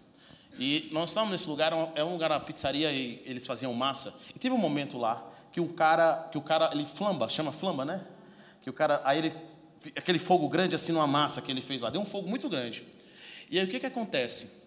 E 0.57 0.89
nós 0.91 1.09
estávamos 1.09 1.31
nesse 1.31 1.49
lugar, 1.49 1.71
é 1.95 2.03
um 2.03 2.13
lugar, 2.13 2.31
uma 2.31 2.39
pizzaria, 2.39 2.91
e 2.91 3.21
eles 3.25 3.45
faziam 3.45 3.73
massa. 3.73 4.17
E 4.33 4.39
teve 4.39 4.55
um 4.55 4.57
momento 4.57 4.97
lá 4.97 5.31
que 5.51 5.61
o 5.61 5.67
cara, 5.71 6.29
que 6.31 6.37
o 6.37 6.41
cara, 6.41 6.69
ele 6.73 6.85
flamba, 6.85 7.29
chama 7.29 7.51
flamba, 7.51 7.85
né? 7.85 8.05
Que 8.61 8.69
o 8.69 8.73
cara, 8.73 9.01
aí 9.03 9.19
ele, 9.19 9.33
aquele 9.95 10.19
fogo 10.19 10.49
grande 10.49 10.75
assim 10.75 10.91
numa 10.91 11.07
massa 11.07 11.41
que 11.41 11.51
ele 11.51 11.61
fez 11.61 11.81
lá, 11.81 11.89
deu 11.89 12.01
um 12.01 12.05
fogo 12.05 12.27
muito 12.27 12.49
grande. 12.49 12.85
E 13.49 13.59
aí 13.59 13.65
o 13.65 13.69
que 13.69 13.79
que 13.79 13.85
acontece? 13.85 14.65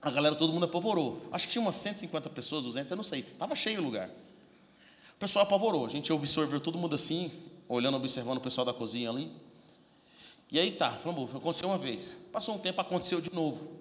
A 0.00 0.10
galera, 0.10 0.34
todo 0.34 0.52
mundo 0.52 0.64
apavorou. 0.64 1.22
Acho 1.32 1.46
que 1.46 1.52
tinha 1.52 1.62
umas 1.62 1.76
150 1.76 2.30
pessoas, 2.30 2.64
200, 2.64 2.90
eu 2.90 2.96
não 2.96 3.04
sei. 3.04 3.22
Tava 3.22 3.54
cheio 3.56 3.80
o 3.80 3.84
lugar. 3.84 4.08
O 4.08 5.18
pessoal 5.18 5.44
apavorou. 5.44 5.84
A 5.84 5.88
gente 5.88 6.12
observou 6.12 6.60
todo 6.60 6.78
mundo 6.78 6.94
assim, 6.94 7.30
olhando, 7.68 7.96
observando 7.96 8.38
o 8.38 8.40
pessoal 8.40 8.64
da 8.64 8.72
cozinha 8.72 9.10
ali. 9.10 9.30
E 10.50 10.58
aí 10.58 10.72
tá, 10.72 10.90
falou, 10.90 11.28
aconteceu 11.34 11.68
uma 11.68 11.78
vez. 11.78 12.28
Passou 12.32 12.54
um 12.54 12.58
tempo, 12.58 12.80
aconteceu 12.80 13.20
de 13.20 13.34
novo. 13.34 13.78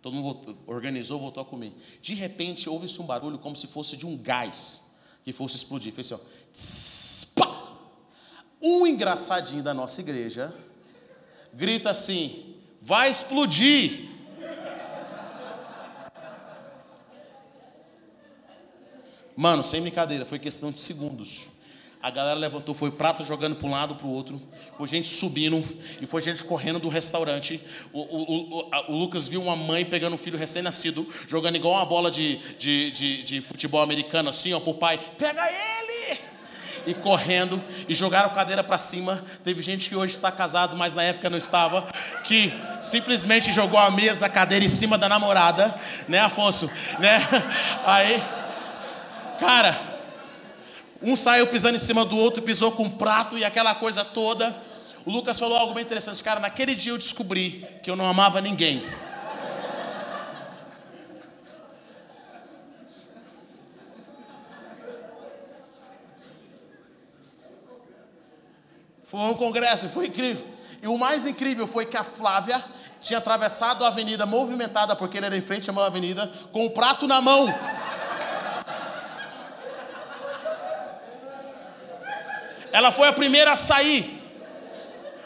Todo 0.00 0.14
mundo 0.14 0.24
voltou, 0.24 0.56
organizou, 0.66 1.18
voltou 1.18 1.42
a 1.42 1.46
comer. 1.46 1.74
De 2.00 2.14
repente, 2.14 2.68
houve-se 2.70 3.00
um 3.00 3.06
barulho 3.06 3.38
como 3.38 3.54
se 3.54 3.66
fosse 3.66 3.96
de 3.96 4.06
um 4.06 4.16
gás 4.16 4.96
que 5.22 5.32
fosse 5.32 5.56
explodir. 5.56 5.92
Fez 5.92 6.10
assim, 6.10 6.22
ó. 6.22 6.52
Tss, 6.52 7.24
pá! 7.34 7.76
Um 8.62 8.86
engraçadinho 8.86 9.62
da 9.62 9.74
nossa 9.74 10.00
igreja 10.00 10.54
grita 11.54 11.90
assim: 11.90 12.56
vai 12.80 13.10
explodir. 13.10 14.08
Mano, 19.36 19.64
sem 19.64 19.80
brincadeira, 19.80 20.26
foi 20.26 20.38
questão 20.38 20.70
de 20.70 20.78
segundos. 20.78 21.48
A 22.02 22.08
galera 22.08 22.38
levantou, 22.38 22.74
foi 22.74 22.90
prato 22.90 23.22
jogando 23.24 23.56
para 23.56 23.66
um 23.66 23.70
lado 23.70 23.94
para 23.94 24.06
o 24.06 24.10
outro, 24.10 24.40
foi 24.78 24.88
gente 24.88 25.06
subindo 25.06 25.62
e 26.00 26.06
foi 26.06 26.22
gente 26.22 26.42
correndo 26.42 26.78
do 26.78 26.88
restaurante. 26.88 27.60
O, 27.92 28.00
o, 28.00 28.58
o, 28.58 28.68
a, 28.72 28.90
o 28.90 28.96
Lucas 28.96 29.28
viu 29.28 29.42
uma 29.42 29.54
mãe 29.54 29.84
pegando 29.84 30.14
um 30.14 30.18
filho 30.18 30.38
recém-nascido, 30.38 31.06
jogando 31.28 31.56
igual 31.56 31.74
uma 31.74 31.84
bola 31.84 32.10
de, 32.10 32.38
de, 32.58 32.90
de, 32.90 33.22
de 33.22 33.40
futebol 33.42 33.82
americano, 33.82 34.30
assim, 34.30 34.54
ó, 34.54 34.60
pro 34.60 34.72
pai: 34.72 34.98
pega 35.18 35.46
ele! 35.46 36.18
E 36.86 36.94
correndo, 36.94 37.62
e 37.86 37.94
jogaram 37.94 38.30
cadeira 38.30 38.64
para 38.64 38.78
cima. 38.78 39.22
Teve 39.44 39.60
gente 39.60 39.86
que 39.86 39.94
hoje 39.94 40.14
está 40.14 40.32
casado, 40.32 40.74
mas 40.74 40.94
na 40.94 41.02
época 41.02 41.28
não 41.28 41.36
estava, 41.36 41.86
que 42.24 42.50
simplesmente 42.80 43.52
jogou 43.52 43.78
a 43.78 43.90
mesa, 43.90 44.24
a 44.24 44.30
cadeira 44.30 44.64
em 44.64 44.68
cima 44.68 44.96
da 44.96 45.06
namorada, 45.06 45.78
né, 46.08 46.20
Afonso? 46.20 46.70
Né? 46.98 47.20
Aí, 47.84 48.22
cara, 49.38 49.89
um 51.02 51.16
saiu 51.16 51.46
pisando 51.46 51.76
em 51.76 51.80
cima 51.80 52.04
do 52.04 52.16
outro, 52.16 52.42
pisou 52.42 52.72
com 52.72 52.84
um 52.84 52.90
prato 52.90 53.38
e 53.38 53.44
aquela 53.44 53.74
coisa 53.74 54.04
toda. 54.04 54.54
O 55.06 55.10
Lucas 55.10 55.38
falou 55.38 55.56
algo 55.56 55.72
bem 55.72 55.82
interessante. 55.82 56.22
Cara, 56.22 56.40
naquele 56.40 56.74
dia 56.74 56.92
eu 56.92 56.98
descobri 56.98 57.66
que 57.82 57.90
eu 57.90 57.96
não 57.96 58.06
amava 58.06 58.40
ninguém. 58.40 58.84
Foi 69.04 69.20
um 69.20 69.34
congresso, 69.34 69.88
foi 69.88 70.06
incrível. 70.06 70.46
E 70.80 70.86
o 70.86 70.96
mais 70.96 71.26
incrível 71.26 71.66
foi 71.66 71.84
que 71.84 71.96
a 71.96 72.04
Flávia 72.04 72.62
tinha 73.00 73.18
atravessado 73.18 73.84
a 73.84 73.88
avenida 73.88 74.24
movimentada, 74.24 74.94
porque 74.94 75.16
ele 75.16 75.26
era 75.26 75.36
em 75.36 75.40
frente 75.40 75.68
a 75.68 75.72
uma 75.72 75.86
avenida, 75.86 76.30
com 76.52 76.64
o 76.64 76.70
prato 76.70 77.08
na 77.08 77.20
mão. 77.20 77.52
Ela 82.72 82.92
foi 82.92 83.08
a 83.08 83.12
primeira 83.12 83.52
a 83.52 83.56
sair. 83.56 84.18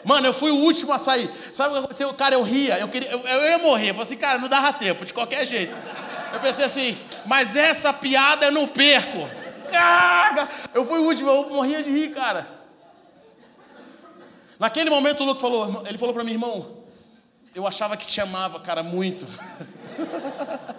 Mano, 0.03 0.27
eu 0.27 0.33
fui 0.33 0.51
o 0.51 0.57
último 0.57 0.93
a 0.93 0.99
sair. 0.99 1.31
Sabe 1.51 1.69
o 1.69 1.73
que 1.73 1.79
aconteceu? 1.79 2.13
Cara, 2.13 2.35
eu 2.35 2.43
ria, 2.43 2.77
eu, 2.77 2.87
queria, 2.87 3.09
eu, 3.09 3.19
eu 3.19 3.49
ia 3.49 3.57
morrer. 3.57 3.89
Eu 3.89 3.95
falei 3.95 4.03
assim, 4.03 4.17
cara, 4.17 4.37
não 4.37 4.47
dava 4.47 4.71
tempo, 4.71 5.03
de 5.03 5.13
qualquer 5.13 5.45
jeito. 5.45 5.75
Eu 6.31 6.39
pensei 6.39 6.65
assim, 6.65 6.97
mas 7.25 7.55
essa 7.55 7.91
piada 7.91 8.45
eu 8.45 8.51
não 8.51 8.67
perco. 8.67 9.27
Carga! 9.71 10.47
Eu 10.73 10.85
fui 10.87 10.99
o 10.99 11.03
último, 11.05 11.29
eu 11.29 11.49
morria 11.49 11.81
de 11.81 11.89
rir, 11.89 12.09
cara. 12.09 12.47
Naquele 14.59 14.89
momento 14.89 15.21
o 15.21 15.25
Luke 15.25 15.41
falou, 15.41 15.83
ele 15.87 15.97
falou 15.97 16.13
para 16.13 16.23
mim, 16.23 16.31
irmão, 16.33 16.83
eu 17.53 17.65
achava 17.67 17.97
que 17.97 18.05
te 18.05 18.21
amava, 18.21 18.59
cara, 18.59 18.83
muito. 18.83 19.27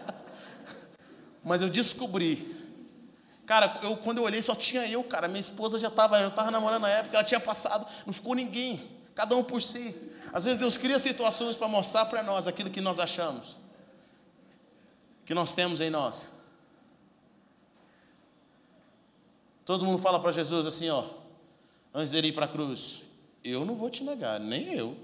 mas 1.45 1.63
eu 1.63 1.69
descobri 1.69 2.56
Cara, 3.47 3.79
eu, 3.83 3.97
quando 3.97 4.19
eu 4.19 4.25
olhei 4.25 4.43
só 4.43 4.57
tinha 4.57 4.87
eu, 4.89 5.05
cara. 5.05 5.29
Minha 5.29 5.41
esposa 5.41 5.79
já 5.79 5.87
estava 5.87 6.19
já 6.19 6.31
tava 6.31 6.51
namorando 6.51 6.83
na 6.83 6.89
época, 6.89 7.17
ela 7.17 7.25
tinha 7.25 7.39
passado, 7.39 7.87
não 8.05 8.13
ficou 8.13 8.35
ninguém, 8.35 8.83
cada 9.15 9.37
um 9.37 9.45
por 9.45 9.63
si. 9.63 9.95
Às 10.33 10.45
vezes 10.45 10.59
Deus 10.59 10.77
cria 10.77 10.99
situações 10.99 11.57
para 11.57 11.69
mostrar 11.69 12.07
para 12.07 12.25
nós 12.25 12.49
aquilo 12.49 12.69
que 12.69 12.81
nós 12.81 12.99
achamos, 12.99 13.57
que 15.25 15.33
nós 15.33 15.55
temos 15.55 15.81
em 15.81 15.89
nós. 15.89 16.45
Todo 19.65 19.85
mundo 19.85 19.99
fala 19.99 20.21
para 20.21 20.33
Jesus 20.33 20.67
assim, 20.67 20.91
ó, 20.91 21.05
antes 21.95 22.13
dele 22.13 22.29
ir 22.29 22.33
para 22.33 22.47
a 22.47 22.49
cruz: 22.49 23.03
Eu 23.45 23.65
não 23.65 23.77
vou 23.77 23.89
te 23.89 24.03
negar, 24.03 24.41
nem 24.41 24.75
eu. 24.75 24.97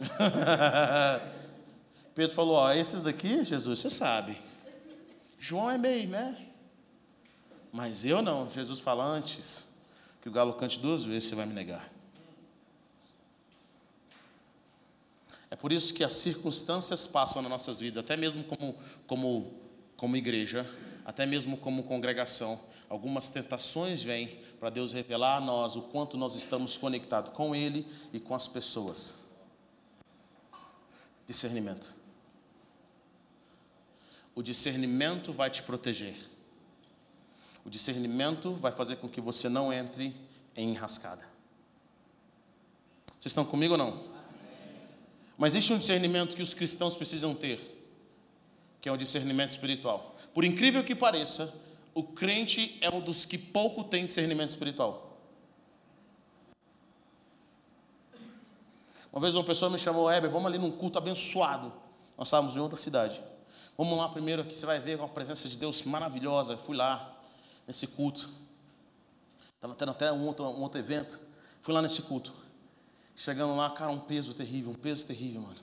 Pedro 2.14 2.34
falou: 2.34 2.56
Ó, 2.56 2.72
esses 2.72 3.02
daqui, 3.02 3.44
Jesus, 3.44 3.78
você 3.78 3.90
sabe. 3.90 4.36
João 5.38 5.70
é 5.70 5.78
meio, 5.78 6.08
né? 6.08 6.51
Mas 7.72 8.04
eu 8.04 8.20
não. 8.20 8.48
Jesus 8.50 8.78
fala 8.80 9.02
antes 9.02 9.72
que 10.20 10.28
o 10.28 10.32
galo 10.32 10.52
cante 10.52 10.78
duas 10.78 11.04
vezes, 11.04 11.30
você 11.30 11.34
vai 11.34 11.46
me 11.46 11.54
negar. 11.54 11.90
É 15.50 15.56
por 15.56 15.72
isso 15.72 15.92
que 15.92 16.04
as 16.04 16.14
circunstâncias 16.14 17.06
passam 17.06 17.42
nas 17.42 17.50
nossas 17.50 17.80
vidas, 17.80 18.02
até 18.02 18.16
mesmo 18.16 18.44
como, 18.44 18.74
como, 19.06 19.52
como 19.96 20.16
igreja, 20.16 20.66
até 21.04 21.26
mesmo 21.26 21.56
como 21.56 21.82
congregação. 21.82 22.58
Algumas 22.88 23.28
tentações 23.30 24.02
vêm 24.02 24.40
para 24.60 24.70
Deus 24.70 24.92
revelar 24.92 25.38
a 25.38 25.40
nós 25.40 25.76
o 25.76 25.82
quanto 25.82 26.16
nós 26.16 26.36
estamos 26.36 26.76
conectados 26.76 27.32
com 27.32 27.54
Ele 27.54 27.86
e 28.12 28.20
com 28.20 28.34
as 28.34 28.46
pessoas. 28.46 29.30
Discernimento. 31.26 31.94
O 34.34 34.42
discernimento 34.42 35.32
vai 35.32 35.50
te 35.50 35.62
proteger. 35.62 36.31
O 37.64 37.70
discernimento 37.70 38.54
vai 38.54 38.72
fazer 38.72 38.96
com 38.96 39.08
que 39.08 39.20
você 39.20 39.48
não 39.48 39.72
entre 39.72 40.14
em 40.56 40.70
enrascada. 40.70 41.22
Vocês 43.18 43.30
estão 43.30 43.44
comigo 43.44 43.74
ou 43.74 43.78
não? 43.78 44.02
Mas 45.38 45.54
existe 45.54 45.72
um 45.72 45.78
discernimento 45.78 46.36
que 46.36 46.42
os 46.42 46.54
cristãos 46.54 46.96
precisam 46.96 47.34
ter, 47.34 47.60
que 48.80 48.88
é 48.88 48.92
o 48.92 48.96
discernimento 48.96 49.50
espiritual. 49.50 50.16
Por 50.34 50.44
incrível 50.44 50.82
que 50.82 50.94
pareça, 50.94 51.52
o 51.94 52.02
crente 52.02 52.78
é 52.80 52.90
um 52.90 53.00
dos 53.00 53.24
que 53.24 53.38
pouco 53.38 53.84
tem 53.84 54.06
discernimento 54.06 54.50
espiritual. 54.50 55.18
Uma 59.12 59.20
vez 59.20 59.34
uma 59.34 59.44
pessoa 59.44 59.70
me 59.70 59.78
chamou, 59.78 60.10
Heber, 60.10 60.30
vamos 60.30 60.46
ali 60.46 60.58
num 60.58 60.70
culto 60.70 60.96
abençoado. 60.96 61.72
Nós 62.16 62.28
estávamos 62.28 62.56
em 62.56 62.60
outra 62.60 62.78
cidade. 62.78 63.22
Vamos 63.76 63.96
lá 63.96 64.08
primeiro 64.08 64.44
que 64.44 64.54
você 64.54 64.64
vai 64.64 64.80
ver 64.80 64.98
uma 64.98 65.08
presença 65.08 65.48
de 65.48 65.58
Deus 65.58 65.82
maravilhosa. 65.82 66.54
Eu 66.54 66.58
fui 66.58 66.76
lá 66.76 67.11
nesse 67.72 67.86
culto. 67.86 68.28
Estava 69.54 69.74
tendo 69.74 69.90
até 69.90 70.12
um 70.12 70.24
outro, 70.26 70.44
um 70.44 70.60
outro 70.60 70.78
evento. 70.78 71.18
Fui 71.62 71.72
lá 71.72 71.80
nesse 71.80 72.02
culto. 72.02 72.32
Chegando 73.16 73.56
lá, 73.56 73.70
cara, 73.70 73.90
um 73.90 73.98
peso 73.98 74.34
terrível, 74.34 74.72
um 74.72 74.74
peso 74.74 75.06
terrível, 75.06 75.40
mano. 75.40 75.60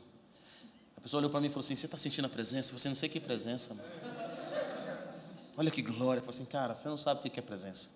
A 0.97 1.01
pessoa 1.01 1.19
olhou 1.19 1.29
para 1.29 1.39
mim 1.39 1.47
e 1.47 1.49
falou 1.49 1.63
assim: 1.63 1.75
Você 1.75 1.85
está 1.85 1.97
sentindo 1.97 2.25
a 2.25 2.29
presença? 2.29 2.73
Você 2.73 2.89
não 2.89 2.95
sei 2.95 3.07
que 3.07 3.19
presença, 3.19 3.73
mano. 3.73 3.89
Olha 5.55 5.69
que 5.69 5.81
glória. 5.81 6.19
Eu 6.19 6.25
falei 6.25 6.41
assim: 6.41 6.49
Cara, 6.49 6.73
você 6.73 6.87
não 6.87 6.97
sabe 6.97 7.19
o 7.19 7.31
que 7.31 7.39
é 7.39 7.43
presença. 7.43 7.91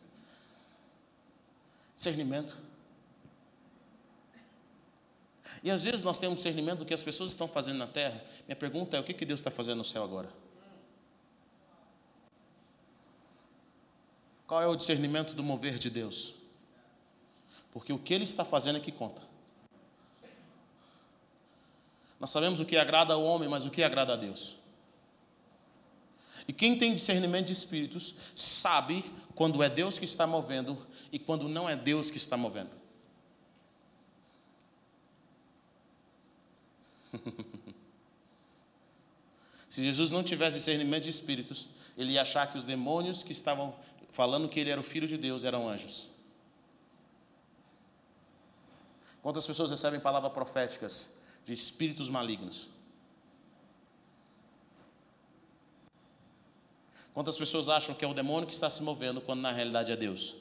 Discernimento. 1.95 2.57
E 5.63 5.71
às 5.71 5.83
vezes 5.83 6.03
nós 6.03 6.19
temos 6.19 6.37
discernimento 6.37 6.79
do 6.79 6.85
que 6.85 6.93
as 6.93 7.01
pessoas 7.01 7.31
estão 7.31 7.47
fazendo 7.47 7.77
na 7.77 7.87
terra. 7.87 8.21
Minha 8.47 8.55
pergunta 8.55 8.95
é: 8.95 8.99
o 8.99 9.03
que 9.03 9.25
Deus 9.25 9.39
está 9.39 9.49
fazendo 9.49 9.77
no 9.77 9.85
céu 9.85 10.03
agora? 10.03 10.42
Qual 14.47 14.61
é 14.61 14.67
o 14.67 14.75
discernimento 14.75 15.33
do 15.33 15.43
mover 15.43 15.79
de 15.79 15.89
Deus? 15.89 16.35
Porque 17.71 17.91
o 17.91 17.99
que 17.99 18.13
Ele 18.13 18.23
está 18.23 18.45
fazendo 18.45 18.77
é 18.77 18.79
que 18.79 18.91
conta. 18.91 19.21
Nós 22.19 22.29
sabemos 22.29 22.59
o 22.59 22.65
que 22.65 22.77
agrada 22.77 23.13
ao 23.13 23.23
homem, 23.23 23.49
mas 23.49 23.65
o 23.65 23.69
que 23.69 23.83
agrada 23.83 24.13
a 24.13 24.15
Deus. 24.15 24.55
E 26.47 26.53
quem 26.53 26.77
tem 26.77 26.93
discernimento 26.93 27.47
de 27.47 27.53
espíritos 27.53 28.15
sabe 28.35 29.03
quando 29.35 29.63
é 29.63 29.69
Deus 29.69 29.97
que 29.97 30.05
está 30.05 30.27
movendo 30.27 30.77
e 31.11 31.19
quando 31.19 31.47
não 31.47 31.67
é 31.67 31.75
Deus 31.75 32.09
que 32.11 32.17
está 32.17 32.37
movendo. 32.37 32.71
Se 39.69 39.83
Jesus 39.83 40.11
não 40.11 40.23
tivesse 40.23 40.57
discernimento 40.57 41.03
de 41.03 41.09
espíritos, 41.09 41.67
ele 41.97 42.13
ia 42.13 42.21
achar 42.21 42.45
que 42.51 42.57
os 42.57 42.65
demônios 42.65 43.23
que 43.23 43.31
estavam 43.31 43.75
falando 44.13 44.47
que 44.47 44.59
ele 44.59 44.69
era 44.69 44.79
o 44.79 44.83
filho 44.83 45.07
de 45.07 45.17
Deus 45.17 45.43
eram 45.43 45.67
anjos. 45.67 46.07
Quantas 49.23 49.45
pessoas 49.45 49.71
recebem 49.71 49.99
palavras 49.99 50.31
proféticas 50.31 51.19
de 51.43 51.51
espíritos 51.51 52.09
malignos? 52.09 52.69
Quantas 57.13 57.37
pessoas 57.37 57.67
acham 57.67 57.95
que 57.95 58.05
é 58.05 58.07
o 58.07 58.13
demônio 58.13 58.47
que 58.47 58.53
está 58.53 58.69
se 58.69 58.83
movendo 58.83 59.19
quando 59.19 59.41
na 59.41 59.51
realidade 59.51 59.91
é 59.91 59.95
Deus? 59.95 60.35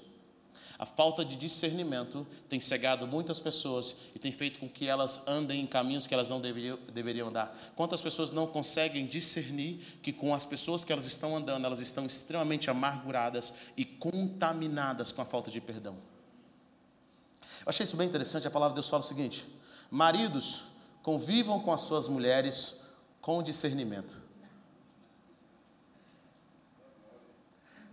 A 0.83 0.85
falta 0.85 1.25
de 1.25 1.37
discernimento 1.37 2.27
tem 2.49 2.61
cegado 2.61 3.07
muitas 3.07 3.39
pessoas 3.39 3.99
e 4.17 4.19
tem 4.19 4.33
feito 4.33 4.59
com 4.59 4.69
que 4.69 4.89
elas 4.89 5.29
andem 5.29 5.61
em 5.61 5.67
caminhos 5.67 6.09
que 6.09 6.13
elas 6.13 6.29
não 6.29 6.41
deveriam, 6.41 6.77
deveriam 6.93 7.29
andar. 7.29 7.57
Quantas 7.77 8.03
pessoas 8.03 8.33
não 8.33 8.49
conseguem 8.49 9.07
discernir 9.07 9.79
que 10.03 10.13
com 10.13 10.35
as 10.35 10.45
pessoas 10.45 10.83
que 10.83 10.93
elas 10.93 11.07
estão 11.07 11.37
andando, 11.37 11.65
elas 11.65 11.79
estão 11.79 12.05
extremamente 12.05 12.69
amarguradas 12.69 13.55
e 13.77 13.85
contaminadas 13.85 15.13
com 15.13 15.23
a 15.23 15.25
falta 15.25 15.53
de 15.53 15.61
perdão? 15.61 15.95
Eu 17.61 17.69
achei 17.69 17.85
isso 17.85 17.97
bem 17.97 18.09
interessante. 18.09 18.49
A 18.49 18.51
palavra 18.51 18.73
de 18.73 18.81
Deus 18.81 18.89
fala 18.89 19.05
o 19.05 19.07
seguinte: 19.07 19.47
Maridos, 19.89 20.63
convivam 21.01 21.61
com 21.61 21.73
as 21.73 21.83
suas 21.83 22.09
mulheres 22.09 22.89
com 23.21 23.41
discernimento. 23.41 24.21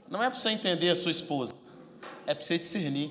Não 0.10 0.24
é 0.24 0.28
para 0.28 0.40
você 0.40 0.50
entender 0.50 0.90
a 0.90 0.96
sua 0.96 1.12
esposa 1.12 1.69
é 2.30 2.36
para 2.36 2.46
você 2.46 2.60
discernir. 2.60 3.10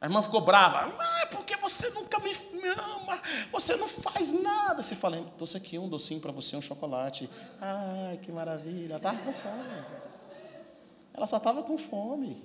A 0.00 0.06
irmã 0.06 0.20
ficou 0.22 0.40
brava. 0.40 0.92
Ah, 0.98 1.26
porque 1.30 1.56
você 1.56 1.88
nunca 1.90 2.18
me 2.18 2.32
ama, 2.68 3.22
você 3.52 3.76
não 3.76 3.86
faz 3.86 4.32
nada. 4.32 4.82
Você 4.82 4.96
fala, 4.96 5.22
trouxe 5.36 5.56
aqui 5.56 5.78
um 5.78 5.88
docinho 5.88 6.20
para 6.20 6.32
você, 6.32 6.56
um 6.56 6.62
chocolate. 6.62 7.30
Ai, 7.60 8.18
que 8.20 8.32
maravilha. 8.32 8.94
Ela 8.94 8.96
estava 8.96 9.18
com 9.18 9.32
fome. 9.32 9.84
Ela 11.14 11.26
só 11.28 11.36
estava 11.36 11.62
com 11.62 11.78
fome. 11.78 12.44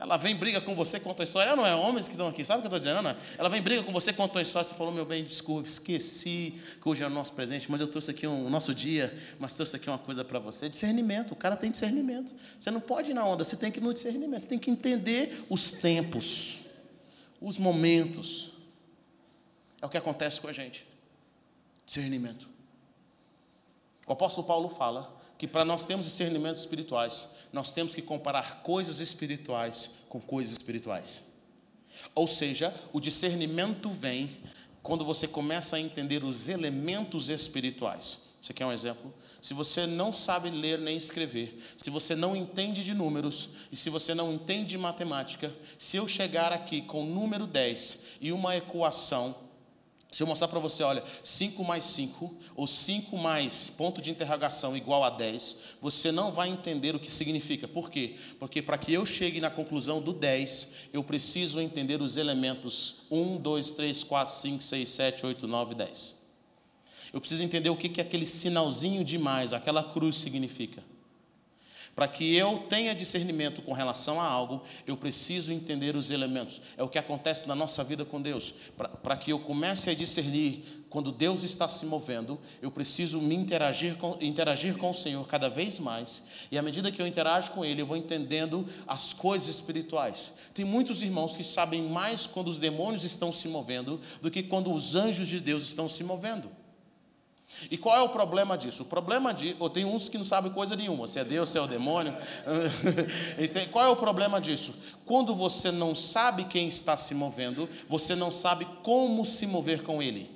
Ela 0.00 0.16
vem 0.16 0.34
briga 0.34 0.62
com 0.62 0.74
você, 0.74 0.98
conta 0.98 1.22
a 1.22 1.24
história. 1.24 1.48
Ela 1.48 1.56
não 1.56 1.66
é 1.66 1.76
homens 1.76 2.08
que 2.08 2.14
estão 2.14 2.26
aqui, 2.26 2.42
sabe 2.42 2.60
o 2.60 2.62
que 2.62 2.66
eu 2.68 2.74
estou 2.74 2.78
dizendo? 2.78 3.02
Não, 3.02 3.10
é? 3.10 3.16
Ela 3.36 3.50
vem 3.50 3.60
briga 3.60 3.82
com 3.82 3.92
você, 3.92 4.14
conta 4.14 4.38
a 4.38 4.42
história. 4.42 4.66
Você 4.66 4.74
falou, 4.74 4.90
meu 4.90 5.04
bem, 5.04 5.22
desculpe, 5.22 5.68
esqueci 5.68 6.58
que 6.80 6.88
hoje 6.88 7.02
é 7.02 7.06
o 7.06 7.10
nosso 7.10 7.34
presente, 7.34 7.70
mas 7.70 7.82
eu 7.82 7.86
trouxe 7.86 8.10
aqui 8.10 8.26
um, 8.26 8.46
o 8.46 8.48
nosso 8.48 8.74
dia, 8.74 9.14
mas 9.38 9.52
trouxe 9.52 9.76
aqui 9.76 9.90
uma 9.90 9.98
coisa 9.98 10.24
para 10.24 10.38
você. 10.38 10.70
Discernimento, 10.70 11.32
o 11.32 11.36
cara 11.36 11.54
tem 11.54 11.70
discernimento. 11.70 12.34
Você 12.58 12.70
não 12.70 12.80
pode 12.80 13.10
ir 13.10 13.14
na 13.14 13.26
onda, 13.26 13.44
você 13.44 13.56
tem 13.58 13.70
que 13.70 13.78
ir 13.78 13.82
no 13.82 13.92
discernimento. 13.92 14.40
Você 14.40 14.48
tem 14.48 14.58
que 14.58 14.70
entender 14.70 15.44
os 15.50 15.72
tempos, 15.72 16.60
os 17.38 17.58
momentos. 17.58 18.52
É 19.82 19.86
o 19.86 19.88
que 19.90 19.98
acontece 19.98 20.40
com 20.40 20.48
a 20.48 20.52
gente. 20.52 20.86
Discernimento. 21.84 22.48
O 24.06 24.12
apóstolo 24.12 24.46
Paulo 24.46 24.70
fala 24.70 25.19
que 25.40 25.46
para 25.46 25.64
nós 25.64 25.86
termos 25.86 26.04
discernimentos 26.04 26.60
espirituais, 26.60 27.28
nós 27.50 27.72
temos 27.72 27.94
que 27.94 28.02
comparar 28.02 28.62
coisas 28.62 29.00
espirituais 29.00 29.92
com 30.06 30.20
coisas 30.20 30.52
espirituais. 30.52 31.32
Ou 32.14 32.26
seja, 32.26 32.74
o 32.92 33.00
discernimento 33.00 33.88
vem 33.88 34.28
quando 34.82 35.02
você 35.02 35.26
começa 35.26 35.76
a 35.76 35.80
entender 35.80 36.22
os 36.24 36.46
elementos 36.46 37.30
espirituais. 37.30 38.24
Você 38.42 38.52
quer 38.52 38.66
um 38.66 38.72
exemplo? 38.72 39.14
Se 39.40 39.54
você 39.54 39.86
não 39.86 40.12
sabe 40.12 40.50
ler 40.50 40.78
nem 40.78 40.98
escrever, 40.98 41.58
se 41.74 41.88
você 41.88 42.14
não 42.14 42.36
entende 42.36 42.84
de 42.84 42.92
números 42.92 43.52
e 43.72 43.78
se 43.78 43.88
você 43.88 44.14
não 44.14 44.34
entende 44.34 44.68
de 44.68 44.78
matemática, 44.78 45.50
se 45.78 45.96
eu 45.96 46.06
chegar 46.06 46.52
aqui 46.52 46.82
com 46.82 47.02
o 47.02 47.06
número 47.06 47.46
10 47.46 48.04
e 48.20 48.30
uma 48.30 48.54
equação 48.58 49.34
se 50.10 50.22
eu 50.22 50.26
mostrar 50.26 50.48
para 50.48 50.58
você, 50.58 50.82
olha, 50.82 51.04
5 51.22 51.62
mais 51.62 51.84
5, 51.84 52.34
ou 52.56 52.66
5 52.66 53.16
mais 53.16 53.68
ponto 53.68 54.02
de 54.02 54.10
interrogação 54.10 54.76
igual 54.76 55.04
a 55.04 55.10
10, 55.10 55.76
você 55.80 56.10
não 56.10 56.32
vai 56.32 56.48
entender 56.48 56.96
o 56.96 56.98
que 56.98 57.10
significa. 57.10 57.68
Por 57.68 57.88
quê? 57.88 58.16
Porque 58.38 58.60
para 58.60 58.76
que 58.76 58.92
eu 58.92 59.06
chegue 59.06 59.40
na 59.40 59.50
conclusão 59.50 60.02
do 60.02 60.12
10, 60.12 60.74
eu 60.92 61.04
preciso 61.04 61.60
entender 61.60 62.02
os 62.02 62.16
elementos 62.16 63.02
1, 63.08 63.36
2, 63.36 63.70
3, 63.70 64.02
4, 64.02 64.34
5, 64.34 64.62
6, 64.64 64.88
7, 64.88 65.26
8, 65.26 65.46
9, 65.46 65.74
10. 65.76 66.20
Eu 67.12 67.20
preciso 67.20 67.44
entender 67.44 67.70
o 67.70 67.76
que, 67.76 67.88
que 67.88 68.00
aquele 68.00 68.26
sinalzinho 68.26 69.04
de 69.04 69.16
mais, 69.16 69.52
aquela 69.52 69.84
cruz 69.84 70.16
significa. 70.16 70.82
Para 71.94 72.08
que 72.08 72.34
eu 72.34 72.58
tenha 72.68 72.94
discernimento 72.94 73.60
com 73.62 73.72
relação 73.72 74.20
a 74.20 74.24
algo, 74.24 74.62
eu 74.86 74.96
preciso 74.96 75.52
entender 75.52 75.96
os 75.96 76.10
elementos. 76.10 76.60
É 76.76 76.82
o 76.82 76.88
que 76.88 76.98
acontece 76.98 77.46
na 77.46 77.54
nossa 77.54 77.84
vida 77.84 78.04
com 78.04 78.22
Deus. 78.22 78.54
Para 79.02 79.16
que 79.16 79.32
eu 79.32 79.40
comece 79.40 79.90
a 79.90 79.94
discernir 79.94 80.80
quando 80.90 81.12
Deus 81.12 81.44
está 81.44 81.68
se 81.68 81.86
movendo, 81.86 82.38
eu 82.60 82.70
preciso 82.70 83.20
me 83.20 83.34
interagir 83.34 83.96
com, 83.96 84.18
interagir 84.20 84.76
com 84.76 84.90
o 84.90 84.94
Senhor 84.94 85.26
cada 85.28 85.48
vez 85.48 85.78
mais. 85.78 86.24
E 86.50 86.58
à 86.58 86.62
medida 86.62 86.90
que 86.90 87.00
eu 87.00 87.06
interajo 87.06 87.52
com 87.52 87.64
Ele, 87.64 87.82
eu 87.82 87.86
vou 87.86 87.96
entendendo 87.96 88.66
as 88.86 89.12
coisas 89.12 89.48
espirituais. 89.48 90.34
Tem 90.52 90.64
muitos 90.64 91.02
irmãos 91.02 91.36
que 91.36 91.44
sabem 91.44 91.82
mais 91.82 92.26
quando 92.26 92.48
os 92.48 92.58
demônios 92.58 93.04
estão 93.04 93.32
se 93.32 93.46
movendo 93.46 94.00
do 94.20 94.30
que 94.30 94.42
quando 94.42 94.72
os 94.72 94.96
anjos 94.96 95.28
de 95.28 95.38
Deus 95.38 95.62
estão 95.62 95.88
se 95.88 96.02
movendo. 96.02 96.50
E 97.68 97.76
qual 97.76 97.96
é 97.96 98.00
o 98.00 98.08
problema 98.08 98.56
disso? 98.56 98.84
O 98.84 98.86
problema 98.86 99.34
de. 99.34 99.56
Ou 99.58 99.68
tem 99.68 99.84
uns 99.84 100.08
que 100.08 100.16
não 100.16 100.24
sabem 100.24 100.52
coisa 100.52 100.76
nenhuma, 100.76 101.06
se 101.06 101.18
é 101.18 101.24
Deus, 101.24 101.48
se 101.48 101.58
é 101.58 101.60
o 101.60 101.66
demônio. 101.66 102.16
qual 103.72 103.84
é 103.84 103.88
o 103.88 103.96
problema 103.96 104.40
disso? 104.40 104.74
Quando 105.04 105.34
você 105.34 105.70
não 105.70 105.94
sabe 105.94 106.44
quem 106.44 106.68
está 106.68 106.96
se 106.96 107.14
movendo, 107.14 107.68
você 107.88 108.14
não 108.14 108.30
sabe 108.30 108.64
como 108.82 109.26
se 109.26 109.46
mover 109.46 109.82
com 109.82 110.00
ele. 110.02 110.30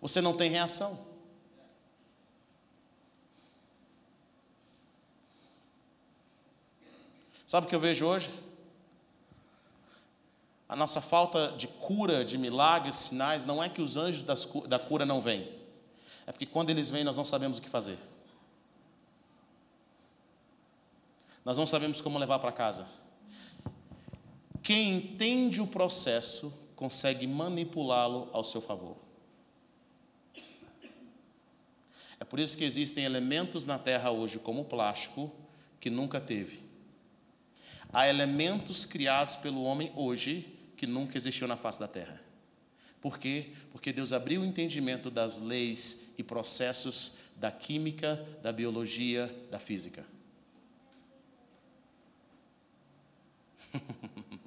Você 0.00 0.20
não 0.20 0.36
tem 0.36 0.50
reação. 0.50 1.06
Sabe 7.46 7.66
o 7.66 7.68
que 7.68 7.74
eu 7.74 7.80
vejo 7.80 8.04
hoje? 8.04 8.28
A 10.68 10.76
nossa 10.76 11.00
falta 11.00 11.52
de 11.56 11.66
cura, 11.66 12.22
de 12.22 12.36
milagres, 12.36 12.96
sinais, 12.96 13.46
não 13.46 13.62
é 13.62 13.70
que 13.70 13.80
os 13.80 13.96
anjos 13.96 14.22
da 14.68 14.78
cura 14.78 15.06
não 15.06 15.22
vêm. 15.22 15.57
É 16.28 16.30
porque 16.30 16.44
quando 16.44 16.68
eles 16.68 16.90
vêm, 16.90 17.02
nós 17.02 17.16
não 17.16 17.24
sabemos 17.24 17.56
o 17.56 17.62
que 17.62 17.70
fazer. 17.70 17.98
Nós 21.42 21.56
não 21.56 21.64
sabemos 21.64 22.02
como 22.02 22.18
levar 22.18 22.38
para 22.38 22.52
casa. 22.52 22.86
Quem 24.62 24.96
entende 24.96 25.58
o 25.62 25.66
processo 25.66 26.52
consegue 26.76 27.26
manipulá-lo 27.26 28.28
ao 28.30 28.44
seu 28.44 28.60
favor. 28.60 28.98
É 32.20 32.24
por 32.26 32.38
isso 32.38 32.58
que 32.58 32.64
existem 32.64 33.04
elementos 33.04 33.64
na 33.64 33.78
Terra 33.78 34.10
hoje, 34.10 34.38
como 34.38 34.60
o 34.60 34.66
plástico, 34.66 35.32
que 35.80 35.88
nunca 35.88 36.20
teve. 36.20 36.62
Há 37.90 38.06
elementos 38.06 38.84
criados 38.84 39.34
pelo 39.34 39.62
homem 39.62 39.90
hoje 39.96 40.44
que 40.76 40.86
nunca 40.86 41.16
existiu 41.16 41.48
na 41.48 41.56
face 41.56 41.80
da 41.80 41.88
Terra. 41.88 42.27
Por 43.00 43.18
quê? 43.18 43.52
Porque 43.70 43.92
Deus 43.92 44.12
abriu 44.12 44.40
o 44.40 44.44
entendimento 44.44 45.10
das 45.10 45.40
leis 45.40 46.14
e 46.18 46.22
processos 46.22 47.18
da 47.36 47.50
química, 47.50 48.26
da 48.42 48.52
biologia, 48.52 49.32
da 49.50 49.58
física. 49.58 50.04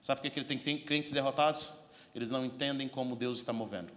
Sabe 0.00 0.20
por 0.20 0.30
que 0.30 0.40
ele 0.40 0.58
tem 0.58 0.78
crentes 0.78 1.12
derrotados? 1.12 1.70
Eles 2.14 2.30
não 2.30 2.44
entendem 2.44 2.88
como 2.88 3.16
Deus 3.16 3.38
está 3.38 3.52
movendo. 3.52 3.92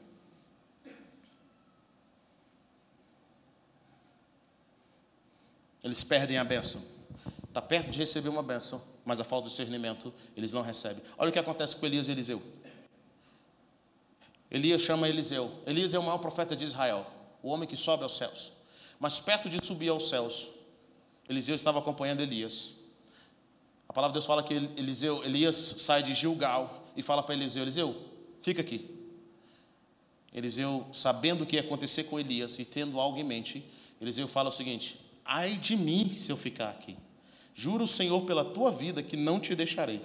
Eles 5.83 6.03
perdem 6.03 6.37
a 6.37 6.43
bênção. 6.43 6.83
Está 7.47 7.61
perto 7.61 7.89
de 7.89 7.97
receber 7.97 8.29
uma 8.29 8.43
bênção, 8.43 8.83
mas 9.07 9.21
a 9.21 9.23
falta 9.23 9.45
de 9.45 9.51
discernimento 9.51 10.13
eles 10.35 10.51
não 10.51 10.61
recebem. 10.61 11.01
Olha 11.17 11.29
o 11.29 11.31
que 11.31 11.39
acontece 11.39 11.77
com 11.77 11.85
Elias 11.85 12.09
e 12.09 12.11
Eliseu. 12.11 12.43
Elias 14.51 14.81
chama 14.81 15.07
Eliseu. 15.07 15.49
Elias 15.65 15.93
é 15.93 15.97
o 15.97 16.03
maior 16.03 16.17
profeta 16.17 16.57
de 16.57 16.65
Israel, 16.65 17.07
o 17.41 17.47
homem 17.47 17.69
que 17.69 17.77
sobe 17.77 18.03
aos 18.03 18.17
céus. 18.17 18.51
Mas 18.99 19.17
perto 19.17 19.49
de 19.49 19.65
subir 19.65 19.87
aos 19.87 20.09
céus, 20.09 20.49
Eliseu 21.29 21.55
estava 21.55 21.79
acompanhando 21.79 22.19
Elias. 22.19 22.71
A 23.87 23.93
palavra 23.93 24.11
de 24.11 24.15
Deus 24.15 24.25
fala 24.25 24.43
que 24.43 24.53
Eliseu, 24.53 25.23
Elias 25.23 25.55
sai 25.55 26.03
de 26.03 26.13
Gilgal 26.13 26.91
e 26.93 27.01
fala 27.01 27.23
para 27.23 27.33
Eliseu: 27.33 27.63
Eliseu, 27.63 27.95
fica 28.41 28.59
aqui. 28.59 28.93
Eliseu, 30.33 30.85
sabendo 30.91 31.45
o 31.45 31.47
que 31.47 31.55
ia 31.55 31.61
acontecer 31.61 32.03
com 32.03 32.19
Elias 32.19 32.59
e 32.59 32.65
tendo 32.65 32.99
algo 32.99 33.17
em 33.17 33.23
mente, 33.23 33.63
Eliseu 34.01 34.27
fala 34.27 34.49
o 34.49 34.51
seguinte: 34.51 34.99
ai 35.23 35.55
de 35.55 35.77
mim 35.77 36.13
se 36.13 36.29
eu 36.29 36.35
ficar 36.35 36.71
aqui. 36.71 36.97
Juro, 37.59 37.87
Senhor, 37.87 38.21
pela 38.21 38.45
tua 38.45 38.71
vida 38.71 39.01
que 39.01 39.17
não 39.17 39.39
te 39.39 39.55
deixarei. 39.55 39.99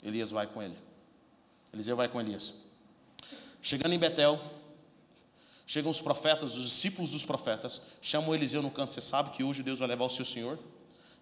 Elias 0.00 0.30
vai 0.30 0.46
com 0.46 0.62
ele. 0.62 0.76
Eliseu 1.74 1.96
vai 1.96 2.08
com 2.08 2.20
Elias. 2.20 2.70
Chegando 3.60 3.92
em 3.92 3.98
Betel, 3.98 4.40
chegam 5.66 5.90
os 5.90 6.00
profetas, 6.00 6.56
os 6.56 6.62
discípulos 6.66 7.10
dos 7.10 7.24
profetas, 7.24 7.88
chamam 8.00 8.32
Eliseu 8.32 8.62
no 8.62 8.70
canto. 8.70 8.92
Você 8.92 9.00
sabe 9.00 9.30
que 9.30 9.42
hoje 9.42 9.64
Deus 9.64 9.80
vai 9.80 9.88
levar 9.88 10.04
o 10.04 10.08
seu 10.08 10.24
senhor? 10.24 10.56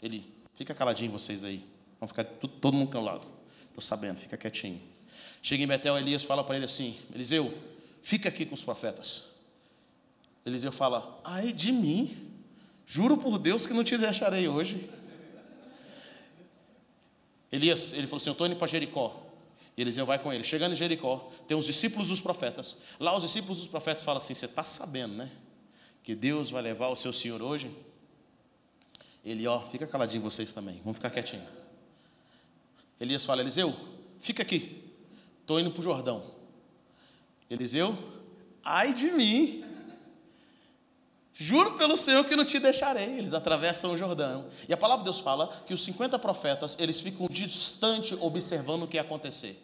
Ele, 0.03 0.31
fica 0.53 0.75
caladinho 0.75 1.11
vocês 1.11 1.43
aí. 1.43 1.65
Vão 1.99 2.07
ficar 2.07 2.25
tudo, 2.25 2.53
todo 2.61 2.75
mundo 2.75 2.91
calado. 2.91 3.27
Estou 3.69 3.81
sabendo, 3.81 4.19
fica 4.19 4.37
quietinho. 4.37 4.83
Chega 5.43 5.65
em 5.65 5.67
Betel, 5.67 5.97
Elias 5.97 6.23
fala 6.23 6.45
para 6.45 6.57
ele 6.57 6.67
assim: 6.67 6.99
Eliseu, 7.15 7.57
fica 8.03 8.29
aqui 8.29 8.45
com 8.45 8.55
os 8.55 8.63
profetas. 8.63 9.31
Eliseu 10.45 10.71
fala: 10.71 11.19
ai 11.25 11.51
de 11.51 11.73
mim, 11.73 12.30
juro 12.91 13.17
por 13.17 13.39
Deus 13.39 13.67
que 13.67 13.73
não 13.73 13.85
te 13.85 13.97
deixarei 13.97 14.49
hoje. 14.49 14.91
Elias, 17.53 17.93
ele 17.93 18.09
falou 18.09 18.17
assim: 18.17 18.31
Eu 18.31 18.33
estou 18.33 18.49
indo 18.49 18.57
para 18.57 18.67
Jericó. 18.67 19.29
E 19.77 19.81
Eliseu 19.81 20.05
vai 20.05 20.19
com 20.19 20.33
ele. 20.33 20.43
Chegando 20.43 20.73
em 20.73 20.77
Jericó, 20.77 21.31
tem 21.47 21.57
os 21.57 21.67
discípulos 21.67 22.09
dos 22.09 22.21
profetas. 22.21 22.83
Lá 22.99 23.17
os 23.17 23.23
discípulos 23.23 23.59
dos 23.59 23.69
profetas 23.69 24.03
falam 24.03 24.19
assim: 24.19 24.35
Você 24.35 24.47
está 24.47 24.65
sabendo, 24.65 25.15
né? 25.15 25.31
Que 26.03 26.17
Deus 26.17 26.51
vai 26.51 26.63
levar 26.63 26.89
o 26.89 26.97
seu 26.97 27.13
senhor 27.13 27.41
hoje? 27.41 27.71
Ele, 29.25 29.47
ó, 29.47 29.61
fica 29.61 29.87
caladinho 29.87 30.23
vocês 30.23 30.51
também, 30.51 30.81
vamos 30.83 30.97
ficar 30.97 31.11
quietinho. 31.11 31.47
Elias 33.01 33.25
fala: 33.25 33.41
Eliseu, 33.41 33.73
fica 34.19 34.43
aqui, 34.43 34.83
estou 35.41 35.61
indo 35.61 35.71
para 35.71 35.79
o 35.79 35.85
Jordão. 35.85 36.25
Eliseu, 37.49 37.97
ai 38.65 38.93
de 38.93 39.13
mim, 39.13 39.65
Juro 41.43 41.73
pelo 41.79 41.97
Senhor 41.97 42.23
que 42.27 42.37
não 42.37 42.45
te 42.45 42.61
deixarei. 42.61 43.17
Eles 43.17 43.33
atravessam 43.33 43.93
o 43.93 43.97
Jordão. 43.97 44.45
E 44.69 44.75
a 44.75 44.77
palavra 44.77 45.03
de 45.03 45.05
Deus 45.05 45.21
fala 45.21 45.49
que 45.67 45.73
os 45.73 45.83
50 45.83 46.19
profetas, 46.19 46.77
eles 46.79 47.01
ficam 47.01 47.27
distante 47.31 48.15
observando 48.21 48.83
o 48.83 48.87
que 48.87 48.99
ia 48.99 49.01
acontecer. 49.01 49.59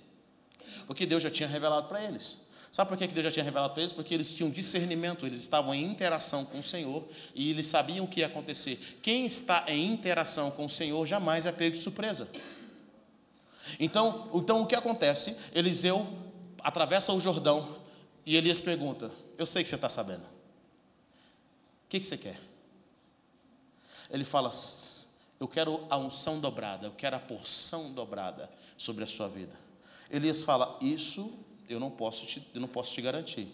Porque 0.86 1.04
Deus 1.04 1.22
já 1.22 1.30
tinha 1.30 1.46
revelado 1.46 1.86
para 1.86 2.02
eles. 2.02 2.46
Sabe 2.72 2.88
por 2.88 2.96
que 2.96 3.06
Deus 3.06 3.24
já 3.24 3.30
tinha 3.30 3.44
revelado 3.44 3.74
para 3.74 3.82
eles? 3.82 3.92
Porque 3.92 4.14
eles 4.14 4.34
tinham 4.34 4.50
discernimento, 4.50 5.26
eles 5.26 5.38
estavam 5.38 5.74
em 5.74 5.84
interação 5.84 6.46
com 6.46 6.60
o 6.60 6.62
Senhor 6.62 7.06
e 7.34 7.50
eles 7.50 7.66
sabiam 7.66 8.06
o 8.06 8.08
que 8.08 8.20
ia 8.20 8.26
acontecer. 8.26 8.98
Quem 9.02 9.26
está 9.26 9.64
em 9.68 9.92
interação 9.92 10.50
com 10.50 10.64
o 10.64 10.70
Senhor 10.70 11.04
jamais 11.04 11.44
é 11.44 11.52
pego 11.52 11.76
de 11.76 11.82
surpresa. 11.82 12.26
Então, 13.78 14.30
então 14.32 14.62
o 14.62 14.66
que 14.66 14.74
acontece? 14.74 15.36
Eliseu 15.54 16.06
atravessa 16.62 17.12
o 17.12 17.20
Jordão 17.20 17.76
e 18.24 18.34
Elias 18.34 18.62
pergunta: 18.62 19.10
Eu 19.36 19.44
sei 19.44 19.62
que 19.62 19.68
você 19.68 19.74
está 19.74 19.90
sabendo. 19.90 20.35
O 21.86 21.88
que, 21.88 22.00
que 22.00 22.06
você 22.06 22.18
quer? 22.18 22.38
Ele 24.10 24.24
fala: 24.24 24.50
Eu 25.38 25.46
quero 25.46 25.86
a 25.88 25.96
unção 25.96 26.40
dobrada, 26.40 26.86
eu 26.86 26.92
quero 26.92 27.16
a 27.16 27.20
porção 27.20 27.92
dobrada 27.92 28.50
sobre 28.76 29.04
a 29.04 29.06
sua 29.06 29.28
vida. 29.28 29.56
Elias 30.10 30.42
fala: 30.42 30.76
Isso 30.80 31.32
eu 31.68 31.78
não 31.78 31.90
posso 31.90 32.26
te, 32.26 32.46
eu 32.52 32.60
não 32.60 32.68
posso 32.68 32.92
te 32.92 33.00
garantir. 33.00 33.48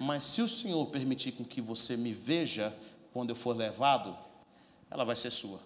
Mas 0.00 0.24
se 0.24 0.42
o 0.42 0.48
Senhor 0.48 0.84
permitir 0.86 1.32
com 1.32 1.44
que 1.44 1.60
você 1.60 1.96
me 1.96 2.12
veja 2.12 2.76
quando 3.12 3.30
eu 3.30 3.36
for 3.36 3.56
levado, 3.56 4.16
ela 4.90 5.04
vai 5.04 5.14
ser 5.14 5.30
sua. 5.30 5.60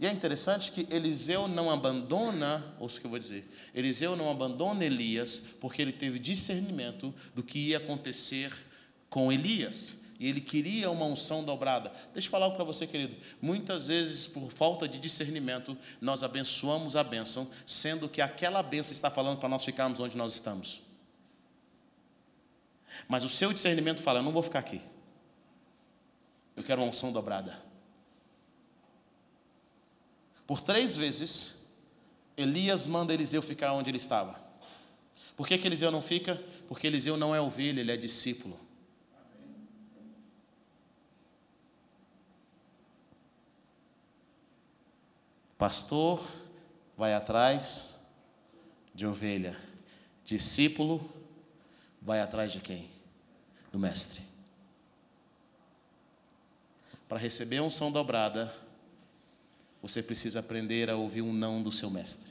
E 0.00 0.06
é 0.06 0.12
interessante 0.12 0.72
que 0.72 0.92
Eliseu 0.92 1.46
não 1.46 1.70
abandona, 1.70 2.74
ou 2.80 2.88
o 2.88 2.90
que 2.90 3.04
eu 3.04 3.10
vou 3.10 3.18
dizer, 3.18 3.48
Eliseu 3.72 4.16
não 4.16 4.28
abandona 4.28 4.84
Elias 4.84 5.56
porque 5.60 5.80
ele 5.80 5.92
teve 5.92 6.18
discernimento 6.18 7.14
do 7.34 7.44
que 7.44 7.58
ia 7.58 7.76
acontecer 7.76 8.52
com 9.08 9.30
Elias. 9.30 10.03
E 10.18 10.28
ele 10.28 10.40
queria 10.40 10.90
uma 10.90 11.06
unção 11.06 11.42
dobrada. 11.42 11.92
Deixa 12.12 12.28
eu 12.28 12.30
falar 12.30 12.50
para 12.50 12.64
você, 12.64 12.86
querido. 12.86 13.16
Muitas 13.42 13.88
vezes, 13.88 14.26
por 14.26 14.50
falta 14.52 14.86
de 14.86 14.98
discernimento, 14.98 15.76
nós 16.00 16.22
abençoamos 16.22 16.94
a 16.94 17.02
bênção, 17.02 17.50
sendo 17.66 18.08
que 18.08 18.20
aquela 18.20 18.62
bênção 18.62 18.92
está 18.92 19.10
falando 19.10 19.38
para 19.38 19.48
nós 19.48 19.64
ficarmos 19.64 19.98
onde 19.98 20.16
nós 20.16 20.34
estamos. 20.34 20.82
Mas 23.08 23.24
o 23.24 23.28
seu 23.28 23.52
discernimento 23.52 24.02
fala: 24.02 24.20
eu 24.20 24.22
não 24.22 24.32
vou 24.32 24.42
ficar 24.42 24.60
aqui. 24.60 24.80
Eu 26.56 26.62
quero 26.62 26.80
uma 26.80 26.88
unção 26.88 27.12
dobrada. 27.12 27.58
Por 30.46 30.60
três 30.60 30.96
vezes, 30.96 31.74
Elias 32.36 32.86
manda 32.86 33.12
Eliseu 33.12 33.42
ficar 33.42 33.72
onde 33.72 33.90
ele 33.90 33.98
estava. 33.98 34.38
Por 35.36 35.48
que, 35.48 35.58
que 35.58 35.66
Eliseu 35.66 35.90
não 35.90 36.02
fica? 36.02 36.40
Porque 36.68 36.86
Eliseu 36.86 37.16
não 37.16 37.34
é 37.34 37.40
ovelha, 37.40 37.80
ele 37.80 37.90
é 37.90 37.96
discípulo. 37.96 38.63
Pastor 45.64 46.22
vai 46.94 47.14
atrás 47.14 47.98
de 48.94 49.06
ovelha, 49.06 49.58
discípulo 50.22 51.10
vai 52.02 52.20
atrás 52.20 52.52
de 52.52 52.60
quem? 52.60 52.90
Do 53.72 53.78
mestre. 53.78 54.20
Para 57.08 57.18
receber 57.18 57.56
a 57.56 57.62
unção 57.62 57.90
dobrada, 57.90 58.54
você 59.80 60.02
precisa 60.02 60.40
aprender 60.40 60.90
a 60.90 60.96
ouvir 60.96 61.22
um 61.22 61.32
não 61.32 61.62
do 61.62 61.72
seu 61.72 61.88
mestre. 61.88 62.30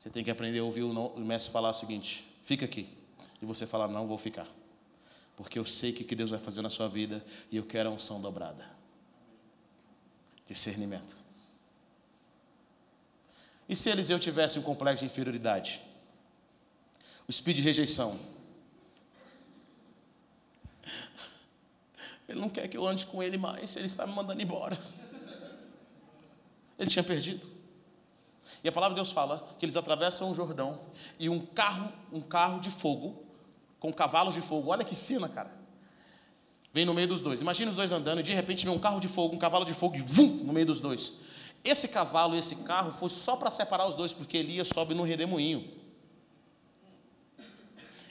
Você 0.00 0.10
tem 0.10 0.24
que 0.24 0.32
aprender 0.32 0.58
a 0.58 0.64
ouvir 0.64 0.82
o, 0.82 1.20
mestre 1.20 1.52
falar 1.52 1.70
o 1.70 1.74
seguinte: 1.74 2.26
fica 2.42 2.64
aqui. 2.64 2.92
E 3.40 3.46
você 3.46 3.68
falar, 3.68 3.86
não, 3.86 4.08
vou 4.08 4.18
ficar. 4.18 4.48
Porque 5.36 5.60
eu 5.60 5.64
sei 5.64 5.92
o 5.92 5.94
que 5.94 6.16
Deus 6.16 6.30
vai 6.30 6.40
fazer 6.40 6.60
na 6.60 6.70
sua 6.70 6.88
vida 6.88 7.24
e 7.52 7.56
eu 7.56 7.64
quero 7.64 7.88
a 7.88 7.92
unção 7.92 8.20
dobrada. 8.20 8.68
Discernimento. 10.44 11.22
E 13.68 13.74
se 13.74 13.88
Eliseu 13.90 14.18
tivesse 14.18 14.58
um 14.58 14.62
complexo 14.62 15.04
de 15.04 15.10
inferioridade? 15.10 15.80
O 17.26 17.30
espírito 17.30 17.62
de 17.62 17.62
rejeição. 17.62 18.18
Ele 22.28 22.40
não 22.40 22.48
quer 22.48 22.68
que 22.68 22.76
eu 22.76 22.86
ande 22.86 23.06
com 23.06 23.22
ele 23.22 23.36
mais, 23.36 23.76
ele 23.76 23.86
está 23.86 24.06
me 24.06 24.12
mandando 24.12 24.42
embora. 24.42 24.78
Ele 26.78 26.90
tinha 26.90 27.02
perdido. 27.02 27.48
E 28.62 28.68
a 28.68 28.72
palavra 28.72 28.94
de 28.94 28.98
Deus 28.98 29.10
fala 29.10 29.46
que 29.58 29.64
eles 29.64 29.76
atravessam 29.76 30.30
o 30.30 30.34
Jordão 30.34 30.80
e 31.18 31.28
um 31.28 31.38
carro, 31.38 31.92
um 32.12 32.20
carro 32.20 32.60
de 32.60 32.70
fogo, 32.70 33.22
com 33.78 33.92
cavalos 33.92 34.34
de 34.34 34.40
fogo. 34.40 34.70
Olha 34.70 34.84
que 34.84 34.94
cena, 34.94 35.28
cara. 35.28 35.52
Vem 36.72 36.84
no 36.84 36.94
meio 36.94 37.06
dos 37.06 37.20
dois. 37.20 37.40
Imagina 37.40 37.70
os 37.70 37.76
dois 37.76 37.92
andando 37.92 38.20
e 38.20 38.22
de 38.22 38.32
repente 38.32 38.64
vem 38.64 38.74
um 38.74 38.78
carro 38.78 38.98
de 38.98 39.06
fogo, 39.06 39.34
um 39.36 39.38
cavalo 39.38 39.64
de 39.64 39.74
fogo 39.74 39.96
e 39.96 40.00
vum, 40.00 40.42
no 40.44 40.52
meio 40.52 40.66
dos 40.66 40.80
dois. 40.80 41.20
Esse 41.64 41.88
cavalo 41.88 42.36
e 42.36 42.38
esse 42.38 42.56
carro 42.56 42.92
foi 42.92 43.08
só 43.08 43.36
para 43.36 43.50
separar 43.50 43.88
os 43.88 43.94
dois, 43.94 44.12
porque 44.12 44.36
Elias 44.36 44.68
sobe 44.68 44.92
no 44.92 45.02
redemoinho. 45.02 45.82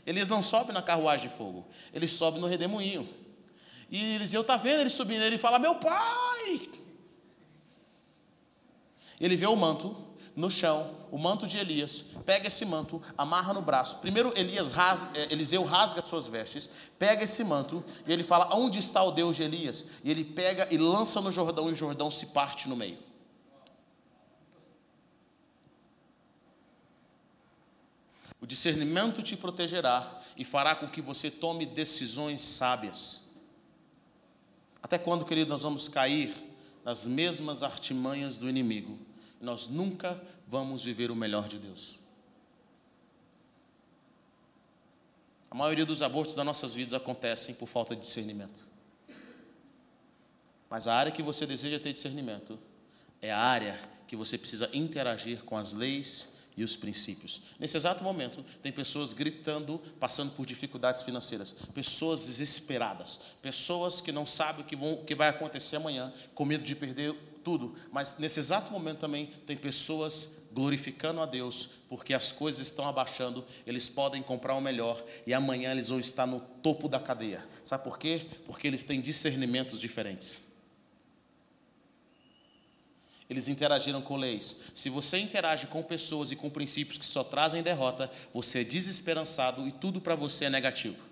Elias 0.05 0.27
não 0.27 0.41
sobe 0.41 0.73
na 0.73 0.81
carruagem 0.81 1.29
de 1.29 1.35
fogo, 1.35 1.65
ele 1.93 2.07
sobe 2.07 2.39
no 2.39 2.47
redemoinho. 2.47 3.07
E 3.89 4.15
Eliseu 4.15 4.41
está 4.41 4.57
vendo 4.57 4.81
ele 4.81 4.89
subindo, 4.89 5.21
ele 5.21 5.37
fala: 5.37 5.59
Meu 5.59 5.75
pai! 5.75 6.69
Ele 9.21 9.35
vê 9.35 9.45
o 9.45 9.55
manto 9.55 9.95
no 10.35 10.49
chão, 10.49 11.07
o 11.11 11.17
manto 11.17 11.45
de 11.45 11.59
Elias, 11.59 12.05
pega 12.25 12.47
esse 12.47 12.65
manto, 12.65 12.99
amarra 13.15 13.53
no 13.53 13.61
braço. 13.61 13.99
Primeiro 13.99 14.33
Elias 14.35 14.71
rasga, 14.71 15.11
eh, 15.13 15.27
Eliseu 15.29 15.63
rasga 15.63 16.03
suas 16.03 16.27
vestes, 16.27 16.69
pega 16.97 17.23
esse 17.23 17.43
manto 17.43 17.83
e 18.07 18.11
ele 18.11 18.23
fala: 18.23 18.53
Onde 18.55 18.79
está 18.79 19.03
o 19.03 19.11
Deus 19.11 19.35
de 19.35 19.43
Elias? 19.43 19.91
E 20.03 20.09
ele 20.09 20.25
pega 20.25 20.67
e 20.71 20.77
lança 20.77 21.21
no 21.21 21.31
Jordão, 21.31 21.69
e 21.69 21.73
o 21.73 21.75
Jordão 21.75 22.09
se 22.09 22.27
parte 22.27 22.67
no 22.67 22.75
meio. 22.75 23.12
O 28.43 28.45
discernimento 28.45 29.23
te 29.23 29.37
protegerá 29.37 30.21
e 30.35 30.43
fará 30.43 30.75
com 30.75 30.85
que 30.85 31.01
você 31.01 31.31
tome 31.31 31.65
decisões 31.65 32.41
sábias. 32.41 33.37
Até 34.81 34.97
quando, 34.97 35.23
querido, 35.23 35.49
nós 35.49 35.61
vamos 35.61 35.87
cair 35.87 36.35
nas 36.83 37.07
mesmas 37.07 37.63
artimanhas 37.63 38.35
do 38.35 38.49
inimigo? 38.49 38.99
Nós 39.39 39.67
nunca 39.67 40.21
vamos 40.45 40.83
viver 40.83 41.09
o 41.09 41.15
melhor 41.15 41.47
de 41.47 41.57
Deus. 41.57 41.95
A 45.49 45.55
maioria 45.55 45.85
dos 45.85 46.01
abortos 46.01 46.35
das 46.35 46.45
nossas 46.45 46.75
vidas 46.75 46.95
acontecem 46.95 47.55
por 47.55 47.69
falta 47.69 47.95
de 47.95 48.01
discernimento. 48.01 48.67
Mas 50.69 50.85
a 50.85 50.93
área 50.93 51.13
que 51.13 51.23
você 51.23 51.45
deseja 51.45 51.79
ter 51.79 51.93
discernimento 51.93 52.59
é 53.21 53.31
a 53.31 53.39
área 53.39 53.79
que 54.05 54.17
você 54.17 54.37
precisa 54.37 54.69
interagir 54.73 55.45
com 55.45 55.55
as 55.55 55.73
leis 55.73 56.42
e 56.55 56.63
os 56.63 56.75
princípios. 56.75 57.41
Nesse 57.59 57.77
exato 57.77 58.03
momento, 58.03 58.43
tem 58.61 58.71
pessoas 58.71 59.13
gritando, 59.13 59.79
passando 59.99 60.31
por 60.31 60.45
dificuldades 60.45 61.01
financeiras, 61.01 61.51
pessoas 61.73 62.27
desesperadas, 62.27 63.19
pessoas 63.41 64.01
que 64.01 64.11
não 64.11 64.25
sabem 64.25 64.63
o 64.63 64.67
que, 64.67 64.75
vão, 64.75 64.93
o 64.93 65.03
que 65.03 65.15
vai 65.15 65.29
acontecer 65.29 65.75
amanhã, 65.75 66.13
com 66.33 66.45
medo 66.45 66.63
de 66.63 66.75
perder 66.75 67.15
tudo, 67.43 67.75
mas 67.91 68.17
nesse 68.17 68.39
exato 68.39 68.71
momento 68.71 68.99
também 68.99 69.27
tem 69.45 69.57
pessoas 69.57 70.47
glorificando 70.53 71.19
a 71.19 71.25
Deus, 71.25 71.69
porque 71.89 72.13
as 72.13 72.31
coisas 72.31 72.61
estão 72.61 72.87
abaixando, 72.87 73.45
eles 73.67 73.89
podem 73.89 74.23
comprar 74.23 74.55
o 74.55 74.61
melhor 74.61 75.03
e 75.27 75.33
amanhã 75.33 75.71
eles 75.71 75.89
vão 75.89 75.99
estar 75.99 76.25
no 76.25 76.39
topo 76.39 76.87
da 76.87 76.99
cadeia. 76.99 77.45
Sabe 77.63 77.83
por 77.83 77.99
quê? 77.99 78.27
Porque 78.45 78.65
eles 78.65 78.83
têm 78.83 79.01
discernimentos 79.01 79.79
diferentes. 79.79 80.52
Eles 83.33 83.47
interagiram 83.47 83.99
com 83.99 84.15
leis. 84.15 84.61
Se 84.75 84.91
você 84.91 85.17
interage 85.17 85.65
com 85.65 85.81
pessoas 85.81 86.31
e 86.31 86.35
com 86.35 86.51
princípios 86.51 86.99
que 86.99 87.05
só 87.05 87.23
trazem 87.23 87.63
derrota, 87.63 88.11
você 88.31 88.61
é 88.61 88.63
desesperançado 88.63 89.67
e 89.67 89.71
tudo 89.71 89.99
para 89.99 90.13
você 90.13 90.45
é 90.45 90.49
negativo. 90.51 91.03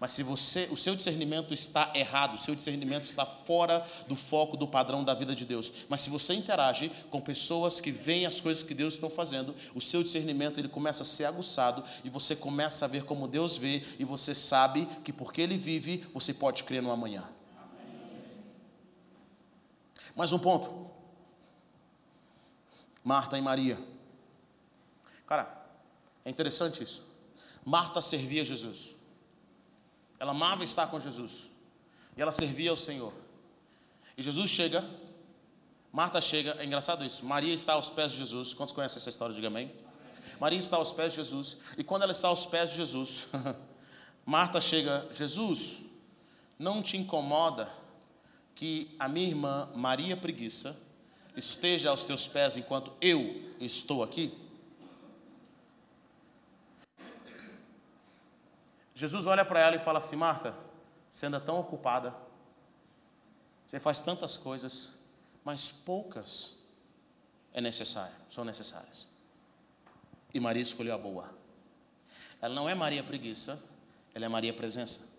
Mas 0.00 0.12
se 0.12 0.22
você, 0.22 0.66
o 0.70 0.76
seu 0.76 0.96
discernimento 0.96 1.52
está 1.52 1.92
errado, 1.94 2.36
o 2.36 2.38
seu 2.38 2.54
discernimento 2.54 3.04
está 3.04 3.26
fora 3.26 3.86
do 4.08 4.16
foco 4.16 4.56
do 4.56 4.66
padrão 4.66 5.04
da 5.04 5.12
vida 5.12 5.34
de 5.34 5.44
Deus. 5.44 5.70
Mas 5.86 6.00
se 6.00 6.08
você 6.08 6.32
interage 6.32 6.90
com 7.10 7.20
pessoas 7.20 7.78
que 7.78 7.90
veem 7.90 8.24
as 8.24 8.40
coisas 8.40 8.62
que 8.62 8.74
Deus 8.74 8.94
está 8.94 9.10
fazendo, 9.10 9.54
o 9.74 9.82
seu 9.82 10.02
discernimento 10.02 10.58
ele 10.58 10.68
começa 10.68 11.02
a 11.02 11.06
ser 11.06 11.26
aguçado 11.26 11.84
e 12.02 12.08
você 12.08 12.34
começa 12.34 12.86
a 12.86 12.88
ver 12.88 13.04
como 13.04 13.28
Deus 13.28 13.58
vê 13.58 13.84
e 13.98 14.04
você 14.04 14.34
sabe 14.34 14.88
que 15.04 15.12
porque 15.12 15.42
ele 15.42 15.58
vive, 15.58 16.06
você 16.14 16.32
pode 16.32 16.64
crer 16.64 16.82
no 16.82 16.90
amanhã. 16.90 17.22
Mais 20.16 20.32
um 20.32 20.38
ponto. 20.38 20.83
Marta 23.04 23.36
e 23.36 23.42
Maria. 23.42 23.78
Cara, 25.26 25.46
é 26.24 26.30
interessante 26.30 26.82
isso. 26.82 27.12
Marta 27.64 28.00
servia 28.00 28.44
Jesus. 28.44 28.94
Ela 30.18 30.30
amava 30.30 30.64
estar 30.64 30.86
com 30.86 30.98
Jesus. 30.98 31.48
E 32.16 32.22
ela 32.22 32.32
servia 32.32 32.70
ao 32.70 32.76
Senhor. 32.76 33.12
E 34.16 34.22
Jesus 34.22 34.50
chega, 34.50 34.82
Marta 35.92 36.20
chega, 36.20 36.56
é 36.58 36.64
engraçado 36.64 37.04
isso. 37.04 37.24
Maria 37.26 37.52
está 37.52 37.74
aos 37.74 37.90
pés 37.90 38.12
de 38.12 38.18
Jesus. 38.18 38.54
Quantos 38.54 38.74
conhecem 38.74 38.96
essa 38.96 39.10
história? 39.10 39.34
Diga 39.34 39.48
amém. 39.48 39.70
Maria 40.40 40.58
está 40.58 40.76
aos 40.76 40.92
pés 40.92 41.12
de 41.12 41.16
Jesus. 41.16 41.58
E 41.76 41.84
quando 41.84 42.02
ela 42.02 42.12
está 42.12 42.28
aos 42.28 42.46
pés 42.46 42.70
de 42.70 42.76
Jesus, 42.76 43.28
Marta 44.24 44.60
chega, 44.60 45.06
Jesus, 45.12 45.80
não 46.58 46.82
te 46.82 46.96
incomoda 46.96 47.68
que 48.54 48.94
a 48.98 49.08
minha 49.08 49.28
irmã 49.28 49.68
Maria 49.74 50.16
Preguiça 50.16 50.74
esteja 51.36 51.90
aos 51.90 52.04
teus 52.04 52.26
pés 52.26 52.56
enquanto 52.56 52.92
eu 53.00 53.52
estou 53.58 54.02
aqui? 54.02 54.38
Jesus 58.94 59.26
olha 59.26 59.44
para 59.44 59.60
ela 59.60 59.76
e 59.76 59.80
fala 59.80 59.98
assim: 59.98 60.16
Marta, 60.16 60.56
você 61.10 61.26
anda 61.26 61.40
tão 61.40 61.58
ocupada, 61.58 62.14
você 63.66 63.80
faz 63.80 64.00
tantas 64.00 64.36
coisas, 64.36 65.00
mas 65.44 65.70
poucas 65.70 66.62
é 67.52 67.60
necessário, 67.60 68.14
são 68.30 68.44
necessárias. 68.44 69.06
E 70.32 70.40
Maria 70.40 70.62
escolheu 70.62 70.94
a 70.94 70.98
boa. 70.98 71.32
Ela 72.40 72.54
não 72.54 72.68
é 72.68 72.74
Maria 72.74 73.02
preguiça, 73.02 73.62
ela 74.14 74.24
é 74.24 74.28
Maria 74.28 74.52
presença. 74.52 75.14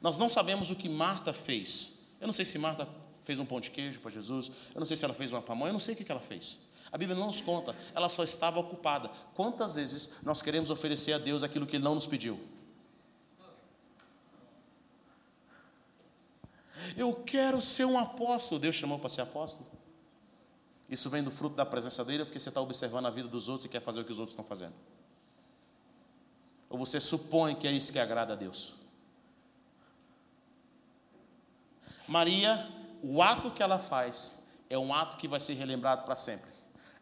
Nós 0.00 0.18
não 0.18 0.30
sabemos 0.30 0.70
o 0.70 0.76
que 0.76 0.88
Marta 0.88 1.32
fez. 1.32 1.95
Eu 2.26 2.28
não 2.28 2.34
sei 2.34 2.44
se 2.44 2.58
Marta 2.58 2.88
fez 3.22 3.38
um 3.38 3.46
pão 3.46 3.60
de 3.60 3.70
queijo 3.70 4.00
para 4.00 4.10
Jesus, 4.10 4.50
eu 4.74 4.80
não 4.80 4.86
sei 4.86 4.96
se 4.96 5.04
ela 5.04 5.14
fez 5.14 5.30
uma 5.30 5.40
pamonha, 5.40 5.68
eu 5.68 5.72
não 5.72 5.78
sei 5.78 5.94
o 5.94 5.96
que 5.96 6.10
ela 6.10 6.20
fez. 6.20 6.58
A 6.90 6.98
Bíblia 6.98 7.16
não 7.16 7.28
nos 7.28 7.40
conta, 7.40 7.72
ela 7.94 8.08
só 8.08 8.24
estava 8.24 8.58
ocupada. 8.58 9.08
Quantas 9.36 9.76
vezes 9.76 10.16
nós 10.24 10.42
queremos 10.42 10.68
oferecer 10.68 11.12
a 11.12 11.18
Deus 11.18 11.44
aquilo 11.44 11.64
que 11.64 11.76
Ele 11.76 11.84
não 11.84 11.94
nos 11.94 12.04
pediu? 12.04 12.36
Eu 16.96 17.14
quero 17.14 17.62
ser 17.62 17.84
um 17.84 17.96
apóstolo. 17.96 18.60
Deus 18.60 18.74
chamou 18.74 18.98
para 18.98 19.08
ser 19.08 19.20
apóstolo. 19.20 19.70
Isso 20.90 21.08
vem 21.08 21.22
do 21.22 21.30
fruto 21.30 21.54
da 21.54 21.64
presença 21.64 22.04
dele, 22.04 22.24
porque 22.24 22.40
você 22.40 22.48
está 22.48 22.60
observando 22.60 23.06
a 23.06 23.10
vida 23.10 23.28
dos 23.28 23.48
outros 23.48 23.66
e 23.66 23.68
quer 23.68 23.80
fazer 23.80 24.00
o 24.00 24.04
que 24.04 24.10
os 24.10 24.18
outros 24.18 24.32
estão 24.32 24.44
fazendo. 24.44 24.74
Ou 26.68 26.76
você 26.76 26.98
supõe 26.98 27.54
que 27.54 27.68
é 27.68 27.70
isso 27.70 27.92
que 27.92 28.00
agrada 28.00 28.32
a 28.32 28.36
Deus. 28.36 28.85
Maria, 32.08 32.66
o 33.02 33.22
ato 33.22 33.50
que 33.50 33.62
ela 33.62 33.78
faz 33.78 34.46
é 34.68 34.78
um 34.78 34.92
ato 34.92 35.16
que 35.16 35.28
vai 35.28 35.40
ser 35.40 35.54
relembrado 35.54 36.04
para 36.04 36.16
sempre. 36.16 36.50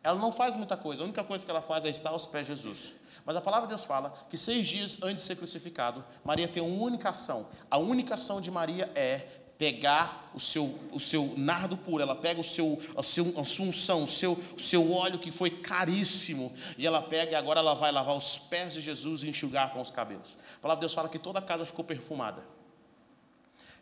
Ela 0.03 0.19
não 0.19 0.31
faz 0.31 0.55
muita 0.55 0.77
coisa, 0.77 1.03
a 1.03 1.05
única 1.05 1.25
coisa 1.25 1.45
que 1.45 1.51
ela 1.51 1.63
faz 1.63 1.85
é 1.85 1.89
estar 1.89 2.11
aos 2.11 2.27
pés 2.27 2.47
de 2.47 2.55
Jesus. 2.55 2.95
Mas 3.25 3.37
a 3.37 3.41
palavra 3.41 3.67
de 3.67 3.71
Deus 3.71 3.85
fala 3.85 4.13
que 4.29 4.37
seis 4.37 4.69
dias 4.69 4.99
antes 5.03 5.23
de 5.23 5.29
ser 5.29 5.37
crucificado, 5.37 6.05
Maria 6.23 6.47
tem 6.47 6.63
uma 6.63 6.85
única 6.85 7.09
ação. 7.09 7.49
A 7.71 7.79
única 7.79 8.15
ação 8.15 8.41
de 8.41 8.51
Maria 8.51 8.91
é 8.95 9.27
pegar 9.57 10.31
o 10.35 10.41
seu, 10.41 10.65
o 10.93 11.01
seu 11.01 11.33
nardo 11.37 11.77
puro, 11.77 12.03
ela 12.03 12.17
pega 12.17 12.41
o 12.41 12.45
seu, 12.45 12.79
a, 12.97 13.03
seu, 13.03 13.39
a 13.39 13.45
sua 13.45 13.67
unção, 13.67 14.05
o 14.05 14.11
seu, 14.11 14.33
o 14.33 14.61
seu 14.61 14.93
óleo 14.93 15.19
que 15.19 15.31
foi 15.31 15.49
caríssimo, 15.49 16.53
e 16.77 16.87
ela 16.87 17.01
pega 17.01 17.33
e 17.33 17.35
agora 17.35 17.61
ela 17.61 17.75
vai 17.75 17.93
lavar 17.93 18.17
os 18.17 18.37
pés 18.37 18.75
de 18.75 18.81
Jesus 18.81 19.23
e 19.23 19.29
enxugar 19.29 19.73
com 19.73 19.81
os 19.81 19.91
cabelos. 19.91 20.37
A 20.57 20.61
palavra 20.61 20.81
de 20.81 20.87
Deus 20.87 20.95
fala 20.95 21.09
que 21.09 21.19
toda 21.19 21.39
a 21.39 21.43
casa 21.43 21.65
ficou 21.65 21.85
perfumada. 21.85 22.43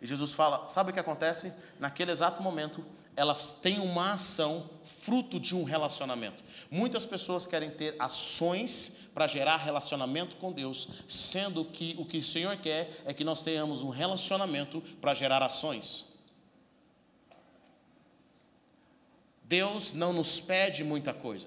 E 0.02 0.06
Jesus 0.06 0.34
fala: 0.34 0.66
sabe 0.66 0.90
o 0.90 0.92
que 0.92 0.98
acontece? 0.98 1.54
Naquele 1.78 2.10
exato 2.10 2.42
momento, 2.42 2.84
elas 3.14 3.52
têm 3.52 3.78
uma 3.78 4.14
ação 4.14 4.68
fruto 4.84 5.38
de 5.38 5.54
um 5.54 5.62
relacionamento. 5.62 6.42
Muitas 6.68 7.06
pessoas 7.06 7.46
querem 7.46 7.70
ter 7.70 7.94
ações 8.00 9.10
para 9.14 9.28
gerar 9.28 9.58
relacionamento 9.58 10.36
com 10.36 10.50
Deus, 10.50 10.88
sendo 11.08 11.64
que 11.64 11.94
o 11.98 12.04
que 12.04 12.18
o 12.18 12.24
Senhor 12.24 12.56
quer 12.56 13.02
é 13.04 13.14
que 13.14 13.22
nós 13.22 13.42
tenhamos 13.42 13.84
um 13.84 13.90
relacionamento 13.90 14.80
para 15.00 15.14
gerar 15.14 15.40
ações. 15.40 16.18
Deus 19.44 19.92
não 19.92 20.12
nos 20.12 20.40
pede 20.40 20.82
muita 20.82 21.12
coisa. 21.12 21.46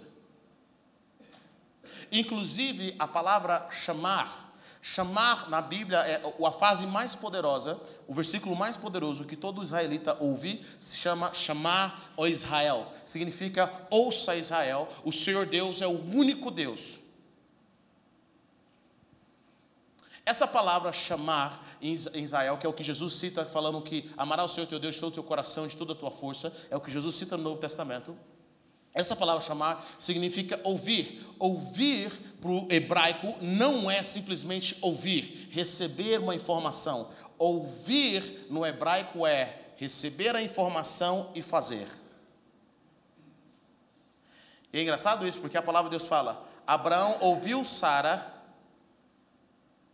Inclusive, 2.12 2.96
a 3.00 3.08
palavra 3.08 3.68
chamar 3.72 4.45
Chamar 4.88 5.50
na 5.50 5.64
Bíblia 5.64 5.98
é 6.02 6.22
a 6.46 6.52
frase 6.52 6.86
mais 6.86 7.16
poderosa, 7.16 7.82
o 8.08 8.14
versículo 8.14 8.56
mais 8.56 8.78
poderoso 8.78 9.26
que 9.26 9.36
todo 9.36 9.64
israelita 9.64 10.16
ouve, 10.20 10.64
se 10.80 10.98
chama 10.98 11.34
chamar 11.34 12.14
o 12.16 12.28
Israel. 12.28 12.94
Significa 13.04 13.74
ouça 13.90 14.36
Israel, 14.36 14.88
o 15.04 15.12
Senhor 15.12 15.48
Deus 15.48 15.82
é 15.82 15.88
o 15.88 16.00
único 16.14 16.52
Deus. 16.52 17.00
Essa 20.24 20.46
palavra 20.46 20.94
chamar 20.94 21.66
em 21.82 21.94
Israel, 22.24 22.60
que 22.60 22.68
é 22.68 22.70
o 22.70 22.74
que 22.74 22.84
Jesus 22.84 23.14
cita 23.14 23.44
falando 23.44 23.82
que 23.82 24.14
amará 24.16 24.44
o 24.44 24.48
Senhor 24.48 24.68
teu 24.68 24.78
Deus 24.78 24.94
de 24.94 25.02
todo 25.02 25.10
o 25.10 25.16
teu 25.16 25.24
coração, 25.24 25.66
de 25.66 25.76
toda 25.76 25.94
a 25.94 25.96
tua 25.96 26.12
força, 26.12 26.56
é 26.70 26.78
o 26.78 26.80
que 26.80 26.92
Jesus 26.92 27.16
cita 27.16 27.36
no 27.36 27.42
Novo 27.42 27.60
Testamento. 27.60 28.16
Essa 28.96 29.14
palavra 29.14 29.44
chamar 29.44 29.86
significa 30.00 30.60
ouvir. 30.64 31.22
Ouvir 31.38 32.10
para 32.40 32.50
o 32.50 32.66
hebraico 32.72 33.36
não 33.42 33.92
é 33.92 34.02
simplesmente 34.02 34.78
ouvir, 34.82 35.50
receber 35.52 36.20
uma 36.22 36.34
informação. 36.34 37.12
Ouvir 37.38 38.48
no 38.50 38.66
hebraico 38.66 39.28
é 39.28 39.64
receber 39.76 40.34
a 40.34 40.42
informação 40.42 41.30
e 41.36 41.42
fazer. 41.42 41.86
E 44.72 44.80
é 44.80 44.82
engraçado 44.82 45.28
isso, 45.28 45.42
porque 45.42 45.58
a 45.58 45.62
palavra 45.62 45.90
de 45.90 45.98
Deus 45.98 46.08
fala: 46.08 46.48
Abraão 46.66 47.18
ouviu 47.20 47.66
Sara 47.66 48.34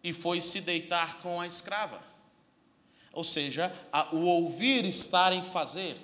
e 0.04 0.14
foi 0.14 0.40
se 0.42 0.62
deitar 0.62 1.24
com 1.24 1.42
a 1.42 1.48
escrava. 1.48 2.00
Ou 3.12 3.24
seja, 3.24 3.74
o 4.12 4.18
ouvir 4.18 4.86
estar 4.86 5.34
em 5.34 5.44
fazer. 5.44 5.98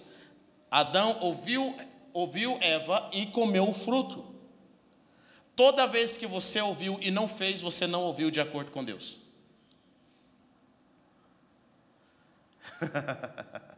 Adão 0.70 1.18
ouviu 1.22 1.76
ouviu 2.18 2.58
Eva 2.62 3.12
e 3.14 3.28
comeu 3.28 3.70
o 3.70 3.74
fruto. 3.74 4.26
Toda 5.56 5.86
vez 5.86 6.18
que 6.18 6.26
você 6.26 6.60
ouviu 6.60 6.98
e 7.00 7.12
não 7.12 7.28
fez, 7.28 7.62
você 7.62 7.86
não 7.86 8.02
ouviu 8.02 8.32
de 8.32 8.42
acordo 8.42 8.72
com 8.72 8.84
Deus. 8.84 9.22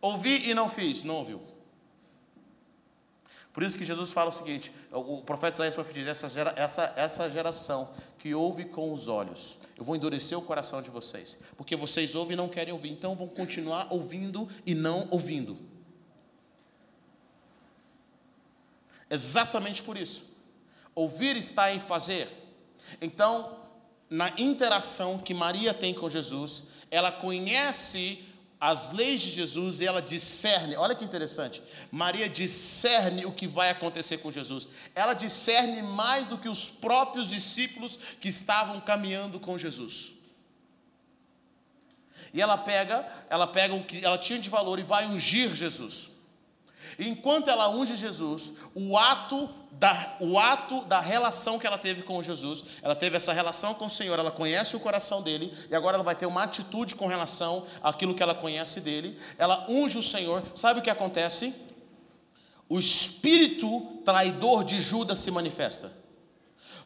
Ouvi 0.00 0.48
e 0.48 0.54
não 0.54 0.68
fiz, 0.68 1.02
não 1.02 1.16
ouviu. 1.16 1.42
Por 3.56 3.62
isso 3.62 3.78
que 3.78 3.86
Jesus 3.86 4.12
fala 4.12 4.28
o 4.28 4.32
seguinte: 4.32 4.70
o 4.92 5.22
profeta 5.22 5.54
Isaías 5.54 5.74
profetiza, 5.74 6.10
essa, 6.10 6.28
gera, 6.28 6.52
essa, 6.58 6.92
essa 6.94 7.30
geração 7.30 7.88
que 8.18 8.34
ouve 8.34 8.66
com 8.66 8.92
os 8.92 9.08
olhos, 9.08 9.60
eu 9.78 9.82
vou 9.82 9.96
endurecer 9.96 10.38
o 10.38 10.42
coração 10.42 10.82
de 10.82 10.90
vocês, 10.90 11.42
porque 11.56 11.74
vocês 11.74 12.14
ouvem 12.14 12.34
e 12.34 12.36
não 12.36 12.50
querem 12.50 12.74
ouvir, 12.74 12.90
então 12.90 13.16
vão 13.16 13.26
continuar 13.26 13.88
ouvindo 13.90 14.46
e 14.66 14.74
não 14.74 15.08
ouvindo. 15.10 15.56
Exatamente 19.08 19.82
por 19.82 19.96
isso. 19.96 20.36
Ouvir 20.94 21.34
está 21.38 21.72
em 21.72 21.80
fazer. 21.80 22.28
Então, 23.00 23.58
na 24.10 24.38
interação 24.38 25.16
que 25.16 25.32
Maria 25.32 25.72
tem 25.72 25.94
com 25.94 26.10
Jesus, 26.10 26.72
ela 26.90 27.10
conhece 27.10 28.22
as 28.60 28.90
leis 28.92 29.20
de 29.20 29.30
Jesus 29.30 29.80
e 29.80 29.86
ela 29.86 30.00
discerne. 30.00 30.76
Olha 30.76 30.94
que 30.94 31.04
interessante. 31.04 31.62
Maria 31.90 32.28
discerne 32.28 33.26
o 33.26 33.32
que 33.32 33.46
vai 33.46 33.70
acontecer 33.70 34.18
com 34.18 34.32
Jesus. 34.32 34.68
Ela 34.94 35.12
discerne 35.12 35.82
mais 35.82 36.28
do 36.28 36.38
que 36.38 36.48
os 36.48 36.68
próprios 36.68 37.30
discípulos 37.30 37.98
que 38.20 38.28
estavam 38.28 38.80
caminhando 38.80 39.38
com 39.38 39.58
Jesus. 39.58 40.12
E 42.32 42.40
ela 42.40 42.58
pega, 42.58 43.06
ela 43.28 43.46
pega 43.46 43.74
o 43.74 43.84
que 43.84 44.04
ela 44.04 44.18
tinha 44.18 44.38
de 44.38 44.48
valor 44.48 44.78
e 44.78 44.82
vai 44.82 45.06
ungir 45.06 45.54
Jesus. 45.54 46.15
Enquanto 46.98 47.48
ela 47.48 47.68
unge 47.68 47.96
Jesus, 47.96 48.54
o 48.74 48.96
ato 48.96 49.48
da, 49.72 50.16
o 50.20 50.38
ato 50.38 50.82
da 50.86 51.00
relação 51.00 51.58
que 51.58 51.66
ela 51.66 51.76
teve 51.76 52.02
com 52.02 52.22
Jesus, 52.22 52.64
ela 52.82 52.94
teve 52.94 53.16
essa 53.16 53.32
relação 53.32 53.74
com 53.74 53.86
o 53.86 53.90
Senhor, 53.90 54.18
ela 54.18 54.30
conhece 54.30 54.74
o 54.74 54.80
coração 54.80 55.20
dele, 55.20 55.52
e 55.70 55.74
agora 55.74 55.96
ela 55.96 56.04
vai 56.04 56.14
ter 56.14 56.26
uma 56.26 56.44
atitude 56.44 56.94
com 56.94 57.06
relação 57.06 57.66
àquilo 57.82 58.14
que 58.14 58.22
ela 58.22 58.34
conhece 58.34 58.80
dele. 58.80 59.18
Ela 59.36 59.66
unge 59.68 59.98
o 59.98 60.02
Senhor, 60.02 60.42
sabe 60.54 60.80
o 60.80 60.82
que 60.82 60.90
acontece? 60.90 61.54
O 62.68 62.78
espírito 62.78 63.80
traidor 64.04 64.64
de 64.64 64.80
Judas 64.80 65.18
se 65.18 65.30
manifesta. 65.30 65.92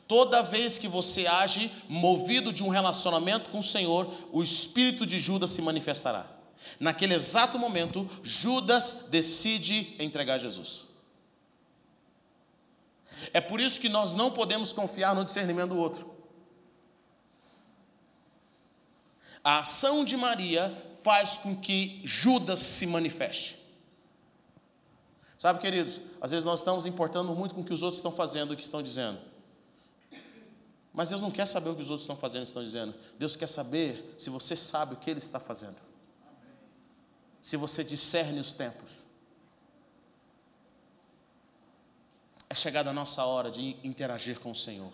Toda 0.06 0.42
vez 0.42 0.76
que 0.76 0.88
você 0.88 1.28
age 1.28 1.70
movido 1.88 2.52
de 2.52 2.64
um 2.64 2.68
relacionamento 2.68 3.48
com 3.50 3.60
o 3.60 3.62
Senhor, 3.62 4.12
o 4.32 4.42
espírito 4.42 5.06
de 5.06 5.20
Judas 5.20 5.50
se 5.50 5.62
manifestará. 5.62 6.39
Naquele 6.78 7.14
exato 7.14 7.58
momento, 7.58 8.08
Judas 8.22 9.06
decide 9.10 9.94
entregar 9.98 10.38
Jesus. 10.38 10.88
É 13.32 13.40
por 13.40 13.60
isso 13.60 13.80
que 13.80 13.88
nós 13.88 14.14
não 14.14 14.30
podemos 14.30 14.72
confiar 14.72 15.14
no 15.14 15.24
discernimento 15.24 15.70
do 15.70 15.76
outro. 15.76 16.14
A 19.42 19.60
ação 19.60 20.04
de 20.04 20.16
Maria 20.16 20.74
faz 21.02 21.38
com 21.38 21.56
que 21.56 22.00
Judas 22.04 22.60
se 22.60 22.86
manifeste. 22.86 23.58
Sabe, 25.36 25.60
queridos, 25.60 26.00
às 26.20 26.30
vezes 26.30 26.44
nós 26.44 26.60
estamos 26.60 26.84
importando 26.84 27.34
muito 27.34 27.54
com 27.54 27.62
o 27.62 27.64
que 27.64 27.72
os 27.72 27.82
outros 27.82 27.98
estão 27.98 28.12
fazendo 28.12 28.52
o 28.52 28.56
que 28.56 28.62
estão 28.62 28.82
dizendo. 28.82 29.18
Mas 30.92 31.08
Deus 31.08 31.22
não 31.22 31.30
quer 31.30 31.46
saber 31.46 31.70
o 31.70 31.74
que 31.74 31.80
os 31.80 31.88
outros 31.88 32.04
estão 32.04 32.16
fazendo 32.16 32.44
estão 32.44 32.62
dizendo. 32.62 32.94
Deus 33.18 33.36
quer 33.36 33.46
saber 33.46 34.14
se 34.18 34.28
você 34.28 34.54
sabe 34.54 34.94
o 34.94 34.96
que 34.96 35.10
Ele 35.10 35.20
está 35.20 35.40
fazendo 35.40 35.89
se 37.40 37.56
você 37.56 37.82
discerne 37.82 38.38
os 38.38 38.52
tempos. 38.52 39.02
É 42.48 42.54
chegada 42.54 42.90
a 42.90 42.92
nossa 42.92 43.24
hora 43.24 43.50
de 43.50 43.76
interagir 43.84 44.40
com 44.40 44.50
o 44.50 44.54
Senhor, 44.54 44.92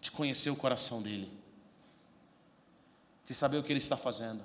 de 0.00 0.10
conhecer 0.10 0.50
o 0.50 0.56
coração 0.56 1.02
dEle, 1.02 1.30
de 3.26 3.34
saber 3.34 3.58
o 3.58 3.62
que 3.62 3.70
Ele 3.70 3.78
está 3.78 3.96
fazendo, 3.96 4.42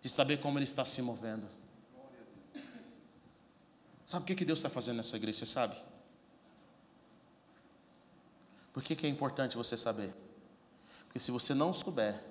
de 0.00 0.08
saber 0.08 0.38
como 0.38 0.58
Ele 0.58 0.64
está 0.64 0.84
se 0.84 1.00
movendo. 1.00 1.46
Sabe 4.04 4.32
o 4.32 4.36
que 4.36 4.44
Deus 4.44 4.58
está 4.58 4.68
fazendo 4.68 4.96
nessa 4.96 5.16
igreja? 5.16 5.38
Você 5.38 5.46
sabe? 5.46 5.76
Por 8.72 8.82
que, 8.82 8.94
que 8.94 9.06
é 9.06 9.08
importante 9.08 9.56
você 9.56 9.76
saber? 9.76 10.14
Porque 11.06 11.18
se 11.18 11.30
você 11.30 11.54
não 11.54 11.72
souber, 11.72 12.22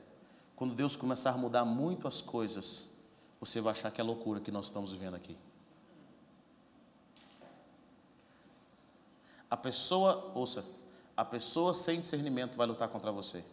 quando 0.55 0.76
Deus 0.76 0.95
começar 0.95 1.32
a 1.32 1.38
mudar 1.38 1.65
muito 1.65 2.07
as 2.07 2.21
coisas, 2.21 2.95
você 3.46 3.62
vai 3.62 3.74
achar 3.74 3.91
que 3.91 4.02
é 4.02 4.04
loucura 4.04 4.39
que 4.39 4.52
nós 4.52 4.68
estamos 4.68 4.91
vivendo 4.91 5.16
aqui. 5.16 5.38
A 9.50 9.56
pessoa, 9.56 10.32
ouça, 10.34 10.66
a 11.16 11.24
pessoa 11.24 11.74
sem 11.74 12.02
discernimento 12.02 12.58
vai 12.58 12.66
lutar 12.66 12.89
contra 12.89 13.12
você. 13.12 13.46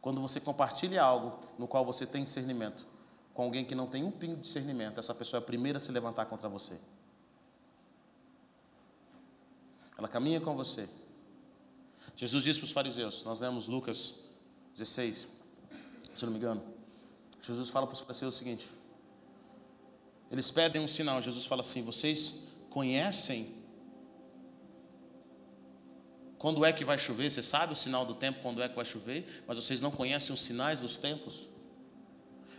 Quando 0.00 0.20
você 0.20 0.40
compartilha 0.40 1.02
algo 1.02 1.38
no 1.58 1.66
qual 1.66 1.84
você 1.84 2.06
tem 2.06 2.24
discernimento 2.24 2.86
com 3.32 3.42
alguém 3.42 3.64
que 3.64 3.74
não 3.74 3.86
tem 3.86 4.04
um 4.04 4.10
pingo 4.10 4.36
de 4.36 4.42
discernimento, 4.42 5.00
essa 5.00 5.14
pessoa 5.14 5.40
é 5.40 5.42
a 5.42 5.46
primeira 5.46 5.78
a 5.78 5.80
se 5.80 5.90
levantar 5.92 6.26
contra 6.26 6.48
você. 6.48 6.78
Ela 9.96 10.08
caminha 10.08 10.40
com 10.40 10.56
você. 10.56 10.88
Jesus 12.16 12.42
disse 12.44 12.58
para 12.60 12.66
os 12.66 12.72
fariseus, 12.72 13.24
nós 13.24 13.40
lemos 13.40 13.68
Lucas 13.68 14.24
16, 14.74 15.28
se 16.14 16.24
não 16.24 16.32
me 16.32 16.38
engano. 16.38 16.62
Jesus 17.40 17.70
fala 17.70 17.86
para 17.86 17.94
os 17.94 18.00
fariseus 18.00 18.34
o 18.34 18.38
seguinte: 18.38 18.68
eles 20.30 20.50
pedem 20.50 20.82
um 20.82 20.88
sinal. 20.88 21.20
Jesus 21.20 21.46
fala 21.46 21.60
assim: 21.60 21.82
vocês 21.82 22.48
conhecem 22.70 23.62
quando 26.38 26.64
é 26.64 26.72
que 26.72 26.84
vai 26.84 26.98
chover? 26.98 27.30
Você 27.30 27.42
sabe 27.42 27.72
o 27.72 27.76
sinal 27.76 28.04
do 28.04 28.14
tempo, 28.14 28.40
quando 28.42 28.62
é 28.62 28.68
que 28.68 28.76
vai 28.76 28.84
chover, 28.84 29.44
mas 29.46 29.56
vocês 29.56 29.80
não 29.80 29.90
conhecem 29.90 30.34
os 30.34 30.42
sinais 30.42 30.80
dos 30.80 30.98
tempos? 30.98 31.48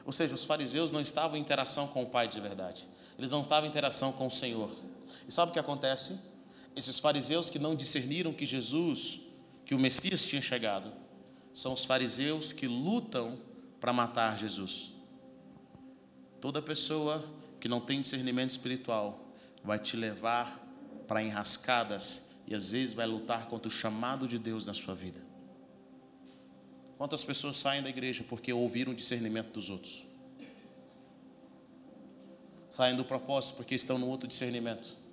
Ou 0.06 0.12
seja, 0.12 0.34
os 0.34 0.44
fariseus 0.44 0.92
não 0.92 1.02
estavam 1.02 1.38
em 1.38 1.42
interação 1.42 1.88
com 1.88 2.04
o 2.04 2.10
Pai 2.10 2.28
de 2.28 2.40
verdade, 2.40 2.88
eles 3.18 3.32
não 3.32 3.42
estavam 3.42 3.68
em 3.68 3.70
interação 3.70 4.12
com 4.12 4.28
o 4.28 4.32
Senhor. 4.32 4.72
E 5.28 5.32
sabe 5.32 5.52
o 5.52 5.54
que 5.54 5.60
acontece? 5.60 6.20
Esses 6.76 7.00
fariseus 7.00 7.50
que 7.50 7.58
não 7.58 7.76
discerniram 7.76 8.34
que 8.34 8.46
Jesus, 8.46 9.22
que 9.66 9.74
o 9.74 9.80
Messias 9.80 10.24
tinha 10.24 10.42
chegado, 10.42 10.92
são 11.54 11.74
os 11.74 11.86
fariseus 11.86 12.52
que 12.52 12.68
lutam 12.68 13.40
para 13.80 13.94
matar 13.94 14.38
Jesus. 14.38 14.94
Toda 16.42 16.62
pessoa 16.62 17.24
que 17.62 17.70
não 17.70 17.80
tem 17.80 18.02
discernimento 18.02 18.50
espiritual 18.50 19.34
vai 19.64 19.80
te 19.80 19.96
levar 19.96 20.62
para 21.08 21.24
enrascadas 21.24 22.42
e 22.48 22.54
às 22.54 22.74
vezes 22.74 22.94
vai 22.94 23.08
lutar 23.08 23.48
contra 23.48 23.68
o 23.68 23.72
chamado 23.72 24.28
de 24.28 24.38
Deus 24.38 24.66
na 24.66 24.74
sua 24.74 24.94
vida. 24.94 25.24
Quantas 26.98 27.24
pessoas 27.24 27.58
saem 27.58 27.82
da 27.82 27.90
igreja 27.90 28.24
porque 28.28 28.52
ouviram 28.52 28.92
o 28.92 28.96
discernimento 28.96 29.52
dos 29.52 29.70
outros? 29.70 30.06
Saem 32.70 32.96
do 32.96 33.06
propósito 33.06 33.56
porque 33.56 33.76
estão 33.76 33.98
no 33.98 34.08
outro 34.08 34.28
discernimento. 34.28 35.05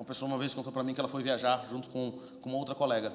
Uma 0.00 0.06
pessoa 0.06 0.30
uma 0.30 0.38
vez 0.38 0.54
contou 0.54 0.72
para 0.72 0.82
mim 0.82 0.94
que 0.94 1.00
ela 1.00 1.10
foi 1.10 1.22
viajar 1.22 1.62
junto 1.68 1.90
com, 1.90 2.12
com 2.40 2.48
uma 2.48 2.56
outra 2.56 2.74
colega. 2.74 3.12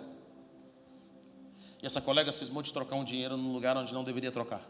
E 1.82 1.86
essa 1.86 2.00
colega 2.00 2.32
cismou 2.32 2.62
de 2.62 2.72
trocar 2.72 2.96
um 2.96 3.04
dinheiro 3.04 3.36
num 3.36 3.52
lugar 3.52 3.76
onde 3.76 3.92
não 3.92 4.04
deveria 4.04 4.32
trocar. 4.32 4.62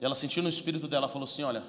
E 0.00 0.02
ela 0.02 0.14
sentiu 0.14 0.42
no 0.42 0.48
espírito 0.48 0.88
dela, 0.88 1.06
falou 1.06 1.24
assim: 1.24 1.42
Olha, 1.42 1.62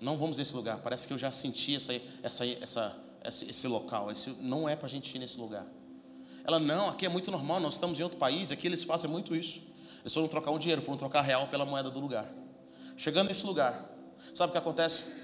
não 0.00 0.18
vamos 0.18 0.36
nesse 0.38 0.52
lugar. 0.52 0.80
Parece 0.82 1.06
que 1.06 1.12
eu 1.12 1.18
já 1.18 1.30
senti 1.30 1.76
essa, 1.76 1.92
essa, 2.24 2.44
essa, 2.44 3.00
esse, 3.24 3.50
esse 3.50 3.68
local. 3.68 4.10
Esse, 4.10 4.42
não 4.42 4.68
é 4.68 4.74
para 4.74 4.86
a 4.86 4.90
gente 4.90 5.14
ir 5.14 5.20
nesse 5.20 5.38
lugar. 5.38 5.64
Ela, 6.42 6.58
não, 6.58 6.88
aqui 6.88 7.06
é 7.06 7.08
muito 7.08 7.30
normal, 7.30 7.60
nós 7.60 7.74
estamos 7.74 8.00
em 8.00 8.02
outro 8.02 8.18
país, 8.18 8.50
aqui 8.50 8.66
eles 8.66 8.82
fazem 8.82 9.08
muito 9.08 9.36
isso. 9.36 9.62
Eles 10.00 10.12
foram 10.12 10.26
trocar 10.26 10.50
um 10.50 10.58
dinheiro, 10.58 10.82
foram 10.82 10.98
trocar 10.98 11.20
real 11.20 11.46
pela 11.46 11.64
moeda 11.64 11.88
do 11.88 12.00
lugar. 12.00 12.26
Chegando 12.96 13.28
nesse 13.28 13.46
lugar, 13.46 13.88
sabe 14.34 14.50
o 14.50 14.52
que 14.52 14.58
acontece? 14.58 15.21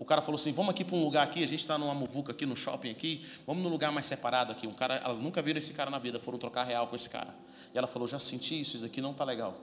O 0.00 0.04
cara 0.06 0.22
falou 0.22 0.36
assim: 0.36 0.50
vamos 0.50 0.70
aqui 0.70 0.82
para 0.82 0.96
um 0.96 1.04
lugar 1.04 1.22
aqui, 1.22 1.44
a 1.44 1.46
gente 1.46 1.60
está 1.60 1.76
numa 1.76 1.94
muvuca 1.94 2.32
aqui, 2.32 2.46
no 2.46 2.56
shopping 2.56 2.90
aqui, 2.90 3.22
vamos 3.46 3.62
num 3.62 3.68
lugar 3.68 3.92
mais 3.92 4.06
separado 4.06 4.50
aqui. 4.50 4.66
Um 4.66 4.72
cara, 4.72 4.94
elas 4.94 5.20
nunca 5.20 5.42
viram 5.42 5.58
esse 5.58 5.74
cara 5.74 5.90
na 5.90 5.98
vida, 5.98 6.18
foram 6.18 6.38
trocar 6.38 6.64
real 6.64 6.88
com 6.88 6.96
esse 6.96 7.10
cara. 7.10 7.34
E 7.74 7.76
ela 7.76 7.86
falou: 7.86 8.08
já 8.08 8.18
senti 8.18 8.58
isso, 8.58 8.76
isso 8.76 8.86
aqui 8.86 9.02
não 9.02 9.10
está 9.10 9.24
legal. 9.24 9.60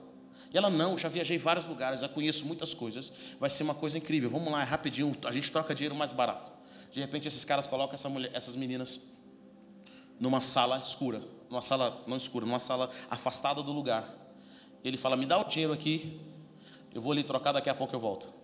E 0.52 0.56
ela, 0.56 0.70
não, 0.70 0.96
já 0.96 1.08
viajei 1.08 1.38
vários 1.38 1.66
lugares, 1.66 1.98
já 1.98 2.08
conheço 2.08 2.46
muitas 2.46 2.72
coisas, 2.72 3.12
vai 3.40 3.50
ser 3.50 3.64
uma 3.64 3.74
coisa 3.74 3.98
incrível. 3.98 4.30
Vamos 4.30 4.52
lá, 4.52 4.62
é 4.62 4.64
rapidinho, 4.64 5.12
a 5.24 5.32
gente 5.32 5.50
troca 5.50 5.74
dinheiro 5.74 5.96
mais 5.96 6.12
barato. 6.12 6.52
De 6.92 7.00
repente, 7.00 7.26
esses 7.26 7.44
caras 7.44 7.66
colocam 7.66 7.96
essa 7.96 8.08
mulher, 8.08 8.30
essas 8.32 8.54
meninas 8.54 9.18
numa 10.20 10.40
sala 10.40 10.78
escura, 10.78 11.20
numa 11.50 11.60
sala 11.60 12.04
não 12.06 12.16
escura, 12.16 12.46
numa 12.46 12.60
sala 12.60 12.88
afastada 13.10 13.60
do 13.60 13.72
lugar. 13.72 14.08
Ele 14.84 14.96
fala: 14.96 15.16
me 15.16 15.26
dá 15.26 15.36
o 15.40 15.42
dinheiro 15.42 15.72
aqui, 15.72 16.20
eu 16.94 17.02
vou 17.02 17.10
ali 17.10 17.24
trocar, 17.24 17.50
daqui 17.50 17.68
a 17.68 17.74
pouco 17.74 17.92
eu 17.92 17.98
volto. 17.98 18.37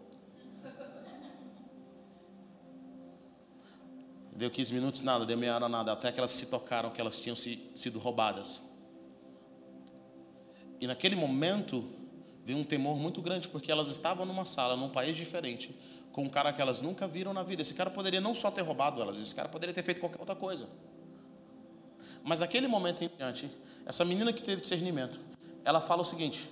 Deu 4.35 4.51
15 4.51 4.75
minutos, 4.75 5.01
nada, 5.03 5.25
deu 5.25 5.39
meia 5.39 5.55
hora, 5.55 5.69
nada, 5.69 5.93
até 5.93 6.11
que 6.11 6.19
elas 6.19 6.33
se 6.33 6.51
tocaram 6.51 6.91
que 6.91 7.01
elas 7.01 7.21
tinham 7.21 7.37
sido 7.37 8.01
roubadas. 8.01 8.65
E 10.81 10.89
naquele 10.89 11.15
momento 11.15 11.89
veio 12.45 12.59
um 12.59 12.65
temor 12.65 12.99
muito 12.99 13.23
grande, 13.23 13.49
porque 13.49 13.71
elas 13.71 13.89
estavam 13.89 14.27
numa 14.27 14.45
sala, 14.45 14.77
num 14.77 14.91
país 14.91 15.17
diferente, 15.17 15.75
com 16.11 16.25
um 16.25 16.29
cara 16.29 16.53
que 16.53 16.61
elas 16.61 16.83
nunca 16.83 17.07
viram 17.07 17.33
na 17.33 17.45
vida. 17.45 17.63
Esse 17.63 17.75
cara 17.75 17.91
poderia 17.91 18.21
não 18.21 18.35
só 18.35 18.51
ter 18.51 18.63
roubado 18.63 19.01
elas, 19.01 19.21
esse 19.21 19.35
cara 19.35 19.49
poderia 19.49 19.73
ter 19.73 19.85
feito 19.85 20.01
qualquer 20.01 20.19
outra 20.19 20.35
coisa. 20.35 20.69
Mas 22.25 22.41
naquele 22.41 22.67
momento 22.67 23.05
em 23.05 23.11
diante, 23.17 23.49
essa 23.87 24.05
menina 24.05 24.33
que 24.33 24.43
teve 24.43 24.63
discernimento, 24.63 25.21
ela 25.65 25.81
fala 25.81 26.03
o 26.03 26.05
seguinte: 26.05 26.51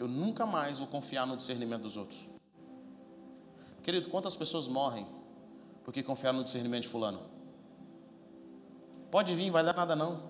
Eu 0.00 0.08
nunca 0.08 0.44
mais 0.44 0.78
vou 0.78 0.88
confiar 0.88 1.26
no 1.26 1.36
discernimento 1.36 1.82
dos 1.82 1.96
outros. 1.96 2.26
Querido, 3.84 4.08
quantas 4.08 4.34
pessoas 4.34 4.66
morrem 4.66 5.06
porque 5.88 6.02
confiar 6.02 6.34
no 6.34 6.44
discernimento 6.44 6.82
de 6.82 6.88
fulano. 6.90 7.18
Pode 9.10 9.34
vir, 9.34 9.50
vai 9.50 9.64
dar 9.64 9.74
nada 9.74 9.96
não. 9.96 10.22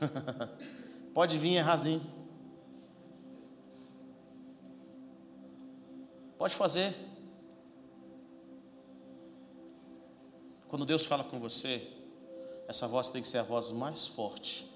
Pode 1.14 1.38
vir 1.38 1.54
errazinho. 1.54 2.02
Pode 6.36 6.56
fazer. 6.56 6.92
Quando 10.66 10.84
Deus 10.84 11.06
fala 11.06 11.22
com 11.22 11.38
você, 11.38 11.88
essa 12.66 12.88
voz 12.88 13.10
tem 13.10 13.22
que 13.22 13.28
ser 13.28 13.38
a 13.38 13.44
voz 13.44 13.70
mais 13.70 14.08
forte. 14.08 14.68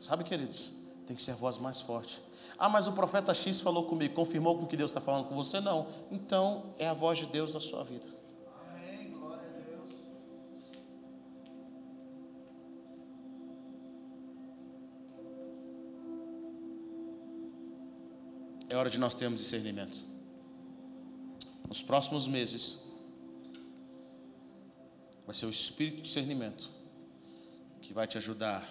Sabe, 0.00 0.24
queridos? 0.24 0.72
Tem 1.06 1.14
que 1.14 1.22
ser 1.22 1.32
a 1.32 1.36
voz 1.36 1.58
mais 1.58 1.82
forte. 1.82 2.24
Ah, 2.58 2.68
mas 2.68 2.88
o 2.88 2.92
profeta 2.92 3.34
X 3.34 3.60
falou 3.60 3.84
comigo, 3.84 4.14
confirmou 4.14 4.56
com 4.56 4.64
o 4.64 4.66
que 4.66 4.76
Deus 4.76 4.90
está 4.90 5.00
falando 5.00 5.28
com 5.28 5.34
você? 5.34 5.60
Não. 5.60 5.88
Então 6.10 6.74
é 6.78 6.88
a 6.88 6.94
voz 6.94 7.18
de 7.18 7.26
Deus 7.26 7.52
na 7.52 7.60
sua 7.60 7.84
vida. 7.84 8.06
Amém. 8.70 9.10
Glória 9.10 9.42
a 9.42 9.60
Deus. 9.60 9.90
É 18.68 18.76
hora 18.76 18.88
de 18.88 18.98
nós 18.98 19.14
termos 19.14 19.40
discernimento. 19.40 19.98
Nos 21.68 21.82
próximos 21.82 22.26
meses, 22.26 22.90
vai 25.26 25.34
ser 25.34 25.46
o 25.46 25.50
espírito 25.50 25.96
de 25.96 26.02
discernimento 26.02 26.70
que 27.82 27.92
vai 27.92 28.06
te 28.06 28.16
ajudar 28.16 28.66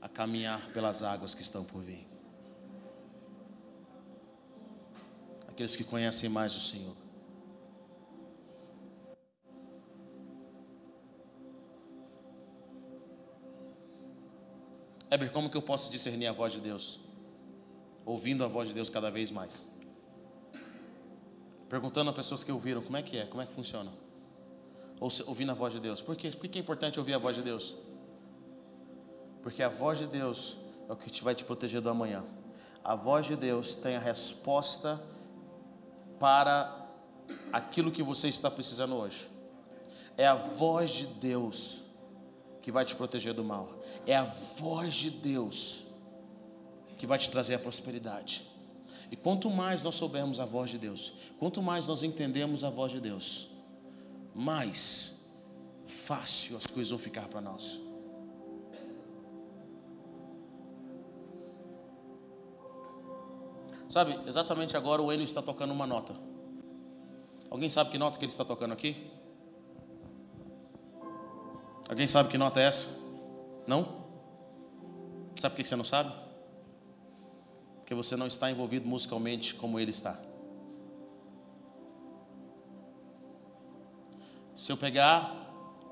a 0.00 0.08
caminhar 0.08 0.68
pelas 0.68 1.02
águas 1.02 1.34
que 1.34 1.42
estão 1.42 1.64
por 1.64 1.82
vir. 1.82 2.17
Aqueles 5.58 5.74
que 5.74 5.82
conhecem 5.82 6.30
mais 6.30 6.54
o 6.54 6.60
Senhor. 6.60 6.94
Heber, 15.10 15.32
como 15.32 15.50
que 15.50 15.56
eu 15.56 15.62
posso 15.62 15.90
discernir 15.90 16.28
a 16.28 16.32
voz 16.32 16.52
de 16.52 16.60
Deus? 16.60 17.00
Ouvindo 18.06 18.44
a 18.44 18.46
voz 18.46 18.68
de 18.68 18.74
Deus 18.74 18.88
cada 18.88 19.10
vez 19.10 19.32
mais. 19.32 19.68
Perguntando 21.68 22.10
a 22.10 22.12
pessoas 22.12 22.44
que 22.44 22.52
ouviram, 22.52 22.80
como 22.80 22.96
é 22.96 23.02
que 23.02 23.18
é? 23.18 23.26
Como 23.26 23.42
é 23.42 23.46
que 23.46 23.52
funciona? 23.52 23.90
Ou 25.00 25.10
ouvindo 25.26 25.50
a 25.50 25.54
voz 25.56 25.72
de 25.72 25.80
Deus. 25.80 26.00
Por 26.00 26.14
quê? 26.14 26.30
Por 26.30 26.46
que 26.46 26.56
é 26.60 26.62
importante 26.62 27.00
ouvir 27.00 27.14
a 27.14 27.18
voz 27.18 27.34
de 27.34 27.42
Deus? 27.42 27.74
Porque 29.42 29.60
a 29.64 29.68
voz 29.68 29.98
de 29.98 30.06
Deus 30.06 30.58
é 30.88 30.92
o 30.92 30.96
que 30.96 31.10
te 31.10 31.24
vai 31.24 31.34
te 31.34 31.44
proteger 31.44 31.80
do 31.80 31.90
amanhã. 31.90 32.24
A 32.84 32.94
voz 32.94 33.26
de 33.26 33.34
Deus 33.34 33.74
tem 33.74 33.96
a 33.96 33.98
resposta 33.98 35.17
para 36.18 36.88
aquilo 37.52 37.90
que 37.90 38.02
você 38.02 38.28
está 38.28 38.50
precisando 38.50 38.94
hoje. 38.94 39.28
É 40.16 40.26
a 40.26 40.34
voz 40.34 40.90
de 40.90 41.06
Deus 41.06 41.82
que 42.60 42.72
vai 42.72 42.84
te 42.84 42.94
proteger 42.94 43.34
do 43.34 43.44
mal. 43.44 43.80
É 44.06 44.16
a 44.16 44.24
voz 44.24 44.94
de 44.94 45.10
Deus 45.10 45.84
que 46.96 47.06
vai 47.06 47.18
te 47.18 47.30
trazer 47.30 47.54
a 47.54 47.58
prosperidade. 47.58 48.44
E 49.10 49.16
quanto 49.16 49.48
mais 49.48 49.82
nós 49.82 49.94
soubermos 49.94 50.40
a 50.40 50.44
voz 50.44 50.70
de 50.70 50.78
Deus, 50.78 51.12
quanto 51.38 51.62
mais 51.62 51.86
nós 51.86 52.02
entendemos 52.02 52.64
a 52.64 52.70
voz 52.70 52.92
de 52.92 53.00
Deus, 53.00 53.48
mais 54.34 55.38
fácil 55.86 56.56
as 56.56 56.66
coisas 56.66 56.90
vão 56.90 56.98
ficar 56.98 57.28
para 57.28 57.40
nós. 57.40 57.80
Sabe, 63.88 64.18
exatamente 64.26 64.76
agora 64.76 65.00
o 65.00 65.12
Enio 65.12 65.24
está 65.24 65.40
tocando 65.40 65.72
uma 65.72 65.86
nota. 65.86 66.14
Alguém 67.50 67.70
sabe 67.70 67.90
que 67.90 67.98
nota 67.98 68.18
que 68.18 68.24
ele 68.24 68.32
está 68.32 68.44
tocando 68.44 68.72
aqui? 68.72 69.10
Alguém 71.88 72.06
sabe 72.06 72.28
que 72.28 72.36
nota 72.36 72.60
é 72.60 72.64
essa? 72.64 73.00
Não? 73.66 74.06
Sabe 75.36 75.54
por 75.54 75.62
que 75.62 75.68
você 75.68 75.76
não 75.76 75.84
sabe? 75.84 76.12
Porque 77.78 77.94
você 77.94 78.14
não 78.14 78.26
está 78.26 78.50
envolvido 78.50 78.86
musicalmente 78.86 79.54
como 79.54 79.80
ele 79.80 79.90
está. 79.90 80.18
Se 84.54 84.70
eu 84.70 84.76
pegar, 84.76 85.34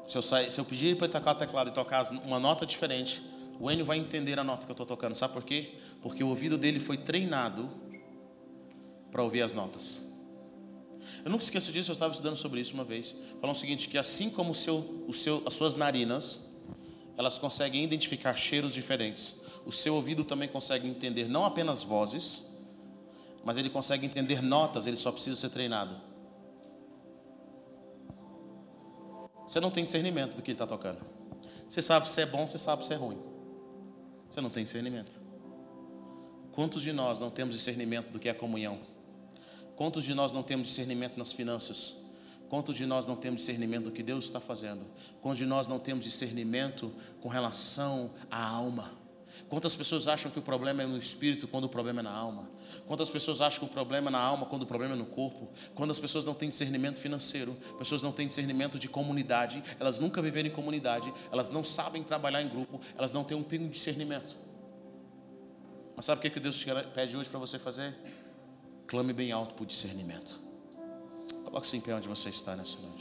se 0.07 0.19
eu, 0.19 0.23
sair, 0.23 0.51
se 0.51 0.61
eu 0.61 0.65
pedir 0.67 0.99
para 0.99 1.07
ele 1.07 1.13
tocar 1.13 1.31
o 1.31 1.39
teclado 1.39 1.71
e 1.71 1.73
tocar 1.73 2.05
uma 2.25 2.39
nota 2.39 2.67
diferente, 2.67 3.23
o 3.59 3.71
Enio 3.71 3.87
vai 3.87 3.97
entender 3.97 4.39
a 4.39 4.45
nota 4.45 4.67
que 4.67 4.71
eu 4.71 4.75
estou 4.75 4.85
tocando. 4.85 5.15
Sabe 5.15 5.33
por 5.33 5.45
quê? 5.45 5.79
Porque 6.03 6.23
o 6.23 6.29
ouvido 6.29 6.59
dele 6.59 6.79
foi 6.79 6.99
treinado 6.99 7.71
para 9.11 9.23
ouvir 9.23 9.43
as 9.43 9.55
notas. 9.55 10.07
Eu 11.25 11.31
nunca 11.31 11.43
esqueço 11.43 11.73
disso, 11.73 11.91
eu 11.91 11.95
estava 11.95 12.13
estudando 12.13 12.37
sobre 12.37 12.61
isso 12.61 12.75
uma 12.75 12.85
vez. 12.85 13.15
Falando 13.41 13.57
o 13.57 13.59
seguinte, 13.59 13.89
que 13.89 13.99
assim 13.99 14.31
como 14.31 14.51
o 14.51 14.55
seu, 14.55 15.05
o 15.09 15.13
seu, 15.13 15.43
as 15.45 15.55
suas 15.55 15.75
narinas, 15.75 16.51
elas 17.17 17.39
conseguem 17.39 17.83
identificar 17.83 18.35
cheiros 18.35 18.73
diferentes. 18.73 19.43
O 19.65 19.73
seu 19.73 19.95
ouvido 19.95 20.25
também 20.25 20.49
consegue 20.49 20.87
entender 20.87 21.29
não 21.29 21.45
apenas 21.45 21.83
vozes, 21.83 22.65
mas 23.45 23.59
ele 23.59 23.71
consegue 23.71 24.07
entender 24.07 24.43
notas, 24.43 24.87
ele 24.87 24.97
só 24.97 25.11
precisa 25.11 25.37
ser 25.37 25.51
treinado. 25.51 25.97
Você 29.47 29.61
não 29.61 29.71
tem 29.71 29.85
discernimento 29.85 30.35
do 30.35 30.43
que 30.43 30.51
ele 30.51 30.57
está 30.57 30.67
tocando. 30.67 30.99
Você 31.69 31.81
sabe 31.81 32.09
se 32.11 32.21
é 32.21 32.27
bom, 32.27 32.47
você 32.47 32.59
sabe 32.59 32.87
se 32.87 32.93
é 32.93 32.97
ruim. 32.97 33.19
Você 34.29 34.41
não 34.41 34.51
tem 34.51 34.65
discernimento. 34.65 35.21
Quantos 36.53 36.83
de 36.83 36.93
nós 36.93 37.21
não 37.21 37.31
temos 37.31 37.55
discernimento 37.55 38.11
do 38.11 38.19
que 38.19 38.29
é 38.29 38.35
comunhão? 38.35 38.81
Quantos 39.77 40.05
de 40.05 40.15
nós 40.15 40.33
não 40.33 40.43
temos 40.43 40.69
discernimento 40.69 41.19
nas 41.19 41.33
finanças? 41.33 42.07
Quantos 42.49 42.77
de 42.77 42.87
nós 42.87 43.07
não 43.07 43.15
temos 43.15 43.41
discernimento 43.41 43.85
do 43.85 43.93
que 43.93 44.03
Deus 44.03 44.25
está 44.25 44.41
fazendo? 44.41 44.83
Quantos 45.21 45.39
de 45.39 45.47
nós 45.47 45.69
não 45.69 45.79
temos 45.79 46.05
discernimento 46.05 46.93
com 47.21 47.29
relação 47.29 48.11
à 48.31 48.43
alma? 48.43 48.91
Quantas 49.49 49.77
pessoas 49.77 50.09
acham 50.09 50.31
que 50.31 50.39
o 50.39 50.43
problema 50.43 50.83
é 50.83 50.87
no 50.87 50.97
espírito 50.97 51.47
quando 51.47 51.65
o 51.65 51.69
problema 51.69 52.01
é 52.01 52.03
na 52.03 52.11
alma? 52.11 52.49
Quantas 52.87 53.11
pessoas 53.11 53.41
acham 53.41 53.61
que 53.61 53.67
o 53.67 53.69
problema 53.69 54.09
é 54.09 54.11
na 54.11 54.19
alma 54.19 54.47
quando 54.47 54.63
o 54.63 54.67
problema 54.67 54.95
é 54.95 54.97
no 54.97 55.07
corpo? 55.07 55.51
Quantas 55.75 55.99
pessoas 55.99 56.25
não 56.25 56.35
têm 56.35 56.49
discernimento 56.49 56.99
financeiro? 56.99 57.55
Pessoas 57.79 58.03
não 58.03 58.13
têm 58.13 58.27
discernimento 58.27 58.79
de 58.79 58.89
comunidade, 58.89 59.63
elas 59.79 59.99
nunca 59.99 60.23
viveram 60.23 60.49
em 60.49 60.53
comunidade, 60.53 61.13
elas 61.31 61.51
não 61.51 61.63
sabem 61.63 62.03
trabalhar 62.03 62.43
em 62.43 62.49
grupo, 62.49 62.81
elas 62.97 63.13
não 63.13 63.23
têm 63.23 63.37
um 63.37 63.43
pingo 63.43 63.65
de 63.65 63.71
discernimento. 63.71 64.35
Mas 65.95 66.07
sabe 66.07 66.27
o 66.27 66.31
que 66.31 66.41
Deus 66.41 66.65
pede 66.95 67.17
hoje 67.17 67.29
para 67.29 67.39
você 67.39 67.59
fazer? 67.59 67.95
Clame 68.87 69.13
bem 69.13 69.33
alto 69.33 69.55
por 69.55 69.67
discernimento. 69.67 70.39
Coloque-se 71.45 71.77
em 71.77 71.81
pé 71.81 71.95
onde 71.95 72.09
você 72.09 72.29
está 72.29 72.55
nessa 72.55 72.79
noite. 72.79 72.96